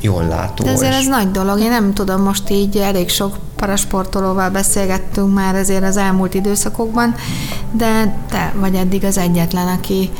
jól 0.00 0.26
látó. 0.26 0.64
De 0.64 0.70
ezért 0.70 0.92
és... 0.92 0.98
ez 0.98 1.06
nagy 1.06 1.30
dolog. 1.30 1.60
Én 1.60 1.70
nem 1.70 1.94
tudom, 1.94 2.22
most 2.22 2.50
így 2.50 2.76
elég 2.76 3.08
sok 3.08 3.36
parasportolóval 3.56 4.50
beszélgettünk 4.50 5.34
már 5.34 5.54
ezért 5.54 5.84
az 5.84 5.96
elmúlt 5.96 6.34
időszakokban, 6.34 7.14
de 7.72 8.16
te 8.30 8.52
vagy 8.56 8.74
eddig 8.74 9.04
az 9.04 9.18
egyetlen, 9.18 9.68
aki 9.68 10.10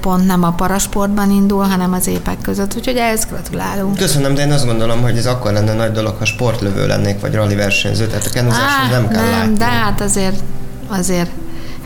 pont 0.00 0.26
nem 0.26 0.42
a 0.42 0.50
parasportban 0.50 1.30
indul, 1.30 1.62
hanem 1.62 1.92
az 1.92 2.06
épek 2.06 2.40
között, 2.42 2.76
úgyhogy 2.76 2.96
ehhez 2.96 3.26
gratulálunk. 3.26 3.96
Köszönöm, 3.96 4.34
de 4.34 4.42
én 4.42 4.52
azt 4.52 4.66
gondolom, 4.66 5.02
hogy 5.02 5.16
ez 5.16 5.26
akkor 5.26 5.52
lenne 5.52 5.72
nagy 5.72 5.92
dolog, 5.92 6.14
ha 6.18 6.24
sportlövő 6.24 6.86
lennék, 6.86 7.20
vagy 7.20 7.34
rally 7.34 7.54
versenyző, 7.54 8.06
tehát 8.06 8.26
a 8.26 8.30
kenuzáshoz 8.30 8.90
nem 8.90 9.08
kell 9.08 9.22
nem, 9.22 9.30
látni. 9.30 9.54
De 9.54 9.64
hát 9.64 10.00
azért, 10.00 10.42
azért 10.88 11.30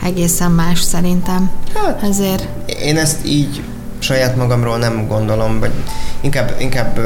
egészen 0.03 0.51
más 0.51 0.81
szerintem. 0.81 1.49
Hát, 1.75 2.03
azért. 2.03 2.47
Én 2.65 2.97
ezt 2.97 3.25
így 3.25 3.63
saját 3.99 4.35
magamról 4.35 4.77
nem 4.77 5.07
gondolom, 5.07 5.59
vagy 5.59 5.71
inkább, 6.21 6.55
inkább 6.57 6.99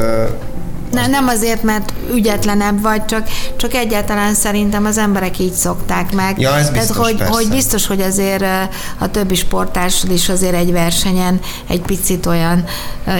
ne, 0.92 1.08
nem 1.08 1.28
azért, 1.28 1.64
mert 1.64 1.94
ügyetlenebb 2.14 2.82
vagy, 2.82 3.06
csak, 3.06 3.28
csak 3.56 3.74
egyáltalán 3.74 4.34
szerintem 4.34 4.86
az 4.86 4.98
emberek 4.98 5.40
így 5.40 5.54
szokták 5.54 6.12
meg. 6.12 6.40
Ja, 6.40 6.58
ez 6.58 6.70
biztos, 6.70 6.96
Tehát, 6.98 7.12
hogy, 7.12 7.22
hogy 7.28 7.50
biztos, 7.50 7.88
hogy 7.88 8.02
azért 8.02 8.44
a 9.00 9.12
többi 9.12 9.36
sportársad 9.36 10.12
is 10.12 10.30
azért 10.30 10.56
egy 10.56 10.72
versenyen 10.72 11.40
egy 11.70 11.82
picit 11.82 12.26
olyan 12.26 12.64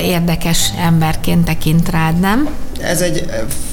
érdekes 0.02 0.70
emberként 0.80 1.46
tekint 1.46 1.90
rád, 1.90 2.20
nem? 2.20 2.50
Ez 2.82 3.02
egy 3.02 3.26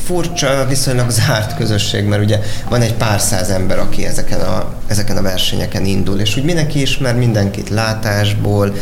furcsa, 0.05 0.67
viszonylag 0.69 1.11
zárt 1.11 1.57
közösség, 1.57 2.05
mert 2.05 2.23
ugye 2.23 2.41
van 2.69 2.81
egy 2.81 2.95
pár 2.95 3.21
száz 3.21 3.49
ember, 3.49 3.79
aki 3.79 4.07
ezeken 4.07 4.41
a, 4.41 4.75
ezeken 4.87 5.17
a 5.17 5.23
versenyeken 5.23 5.85
indul, 5.85 6.21
és 6.21 6.37
úgy 6.37 6.45
mindenki 6.45 6.81
ismer 6.81 7.15
mindenkit 7.17 7.69
látásból, 7.69 8.75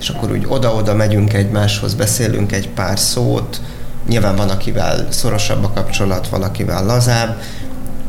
és 0.00 0.08
akkor 0.08 0.30
úgy 0.30 0.44
oda-oda 0.48 0.94
megyünk 0.94 1.32
egymáshoz, 1.32 1.94
beszélünk 1.94 2.52
egy 2.52 2.68
pár 2.68 2.98
szót, 2.98 3.60
Nyilván 4.08 4.36
van, 4.36 4.48
akivel 4.48 5.06
szorosabb 5.10 5.64
a 5.64 5.70
kapcsolat, 5.70 6.28
van, 6.28 6.42
akivel 6.42 6.84
lazább. 6.84 7.40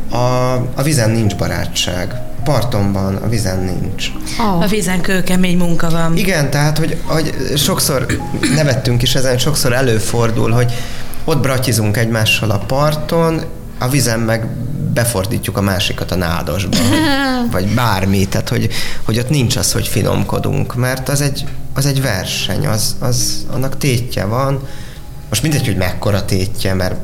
A, 0.10 0.54
a 0.76 0.82
vizen 0.84 1.10
nincs 1.10 1.36
barátság. 1.36 2.22
Parton 2.44 2.92
van, 2.92 3.16
a 3.16 3.30
vizen 3.30 3.60
nincs. 3.60 4.12
Oh. 4.40 4.62
A 4.62 4.68
vizen 4.68 5.02
kőkemény 5.02 5.58
munka 5.58 5.90
van. 5.90 6.18
Igen, 6.18 6.50
tehát, 6.50 6.78
hogy, 6.78 6.98
hogy 7.06 7.34
sokszor 7.56 8.06
nevettünk 8.56 9.02
is 9.02 9.16
ezen, 9.16 9.38
sokszor 9.38 9.74
előfordul, 9.74 10.52
hogy 10.52 10.74
ott 11.24 11.42
bratizunk 11.42 11.98
egymással 11.98 12.50
a 12.50 12.58
parton, 12.58 13.42
a 13.80 13.90
vizen 13.90 14.20
meg 14.20 14.48
befordítjuk 14.94 15.58
a 15.58 15.62
másikat 15.62 16.12
a 16.12 16.16
nádasba, 16.16 16.78
vagy, 16.90 17.52
vagy 17.66 17.74
bármi, 17.74 18.28
tehát 18.28 18.50
hogy, 18.50 18.70
hogy 19.04 19.20
ott 19.20 19.30
nincs 19.30 19.56
az, 19.56 19.72
hogy 19.72 19.88
finomkodunk, 19.88 20.76
mert 20.76 21.10
az 21.10 21.22
egy, 21.22 21.46
az 21.74 21.86
egy 21.86 22.02
verseny, 22.02 22.68
az, 22.68 22.96
az, 23.00 23.46
annak 23.52 23.78
tétje 23.78 24.26
van, 24.26 24.68
most 25.36 25.48
mindegy, 25.48 25.66
hogy 25.66 25.78
mekkora 25.78 26.26
tétje, 26.26 26.74
mert 26.74 26.96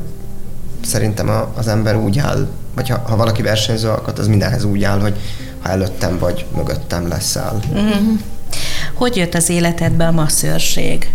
szerintem 0.85 1.29
a, 1.29 1.51
az 1.55 1.67
ember 1.67 1.95
úgy 1.95 2.19
áll, 2.19 2.47
vagy 2.75 2.89
ha, 2.89 3.01
ha 3.05 3.15
valaki 3.15 3.41
versenyző 3.41 3.89
alkat, 3.89 4.19
az 4.19 4.27
mindenhez 4.27 4.63
úgy 4.63 4.83
áll, 4.83 4.99
hogy 4.99 5.15
ha 5.61 5.69
előttem 5.69 6.19
vagy 6.19 6.45
mögöttem 6.55 7.07
leszel. 7.07 7.59
Mm-hmm. 7.73 8.15
Hogy 8.93 9.15
jött 9.15 9.33
az 9.33 9.49
életedbe 9.49 10.07
a 10.07 10.11
masszőrség? 10.11 11.13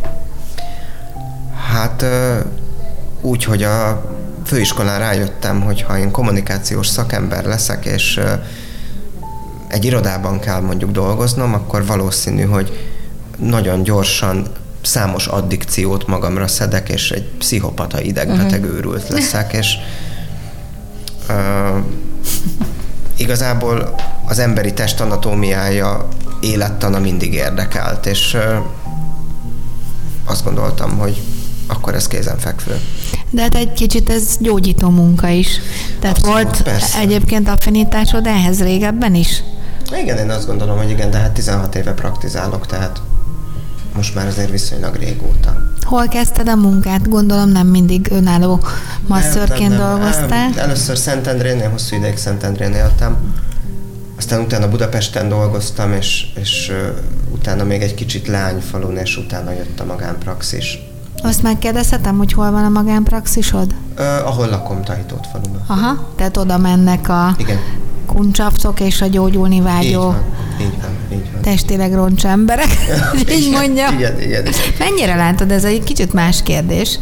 Hát 1.72 2.04
úgy, 3.20 3.44
hogy 3.44 3.62
a 3.62 4.10
főiskolán 4.44 4.98
rájöttem, 4.98 5.60
hogy 5.60 5.82
ha 5.82 5.98
én 5.98 6.10
kommunikációs 6.10 6.86
szakember 6.86 7.44
leszek, 7.44 7.84
és 7.84 8.20
egy 9.68 9.84
irodában 9.84 10.40
kell 10.40 10.60
mondjuk 10.60 10.90
dolgoznom, 10.90 11.54
akkor 11.54 11.86
valószínű, 11.86 12.42
hogy 12.42 12.90
nagyon 13.38 13.82
gyorsan 13.82 14.46
számos 14.86 15.26
addikciót 15.26 16.06
magamra 16.06 16.46
szedek, 16.46 16.88
és 16.88 17.10
egy 17.10 17.24
pszichopata 17.38 18.00
idegbeteg 18.00 18.60
uh-huh. 18.60 18.76
őrült 18.76 19.08
leszek, 19.08 19.52
és 19.52 19.74
uh, 21.28 21.84
igazából 23.16 23.94
az 24.26 24.38
emberi 24.38 24.72
test 24.72 25.00
anatómiája 25.00 26.08
élettana 26.40 26.98
mindig 26.98 27.34
érdekelt, 27.34 28.06
és 28.06 28.34
uh, 28.34 28.42
azt 30.24 30.44
gondoltam, 30.44 30.98
hogy 30.98 31.22
akkor 31.66 31.94
ez 31.94 32.06
kézenfekvő. 32.06 32.80
De 33.30 33.42
hát 33.42 33.54
egy 33.54 33.72
kicsit 33.72 34.10
ez 34.10 34.36
gyógyító 34.38 34.90
munka 34.90 35.28
is. 35.28 35.48
Tehát 36.00 36.16
Abszolút, 36.16 36.42
volt 36.42 36.62
persze. 36.62 36.98
egyébként 36.98 37.48
affinitásod 37.48 38.26
ehhez 38.26 38.62
régebben 38.62 39.14
is? 39.14 39.42
Igen, 40.00 40.18
én 40.18 40.30
azt 40.30 40.46
gondolom, 40.46 40.76
hogy 40.76 40.90
igen, 40.90 41.10
de 41.10 41.18
hát 41.18 41.32
16 41.32 41.74
éve 41.74 41.92
praktizálok, 41.92 42.66
tehát 42.66 43.00
most 43.96 44.14
már 44.14 44.26
azért 44.26 44.50
viszonylag 44.50 44.94
régóta. 44.96 45.56
Hol 45.84 46.08
kezdted 46.08 46.48
a 46.48 46.56
munkát? 46.56 47.08
Gondolom 47.08 47.48
nem 47.48 47.66
mindig 47.66 48.08
önálló 48.10 48.60
masszörként 49.06 49.68
nem, 49.68 49.78
nem, 49.78 49.88
nem. 49.88 49.98
dolgoztál. 49.98 50.52
Először 50.56 50.96
Szentendrénél, 50.96 51.70
hosszú 51.70 51.96
ideig 51.96 52.16
Szentendrénél 52.16 52.76
éltem. 52.76 53.16
Aztán 54.16 54.40
utána 54.40 54.68
Budapesten 54.68 55.28
dolgoztam, 55.28 55.92
és, 55.92 56.26
és 56.34 56.68
uh, 56.70 56.96
utána 57.34 57.64
még 57.64 57.82
egy 57.82 57.94
kicsit 57.94 58.26
Leányfalun, 58.26 58.96
és 58.96 59.16
utána 59.16 59.50
jött 59.50 59.80
a 59.80 59.84
magánpraxis. 59.84 60.78
Azt 61.22 61.42
megkérdezhetem, 61.42 62.16
hogy 62.16 62.32
hol 62.32 62.50
van 62.50 62.64
a 62.64 62.68
magánpraxisod? 62.68 63.74
Uh, 63.98 64.26
ahol 64.26 64.48
lakom, 64.48 64.82
Tajtót 64.82 65.26
faluban. 65.32 65.62
Aha, 65.66 66.08
tehát 66.16 66.36
oda 66.36 66.58
mennek 66.58 67.08
a 67.08 67.34
Igen. 67.38 67.58
kuncsapcok 68.06 68.80
és 68.80 69.00
a 69.00 69.06
gyógyulni 69.06 69.60
vágyó 69.60 70.14
Így 70.60 70.80
van, 70.80 70.90
így 71.18 71.32
van, 71.32 71.42
testileg 71.42 71.94
roncs 71.94 72.24
emberek, 72.26 72.68
így 73.38 73.50
mondja. 73.50 73.88
Igen, 73.96 74.20
igen, 74.20 74.46
igen. 74.46 74.54
Mennyire 74.78 75.14
látod, 75.14 75.50
ez 75.50 75.64
egy 75.64 75.82
kicsit 75.84 76.12
más 76.12 76.42
kérdés, 76.42 76.98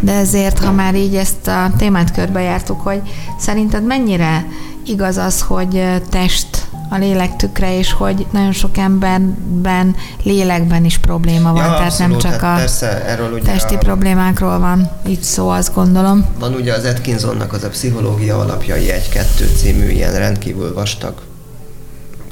de 0.00 0.12
ezért, 0.12 0.58
ha 0.58 0.72
már 0.72 0.94
így 0.94 1.14
ezt 1.16 1.46
a 1.46 1.70
témát 1.78 2.12
körbejártuk, 2.12 2.80
hogy 2.80 3.00
szerinted 3.38 3.84
mennyire 3.86 4.46
igaz 4.86 5.16
az, 5.16 5.40
hogy 5.40 5.84
test 6.10 6.46
a 6.90 6.96
lélek 6.96 7.36
tükre, 7.36 7.78
és 7.78 7.92
hogy 7.92 8.26
nagyon 8.32 8.52
sok 8.52 8.76
emberben 8.76 9.94
lélekben 10.22 10.84
is 10.84 10.98
probléma 10.98 11.52
van, 11.52 11.62
Ja, 11.64 11.68
tehát 11.70 11.82
abszolút, 11.82 12.10
nem 12.10 12.18
csak 12.32 12.40
hát 12.40 12.54
a 12.56 12.58
persze, 12.58 13.04
erről 13.04 13.32
ugye 13.32 13.42
testi 13.52 13.74
a- 13.74 13.78
problémákról 13.78 14.58
van 14.58 14.90
itt 15.06 15.22
szó, 15.22 15.48
azt 15.48 15.74
gondolom. 15.74 16.24
Van 16.38 16.54
ugye 16.54 16.72
az 16.72 16.84
Atkinsonnak 16.84 17.52
az 17.52 17.64
a 17.64 17.68
Pszichológia 17.68 18.38
alapjai 18.38 18.86
1-2 18.86 19.56
című 19.56 19.88
ilyen 19.88 20.12
rendkívül 20.18 20.74
vastag 20.74 21.14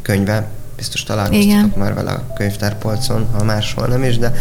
könyve, 0.02 0.48
biztos 0.84 1.02
találkoztatok 1.02 1.46
Igen. 1.46 1.72
már 1.76 1.94
vele 1.94 2.10
a 2.10 2.32
könyvtárpolcon, 2.34 3.28
ha 3.32 3.44
máshol 3.44 3.86
nem 3.86 4.02
is, 4.02 4.18
de 4.18 4.32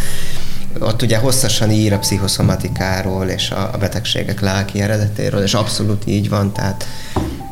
ott 0.80 1.02
ugye 1.02 1.18
hosszasan 1.18 1.72
ír 1.72 1.94
a 1.94 1.98
pszichoszomatikáról 1.98 3.28
és 3.28 3.52
a, 3.52 3.74
a 3.74 3.78
betegségek 3.78 4.40
lelki 4.40 4.82
eredetéről, 4.82 5.44
és 5.44 5.54
abszolút 5.54 6.08
így 6.08 6.30
van, 6.30 6.54
tehát 6.54 6.88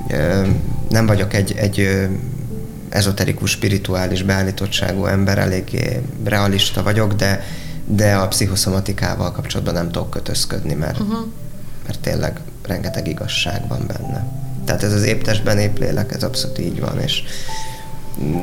ö, 0.10 0.48
nem 0.90 1.06
vagyok 1.06 1.34
egy, 1.34 1.54
egy 1.58 1.80
ö, 1.80 2.04
ezoterikus, 2.90 3.52
spirituális 3.52 4.24
beállítottságú 4.24 5.06
ember, 5.06 5.38
eléggé 5.38 6.02
realista 6.24 6.84
vagyok, 6.84 7.14
de, 7.14 7.44
de 7.86 8.16
a 8.16 8.28
pszichoszomatikával 8.28 9.32
kapcsolatban 9.32 9.74
nem 9.74 9.92
tudok 9.92 10.10
kötözködni, 10.10 10.74
mert, 10.74 11.00
uh-huh. 11.00 11.26
mert 11.86 12.00
tényleg 12.00 12.40
rengeteg 12.68 13.08
igazság 13.08 13.68
van 13.68 13.84
benne. 13.88 14.26
Tehát 14.66 14.84
ez 14.84 14.94
az 14.94 15.04
épp 15.04 15.22
testben, 15.22 15.58
épp 15.58 15.78
lélek, 15.78 16.14
ez 16.14 16.24
abszolút 16.24 16.60
így 16.60 16.80
van, 16.80 17.00
és 17.00 17.24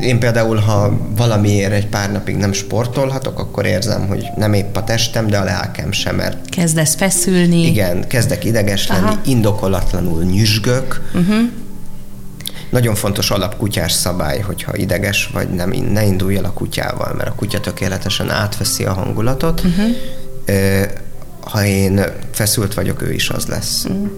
én 0.01 0.19
például, 0.19 0.57
ha 0.57 0.99
valamiért 1.16 1.73
egy 1.73 1.87
pár 1.87 2.12
napig 2.12 2.37
nem 2.37 2.53
sportolhatok, 2.53 3.39
akkor 3.39 3.66
érzem, 3.66 4.07
hogy 4.07 4.25
nem 4.37 4.53
épp 4.53 4.77
a 4.77 4.85
testem, 4.85 5.27
de 5.27 5.39
a 5.39 5.45
lelkem 5.45 5.93
sem, 5.93 6.16
mert 6.16 6.49
Kezdesz 6.49 6.95
feszülni. 6.95 7.66
igen, 7.66 8.07
kezdek 8.07 8.45
ideges 8.45 8.87
lenni, 8.87 9.07
Aha. 9.07 9.21
indokolatlanul 9.25 10.23
nyüzsgök. 10.23 11.11
Uh-huh. 11.14 11.37
Nagyon 12.71 12.95
fontos 12.95 13.31
alapkutyás 13.31 13.93
szabály, 13.93 14.41
hogyha 14.41 14.77
ideges 14.77 15.31
vagy, 15.33 15.49
nem, 15.49 15.71
ne 15.71 16.05
indulj 16.05 16.37
el 16.37 16.45
a 16.45 16.53
kutyával, 16.53 17.14
mert 17.14 17.29
a 17.29 17.35
kutya 17.35 17.61
tökéletesen 17.61 18.31
átveszi 18.31 18.85
a 18.85 18.93
hangulatot. 18.93 19.62
Uh-huh. 19.64 20.87
Ha 21.41 21.64
én 21.64 22.05
feszült 22.33 22.75
vagyok, 22.75 23.03
ő 23.03 23.12
is 23.12 23.31
az 23.31 23.47
lesz. 23.47 23.85
Uh-huh. 23.85 24.09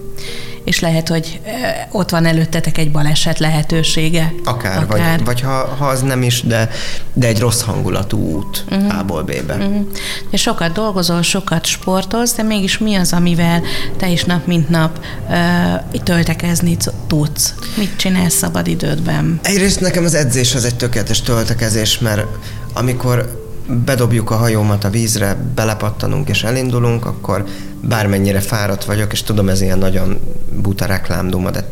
És 0.63 0.79
lehet, 0.79 1.07
hogy 1.07 1.39
ö, 1.45 1.49
ott 1.97 2.09
van 2.09 2.25
előttetek 2.25 2.77
egy 2.77 2.91
baleset 2.91 3.39
lehetősége. 3.39 4.33
Akár, 4.43 4.83
Akár. 4.83 5.17
vagy, 5.17 5.25
vagy 5.25 5.41
ha, 5.41 5.75
ha 5.77 5.85
az 5.85 6.01
nem 6.01 6.21
is, 6.21 6.41
de, 6.41 6.69
de 7.13 7.27
egy 7.27 7.39
rossz 7.39 7.61
hangulatú 7.61 8.17
út 8.17 8.65
uh-huh. 8.71 8.99
A-ból 8.99 9.23
B-be. 9.23 9.55
Uh-huh. 9.55 9.87
De 10.29 10.37
sokat 10.37 10.71
dolgozol, 10.71 11.21
sokat 11.21 11.65
sportolsz, 11.65 12.35
de 12.35 12.43
mégis 12.43 12.77
mi 12.77 12.95
az, 12.95 13.13
amivel 13.13 13.61
te 13.97 14.09
is 14.09 14.23
nap 14.23 14.45
mint 14.45 14.69
nap 14.69 15.05
ö, 15.29 15.99
töltekezni 16.03 16.77
tudsz? 17.07 17.53
Mit 17.77 17.95
csinálsz 17.95 18.33
szabadidődben? 18.33 19.39
Egyrészt 19.43 19.79
nekem 19.79 20.03
az 20.03 20.13
edzés 20.13 20.55
az 20.55 20.65
egy 20.65 20.75
tökéletes 20.75 21.21
töltekezés, 21.21 21.99
mert 21.99 22.25
amikor 22.73 23.40
bedobjuk 23.85 24.31
a 24.31 24.35
hajómat 24.35 24.83
a 24.83 24.89
vízre, 24.89 25.37
belepattanunk 25.55 26.29
és 26.29 26.43
elindulunk, 26.43 27.05
akkor 27.05 27.45
bármennyire 27.81 28.39
fáradt 28.39 28.85
vagyok, 28.85 29.11
és 29.11 29.23
tudom, 29.23 29.49
ez 29.49 29.61
ilyen 29.61 29.77
nagyon 29.77 30.19
buta 30.53 30.85
reklámduma, 30.85 31.49
de 31.49 31.65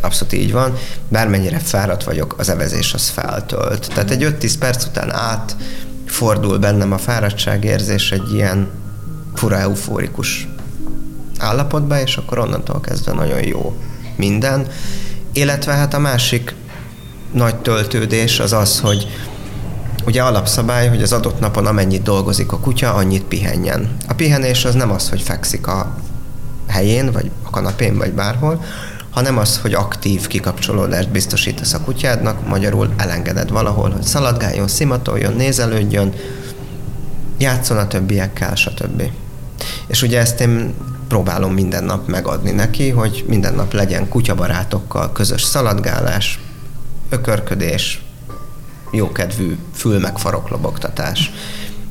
abszolút 0.00 0.32
így 0.32 0.52
van, 0.52 0.76
bármennyire 1.08 1.58
fáradt 1.58 2.04
vagyok, 2.04 2.34
az 2.38 2.48
evezés 2.48 2.94
az 2.94 3.08
feltölt. 3.08 3.88
Tehát 3.94 4.10
egy 4.10 4.36
5-10 4.40 4.54
perc 4.58 4.84
után 4.84 5.14
át 5.14 5.56
fordul 6.06 6.58
bennem 6.58 6.92
a 6.92 6.98
fáradtságérzés 6.98 8.12
egy 8.12 8.32
ilyen 8.32 8.68
fura 9.34 9.58
eufórikus 9.58 10.48
állapotba, 11.38 12.00
és 12.00 12.16
akkor 12.16 12.38
onnantól 12.38 12.80
kezdve 12.80 13.12
nagyon 13.12 13.46
jó 13.46 13.76
minden. 14.16 14.66
Illetve 15.32 15.72
hát 15.72 15.94
a 15.94 15.98
másik 15.98 16.54
nagy 17.32 17.56
töltődés 17.56 18.40
az 18.40 18.52
az, 18.52 18.80
hogy 18.80 19.06
ugye 20.06 20.22
alapszabály, 20.22 20.88
hogy 20.88 21.02
az 21.02 21.12
adott 21.12 21.40
napon 21.40 21.66
amennyit 21.66 22.02
dolgozik 22.02 22.52
a 22.52 22.58
kutya, 22.58 22.94
annyit 22.94 23.24
pihenjen. 23.24 23.96
A 24.08 24.14
pihenés 24.14 24.64
az 24.64 24.74
nem 24.74 24.90
az, 24.90 25.08
hogy 25.08 25.20
fekszik 25.20 25.66
a 25.66 25.96
helyén, 26.66 27.12
vagy 27.12 27.30
a 27.42 27.50
kanapén, 27.50 27.96
vagy 27.96 28.12
bárhol, 28.12 28.64
hanem 29.10 29.38
az, 29.38 29.58
hogy 29.58 29.74
aktív 29.74 30.26
kikapcsolódást 30.26 31.10
biztosítasz 31.10 31.72
a 31.72 31.80
kutyádnak, 31.80 32.48
magyarul 32.48 32.94
elengeded 32.96 33.50
valahol, 33.50 33.90
hogy 33.90 34.02
szaladgáljon, 34.02 34.68
szimatoljon, 34.68 35.32
nézelődjön, 35.32 36.12
játszon 37.38 37.78
a 37.78 37.86
többiekkel, 37.86 38.54
stb. 38.54 39.02
És 39.86 40.02
ugye 40.02 40.20
ezt 40.20 40.40
én 40.40 40.74
próbálom 41.08 41.52
minden 41.52 41.84
nap 41.84 42.08
megadni 42.08 42.50
neki, 42.50 42.90
hogy 42.90 43.24
minden 43.28 43.54
nap 43.54 43.72
legyen 43.72 44.08
kutyabarátokkal 44.08 45.12
közös 45.12 45.42
szaladgálás, 45.42 46.40
ökörködés, 47.08 48.05
jókedvű 48.90 49.56
fül 49.74 49.98
meg 49.98 50.18
faroklobogtatás. 50.18 51.32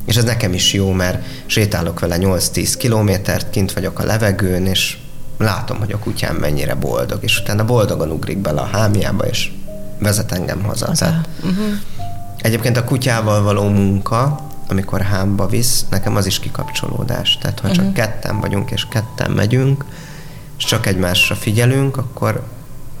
És 0.04 0.16
ez 0.16 0.24
nekem 0.24 0.52
is 0.52 0.72
jó, 0.72 0.92
mert 0.92 1.24
sétálok 1.46 2.00
vele 2.00 2.16
8-10 2.20 2.74
kilométert, 2.78 3.50
kint 3.50 3.72
vagyok 3.72 3.98
a 3.98 4.04
levegőn, 4.04 4.66
és 4.66 4.98
látom, 5.38 5.78
hogy 5.78 5.92
a 5.92 5.98
kutyám 5.98 6.36
mennyire 6.36 6.74
boldog, 6.74 7.18
és 7.22 7.40
utána 7.40 7.64
boldogan 7.64 8.10
ugrik 8.10 8.38
bele 8.38 8.60
a 8.60 8.68
hámjába, 8.72 9.24
és 9.24 9.52
vezet 9.98 10.32
engem 10.32 10.62
haza. 10.62 10.92
Tehát, 10.92 11.28
uh-huh. 11.42 11.66
Egyébként 12.36 12.76
a 12.76 12.84
kutyával 12.84 13.42
való 13.42 13.68
munka, 13.68 14.40
amikor 14.68 15.00
hámba 15.00 15.46
visz, 15.46 15.84
nekem 15.90 16.16
az 16.16 16.26
is 16.26 16.38
kikapcsolódás. 16.38 17.38
Tehát 17.38 17.60
ha 17.60 17.68
uh-huh. 17.68 17.84
csak 17.84 17.94
ketten 17.94 18.40
vagyunk, 18.40 18.70
és 18.70 18.86
ketten 18.90 19.30
megyünk, 19.30 19.84
és 20.58 20.64
csak 20.64 20.86
egymásra 20.86 21.34
figyelünk, 21.34 21.96
akkor, 21.96 22.46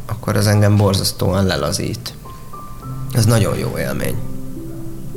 akkor 0.06 0.36
az 0.36 0.46
engem 0.46 0.76
borzasztóan 0.76 1.44
lelazít. 1.44 2.14
Ez 3.16 3.24
nagyon 3.24 3.58
jó 3.58 3.78
élmény. 3.78 4.16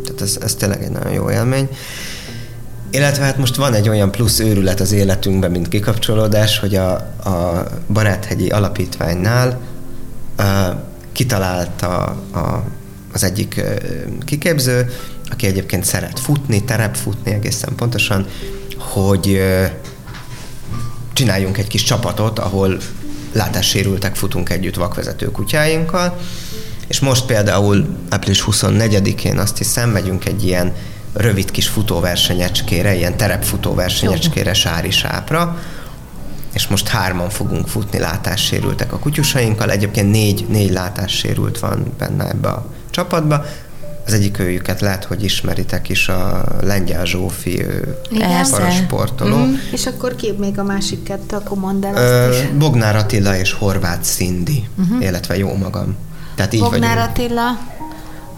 Tehát 0.04 0.22
ez, 0.22 0.38
ez 0.42 0.56
tényleg 0.56 0.84
egy 0.84 0.92
nagyon 0.92 1.14
jó 1.14 1.32
élmény. 1.32 1.70
Illetve 2.92 3.24
hát 3.24 3.38
most 3.38 3.56
van 3.56 3.74
egy 3.74 3.90
olyan 3.90 4.12
plusz 4.12 4.40
őrület 4.40 4.80
az 4.80 4.92
életünkben, 4.92 5.52
mint 5.52 5.68
kikapcsolódás, 5.68 6.60
hogy 6.60 6.76
a, 6.76 6.92
a 7.24 7.68
Baráthegyi 7.94 8.50
Alapítványnál 8.50 9.60
uh, 10.38 10.46
kitalálta 11.12 12.04
a, 12.34 12.64
az 13.14 13.24
egyik 13.24 13.56
uh, 13.58 14.24
kiképző, 14.26 14.94
aki 15.32 15.48
egyébként 15.48 15.86
szeret 15.86 16.20
futni, 16.20 16.64
terepfutni 16.64 17.32
egészen 17.32 17.76
pontosan, 17.76 18.26
hogy 18.78 19.28
uh, 19.28 19.66
csináljunk 21.14 21.58
egy 21.58 21.68
kis 21.68 21.84
csapatot, 21.84 22.40
ahol 22.40 22.78
látássérültek 23.34 24.16
futunk 24.16 24.50
együtt 24.50 24.76
vakvezető 24.76 25.32
kutyáinkkal, 25.32 26.18
és 26.90 27.00
most 27.00 27.26
például 27.26 27.86
április 28.10 28.44
24-én 28.52 29.38
azt 29.38 29.58
hiszem, 29.58 29.90
megyünk 29.90 30.26
egy 30.26 30.46
ilyen 30.46 30.74
rövid 31.14 31.52
kis 31.52 31.68
futóversenyecskére, 31.68 32.96
ilyen 32.96 33.18
terepfutóversenyecskére 33.18 34.54
Sári 34.54 34.92
Sápra, 34.92 35.58
és 36.54 36.68
most 36.68 36.88
hárman 36.88 37.30
fogunk 37.30 37.68
futni 37.68 38.00
látássérültek 38.00 38.94
a 38.94 39.00
kutyusainkkal. 39.00 39.72
Egyébként 39.72 40.12
négy, 40.12 40.46
négy 40.50 40.72
látássérült 40.72 41.60
van 41.60 41.94
benne 41.98 42.28
ebbe 42.28 42.48
a 42.50 42.66
csapatba. 42.90 43.46
Az 44.06 44.14
egyik 44.14 44.40
őjüket 44.40 44.82
lehet, 44.82 45.04
hogy 45.04 45.24
ismeritek 45.24 45.90
is, 45.90 46.08
a 46.08 46.44
Lengyel 46.62 47.06
Zsófi, 47.06 47.66
ő 47.66 47.98
parasportoló. 48.52 49.38
Mm. 49.38 49.54
És 49.72 49.86
akkor 49.86 50.16
ki 50.16 50.34
még 50.40 50.60
a 50.60 50.64
másik 50.64 51.04
kettő, 51.04 51.36
akkor 51.36 51.58
mondd 51.58 51.86
el 51.86 51.96
Ö. 51.96 52.58
Bognár 52.58 52.96
Attila 52.96 53.38
és 53.38 53.52
Horváth 53.52 54.04
Szindi, 54.04 54.68
uh-huh. 54.78 55.04
illetve 55.04 55.38
jó 55.38 55.56
magam. 55.56 55.96
Tehát 56.40 56.54
így 56.54 56.62
Bognár 56.62 56.96
vagyunk. 56.96 57.10
Attila, 57.10 57.48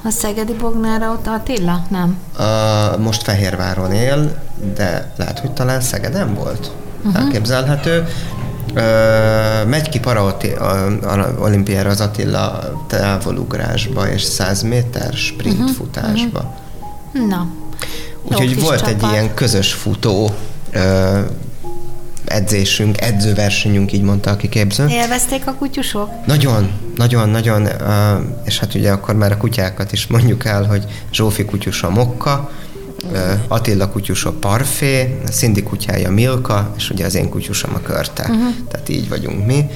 a 0.04 0.10
szegedi 0.10 0.54
Bognár 0.54 1.02
Attila? 1.26 1.86
Nem. 1.89 2.18
A, 2.38 2.97
most 2.97 3.24
Fehérváron 3.24 3.91
él, 3.91 4.43
de 4.76 5.14
lehet, 5.18 5.39
hogy 5.39 5.52
talán 5.52 5.82
Szegeden 5.82 6.34
volt. 6.34 6.72
Uh-huh. 7.04 7.22
Elképzelhető. 7.22 8.08
Ö, 8.74 9.66
megy 9.66 9.89
ki 9.89 9.99
paraolimpiára 9.99 11.89
az 11.89 12.02
Attila 12.02 12.60
távolugrásba 12.88 14.10
és 14.10 14.22
100 14.22 14.62
méter 14.62 15.14
sprint 15.14 15.60
uh-huh. 15.60 15.76
futásba. 15.76 16.58
Na. 17.12 17.47
Jó 18.30 18.38
Úgyhogy 18.38 18.62
volt 18.62 18.80
csapat. 18.80 18.93
egy 18.93 19.12
ilyen 19.12 19.34
közös 19.34 19.74
futó 19.74 20.36
ö, 20.72 21.20
edzésünk, 22.26 23.01
edzőversenyünk, 23.01 23.93
így 23.93 24.01
mondta 24.01 24.30
a 24.30 24.36
kiképző. 24.36 24.88
Élvezték 24.88 25.47
a 25.47 25.53
kutyusok? 25.53 26.09
Nagyon, 26.26 26.72
nagyon, 26.95 27.30
nagyon, 27.30 27.67
és 28.45 28.59
hát 28.59 28.76
ugye 28.76 28.91
akkor 28.91 29.15
már 29.15 29.32
a 29.32 29.38
kutyákat 29.38 29.91
is 29.91 30.07
mondjuk 30.07 30.45
el, 30.45 30.63
hogy 30.63 30.86
Zsófi 31.11 31.45
kutyus 31.45 31.84
a 31.84 31.89
mokka, 31.89 32.49
Attila 33.47 33.89
kutyus 33.89 34.26
a 34.26 34.32
Parfé, 34.32 35.19
a 35.26 35.30
Cindy 35.30 35.63
kutyája 35.63 36.11
Milka, 36.11 36.74
és 36.78 36.89
ugye 36.89 37.05
az 37.05 37.15
én 37.15 37.30
kutyusom 37.30 37.72
a 37.74 37.82
Körte. 37.82 38.24
Uh-huh. 38.30 38.53
Tehát 38.72 38.89
így 38.89 39.09
vagyunk 39.09 39.45
mi. 39.45 39.69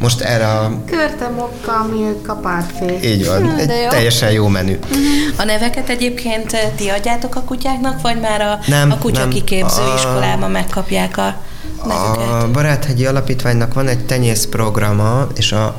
Most 0.00 0.20
erre 0.20 0.46
a... 0.46 0.80
Körte, 0.86 1.28
mokka, 1.28 1.88
milka, 1.92 2.34
parfé. 2.34 2.98
Így 3.02 3.26
van, 3.26 3.42
hmm, 3.42 3.58
egy 3.58 3.68
jó. 3.68 3.88
teljesen 3.88 4.30
jó 4.30 4.48
menü. 4.48 4.72
Uh-huh. 4.72 4.98
A 5.36 5.44
neveket 5.44 5.88
egyébként 5.88 6.56
ti 6.76 6.88
adjátok 6.88 7.34
a 7.34 7.40
kutyáknak, 7.40 8.00
vagy 8.00 8.20
már 8.20 8.40
a, 8.40 8.58
nem, 8.66 8.90
a 8.90 8.98
kutya 8.98 9.20
nem. 9.20 9.28
kiképző 9.28 9.82
a... 9.82 9.94
iskolában 9.94 10.50
megkapják 10.50 11.16
a? 11.16 11.36
A 11.90 12.48
Baráthegyi 12.52 13.06
Alapítványnak 13.06 13.74
van 13.74 13.88
egy 13.88 14.06
tenyészprograma, 14.06 15.26
és 15.36 15.52
a, 15.52 15.76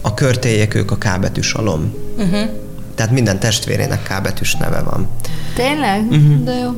a 0.00 0.14
körtélyek 0.14 0.74
ők 0.74 0.90
a 0.90 0.98
kábetűs 0.98 1.52
alom. 1.52 1.94
Uh-huh. 2.16 2.50
Tehát 2.94 3.12
minden 3.12 3.38
testvérének 3.38 4.02
kábetűs 4.02 4.54
neve 4.54 4.82
van. 4.82 5.08
Tényleg? 5.54 6.02
Uh-huh. 6.02 6.44
De 6.44 6.54
jó. 6.54 6.70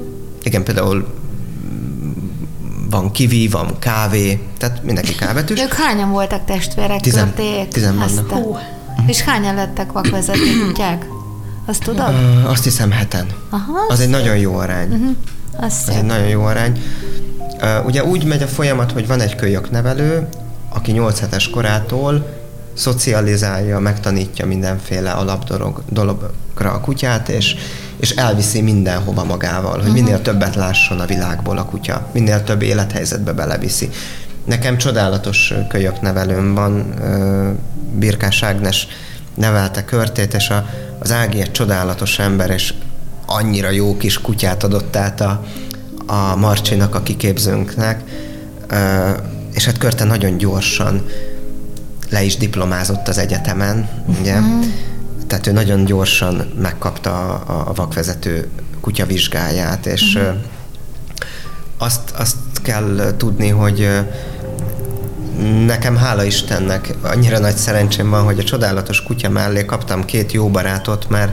Igen, 0.43 0.64
például 0.64 1.07
van 2.91 3.11
kivi, 3.11 3.49
van 3.49 3.78
kávé, 3.78 4.41
tehát 4.59 4.82
mindenki 4.82 5.14
kábetűs. 5.14 5.61
Ők 5.61 5.72
hányan 5.72 6.11
voltak 6.11 6.45
testvérek? 6.45 7.01
Tizen, 7.01 7.35
körték? 7.35 7.68
tizen 7.68 7.97
vannak. 7.99 8.47
Uh. 8.47 8.59
És 9.07 9.20
hányan 9.20 9.55
lettek 9.55 9.93
vakvezető 9.93 10.66
kutyák? 10.66 11.07
Azt 11.66 11.82
tudod? 11.82 12.09
Uh, 12.09 12.51
azt 12.51 12.64
hiszem 12.64 12.91
heten. 12.91 13.26
Aha, 13.51 13.72
az, 13.89 13.95
az 13.95 14.01
egy 14.01 14.09
nagyon 14.09 14.37
jó 14.37 14.55
arány. 14.55 14.93
Uh-huh. 14.93 15.16
Az, 15.57 15.85
az 15.87 15.95
egy 15.95 16.05
nagyon 16.05 16.28
jó 16.28 16.43
arány. 16.43 16.82
Ugye 17.85 18.05
úgy 18.05 18.25
megy 18.25 18.43
a 18.43 18.47
folyamat, 18.47 18.93
hogy 18.93 19.07
van 19.07 19.21
egy 19.21 19.35
kölyöknevelő, 19.35 20.29
aki 20.69 20.93
8 20.93 21.21
hetes 21.21 21.51
korától 21.51 22.27
szocializálja, 22.75 23.79
megtanítja 23.79 24.47
mindenféle 24.47 25.11
alapdologra 25.11 26.73
a 26.73 26.81
kutyát, 26.81 27.29
és, 27.29 27.57
és 27.97 28.11
elviszi 28.11 28.61
mindenhova 28.61 29.25
magával, 29.25 29.81
hogy 29.81 29.93
minél 29.93 30.23
többet 30.23 30.55
lásson 30.55 31.01
a 31.01 31.07
világból 31.07 31.59
a 31.59 31.65
kutya, 31.65 32.09
minél 32.13 32.43
több 32.43 32.63
élethelyzetbe 32.63 33.33
beleviszi. 33.33 33.89
Nekem 34.45 34.77
csodálatos 34.77 35.55
kölyök 35.69 36.01
nevelőm 36.01 36.55
van, 36.55 36.95
Birkás 37.99 38.43
Ágnes 38.43 38.87
nevelte 39.35 39.85
körtét, 39.85 40.35
és 40.35 40.49
a, 40.49 40.67
az 40.99 41.13
Ági 41.13 41.41
egy 41.41 41.51
csodálatos 41.51 42.19
ember, 42.19 42.51
és 42.51 42.75
annyira 43.27 43.71
jó 43.71 43.97
kis 43.97 44.21
kutyát 44.21 44.65
adott 44.65 44.97
át 44.97 45.21
a, 45.21 45.45
a 46.07 46.37
Marcsinak, 46.37 46.95
a 46.95 47.03
kiképzőnknek, 47.03 48.03
és 49.53 49.65
hát 49.65 49.79
Körte 49.79 50.05
nagyon 50.05 50.37
gyorsan 50.37 51.07
le 52.11 52.23
is 52.23 52.37
diplomázott 52.37 53.09
az 53.09 53.19
egyetemen, 53.19 53.89
ugye? 54.21 54.39
Uh-huh. 54.39 54.65
Tehát 55.27 55.47
ő 55.47 55.53
nagyon 55.53 55.85
gyorsan 55.85 56.53
megkapta 56.61 57.35
a, 57.35 57.69
a 57.69 57.73
vakvezető 57.75 58.49
kutyavizsgáját, 58.81 59.87
és 59.87 60.15
uh-huh. 60.15 60.35
azt, 61.79 62.11
azt 62.11 62.37
kell 62.63 63.15
tudni, 63.17 63.49
hogy 63.49 63.89
nekem 65.67 65.97
hála 65.97 66.25
Istennek 66.25 66.95
annyira 67.03 67.39
nagy 67.39 67.57
szerencsém 67.57 68.11
van, 68.11 68.25
hogy 68.25 68.39
a 68.39 68.45
csodálatos 68.45 69.03
kutya 69.03 69.29
mellé 69.29 69.65
kaptam 69.65 70.05
két 70.05 70.33
jó 70.33 70.49
barátot, 70.49 71.09
mert 71.09 71.33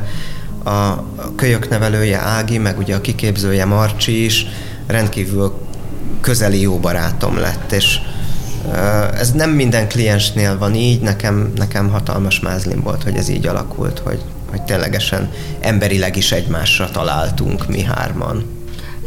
a 0.63 1.03
kölyöknevelője 1.35 2.19
Ági, 2.19 2.57
meg 2.57 2.77
ugye 2.77 2.95
a 2.95 3.01
kiképzője 3.01 3.65
Marcsi 3.65 4.23
is 4.25 4.45
rendkívül 4.87 5.53
közeli 6.21 6.61
jó 6.61 6.77
barátom 6.79 7.37
lett, 7.37 7.71
és 7.71 7.99
ez 9.13 9.31
nem 9.31 9.49
minden 9.49 9.87
kliensnél 9.87 10.57
van 10.57 10.75
így, 10.75 11.01
nekem, 11.01 11.51
nekem 11.55 11.89
hatalmas 11.89 12.39
mázlim 12.39 12.81
volt, 12.81 13.03
hogy 13.03 13.15
ez 13.15 13.29
így 13.29 13.47
alakult, 13.47 13.99
hogy, 13.99 14.21
hogy 14.49 14.61
ténylegesen 14.61 15.31
emberileg 15.59 16.17
is 16.17 16.31
egymásra 16.31 16.89
találtunk 16.89 17.67
mi 17.67 17.83
hárman. 17.83 18.45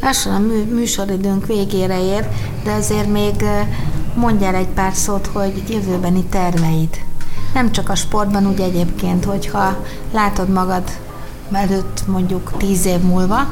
Lassan 0.01 0.35
a 0.35 0.39
mű, 0.39 0.75
műsoridőnk 0.75 1.47
végére 1.47 2.05
ér, 2.05 2.29
de 2.65 2.73
azért 2.73 3.13
még 3.13 3.45
mondjál 4.15 4.55
egy 4.55 4.69
pár 4.75 4.95
szót, 4.95 5.27
hogy 5.27 5.63
jövőbeni 5.69 6.25
terveid. 6.25 6.89
Nem 7.55 7.73
csak 7.73 7.89
a 7.89 7.95
sportban, 7.95 8.47
úgy 8.47 8.61
egyébként, 8.61 9.25
hogyha 9.25 9.85
látod 10.13 10.49
magad 10.49 10.83
előtt 11.53 12.07
mondjuk 12.07 12.53
tíz 12.59 12.87
év 12.87 13.01
múlva, 13.01 13.49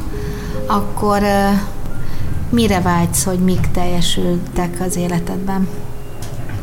akkor 0.66 1.22
mire 2.51 2.80
vágysz, 2.80 3.24
hogy 3.24 3.38
mik 3.38 3.70
teljesültek 3.72 4.80
az 4.86 4.97
életedben? 4.97 5.68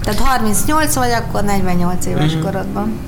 Tehát 0.03 0.19
38 0.19 0.95
vagy, 0.95 1.11
akkor 1.11 1.43
48 1.43 2.05
éves 2.05 2.34
uh-huh. 2.34 2.43
korodban. 2.43 2.99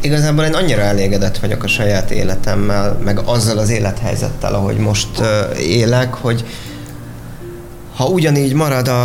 Igazából 0.00 0.44
én 0.44 0.54
annyira 0.54 0.80
elégedett 0.80 1.38
vagyok 1.38 1.62
a 1.62 1.66
saját 1.66 2.10
életemmel, 2.10 2.98
meg 3.04 3.18
azzal 3.18 3.58
az 3.58 3.70
élethelyzettel, 3.70 4.54
ahogy 4.54 4.76
most 4.76 5.22
élek, 5.58 6.14
hogy 6.14 6.44
ha 7.96 8.06
ugyanígy 8.06 8.54
marad 8.54 8.88
a, 8.88 9.04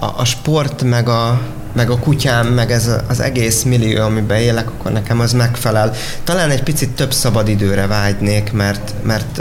a, 0.00 0.14
a 0.16 0.24
sport, 0.24 0.82
meg 0.82 1.08
a, 1.08 1.40
meg 1.72 1.90
a 1.90 1.98
kutyám, 1.98 2.46
meg 2.46 2.72
ez 2.72 2.90
az 3.08 3.20
egész 3.20 3.62
millió, 3.62 4.02
amiben 4.02 4.38
élek, 4.38 4.68
akkor 4.68 4.92
nekem 4.92 5.20
az 5.20 5.32
megfelel. 5.32 5.92
Talán 6.24 6.50
egy 6.50 6.62
picit 6.62 6.90
több 6.90 7.12
szabadidőre 7.12 7.86
vágynék, 7.86 8.52
mert, 8.52 8.94
mert 9.02 9.40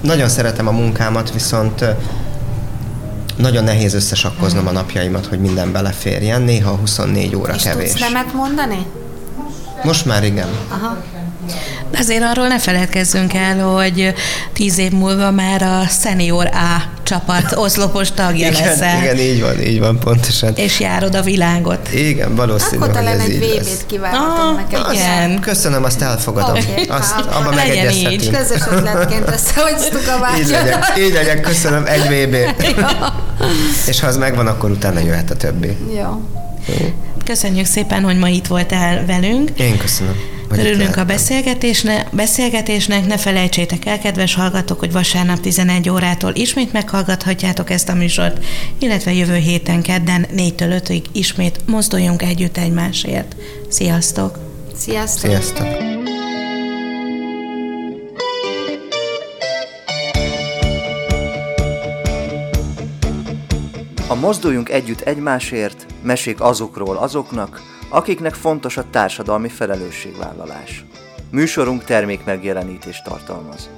nagyon 0.00 0.28
szeretem 0.28 0.68
a 0.68 0.70
munkámat, 0.70 1.32
viszont 1.32 1.84
nagyon 3.36 3.64
nehéz 3.64 3.94
összesakkoznom 3.94 4.66
a 4.66 4.70
napjaimat, 4.70 5.26
hogy 5.26 5.40
minden 5.40 5.72
beleférjen, 5.72 6.42
néha 6.42 6.70
24 6.70 7.36
óra 7.36 7.54
És 7.54 7.62
kevés. 7.62 7.90
tudsz 7.90 8.00
nemet 8.00 8.32
mondani? 8.32 8.86
Most 9.82 10.04
már 10.04 10.24
igen. 10.24 10.48
Aha. 10.68 10.96
De 11.90 11.98
azért 11.98 12.22
arról 12.22 12.46
ne 12.46 12.58
feledkezzünk 12.58 13.34
el, 13.34 13.58
hogy 13.58 14.14
tíz 14.52 14.78
év 14.78 14.92
múlva 14.92 15.30
már 15.30 15.62
a 15.62 15.86
Senior 15.86 16.46
A 16.46 16.97
csapat 17.08 17.52
oszlopos 17.56 18.12
tagja 18.12 18.48
igen, 18.48 18.62
leszel. 18.62 19.02
Igen, 19.02 19.18
így 19.18 19.40
van, 19.40 19.62
így 19.62 19.78
van, 19.78 19.98
pontosan. 19.98 20.52
És 20.54 20.80
járod 20.80 21.14
a 21.14 21.22
világot. 21.22 21.92
Igen, 21.92 22.34
valószínű, 22.34 22.76
Akkor 22.76 22.90
talán 22.90 23.20
egy 23.20 23.38
VB-t 23.38 23.86
kívánhatunk 23.86 24.58
ah, 24.58 24.64
neked. 24.64 24.92
Igen. 24.92 25.40
Köszönöm, 25.40 25.84
azt 25.84 26.02
elfogadom. 26.02 26.56
Okay, 26.56 26.84
azt, 26.88 27.14
abba 27.30 27.50
megegyezhetünk. 27.50 28.36
Közös 28.36 28.60
ötletként 28.70 29.28
összehoztuk 29.28 30.08
a 30.16 30.18
vágyat. 30.18 30.38
Így 30.38 30.50
legyen, 30.50 30.80
így 30.98 31.12
legyen, 31.12 31.42
köszönöm, 31.42 31.84
egy 31.86 32.02
VB. 32.02 32.36
És 33.90 34.00
ha 34.00 34.06
az 34.06 34.16
megvan, 34.16 34.46
akkor 34.46 34.70
utána 34.70 35.00
jöhet 35.00 35.30
a 35.30 35.36
többi. 35.36 35.76
Jó. 35.96 36.22
Köszönjük 37.24 37.66
szépen, 37.66 38.02
hogy 38.02 38.18
ma 38.18 38.28
itt 38.28 38.46
voltál 38.46 39.06
velünk. 39.06 39.50
Én 39.56 39.78
köszönöm. 39.78 40.37
Örülünk 40.50 40.96
a 40.96 41.04
beszélgetésnek, 41.04 42.08
beszélgetésnek, 42.12 43.06
ne 43.06 43.16
felejtsétek 43.16 43.84
el, 43.84 43.98
kedves 43.98 44.34
hallgatók, 44.34 44.78
hogy 44.78 44.92
vasárnap 44.92 45.40
11 45.40 45.90
órától 45.90 46.32
ismét 46.34 46.72
meghallgathatjátok 46.72 47.70
ezt 47.70 47.88
a 47.88 47.94
műsort, 47.94 48.44
illetve 48.78 49.12
jövő 49.12 49.36
héten 49.36 49.82
kedden 49.82 50.26
4-től 50.36 50.82
5-ig 50.84 51.02
ismét 51.12 51.60
mozduljunk 51.66 52.22
együtt 52.22 52.56
egymásért. 52.56 53.36
Sziasztok! 53.68 54.38
Sziasztok! 54.74 55.30
Sziasztok! 55.30 55.66
A 64.08 64.14
Mozduljunk 64.14 64.68
együtt 64.68 65.00
egymásért, 65.00 65.86
mesék 66.02 66.40
azokról 66.40 66.96
azoknak, 66.96 67.77
akiknek 67.88 68.34
fontos 68.34 68.76
a 68.76 68.90
társadalmi 68.90 69.48
felelősségvállalás. 69.48 70.84
Műsorunk 71.30 71.84
termék 71.84 72.24
megjelenítést 72.24 73.04
tartalmaz. 73.04 73.70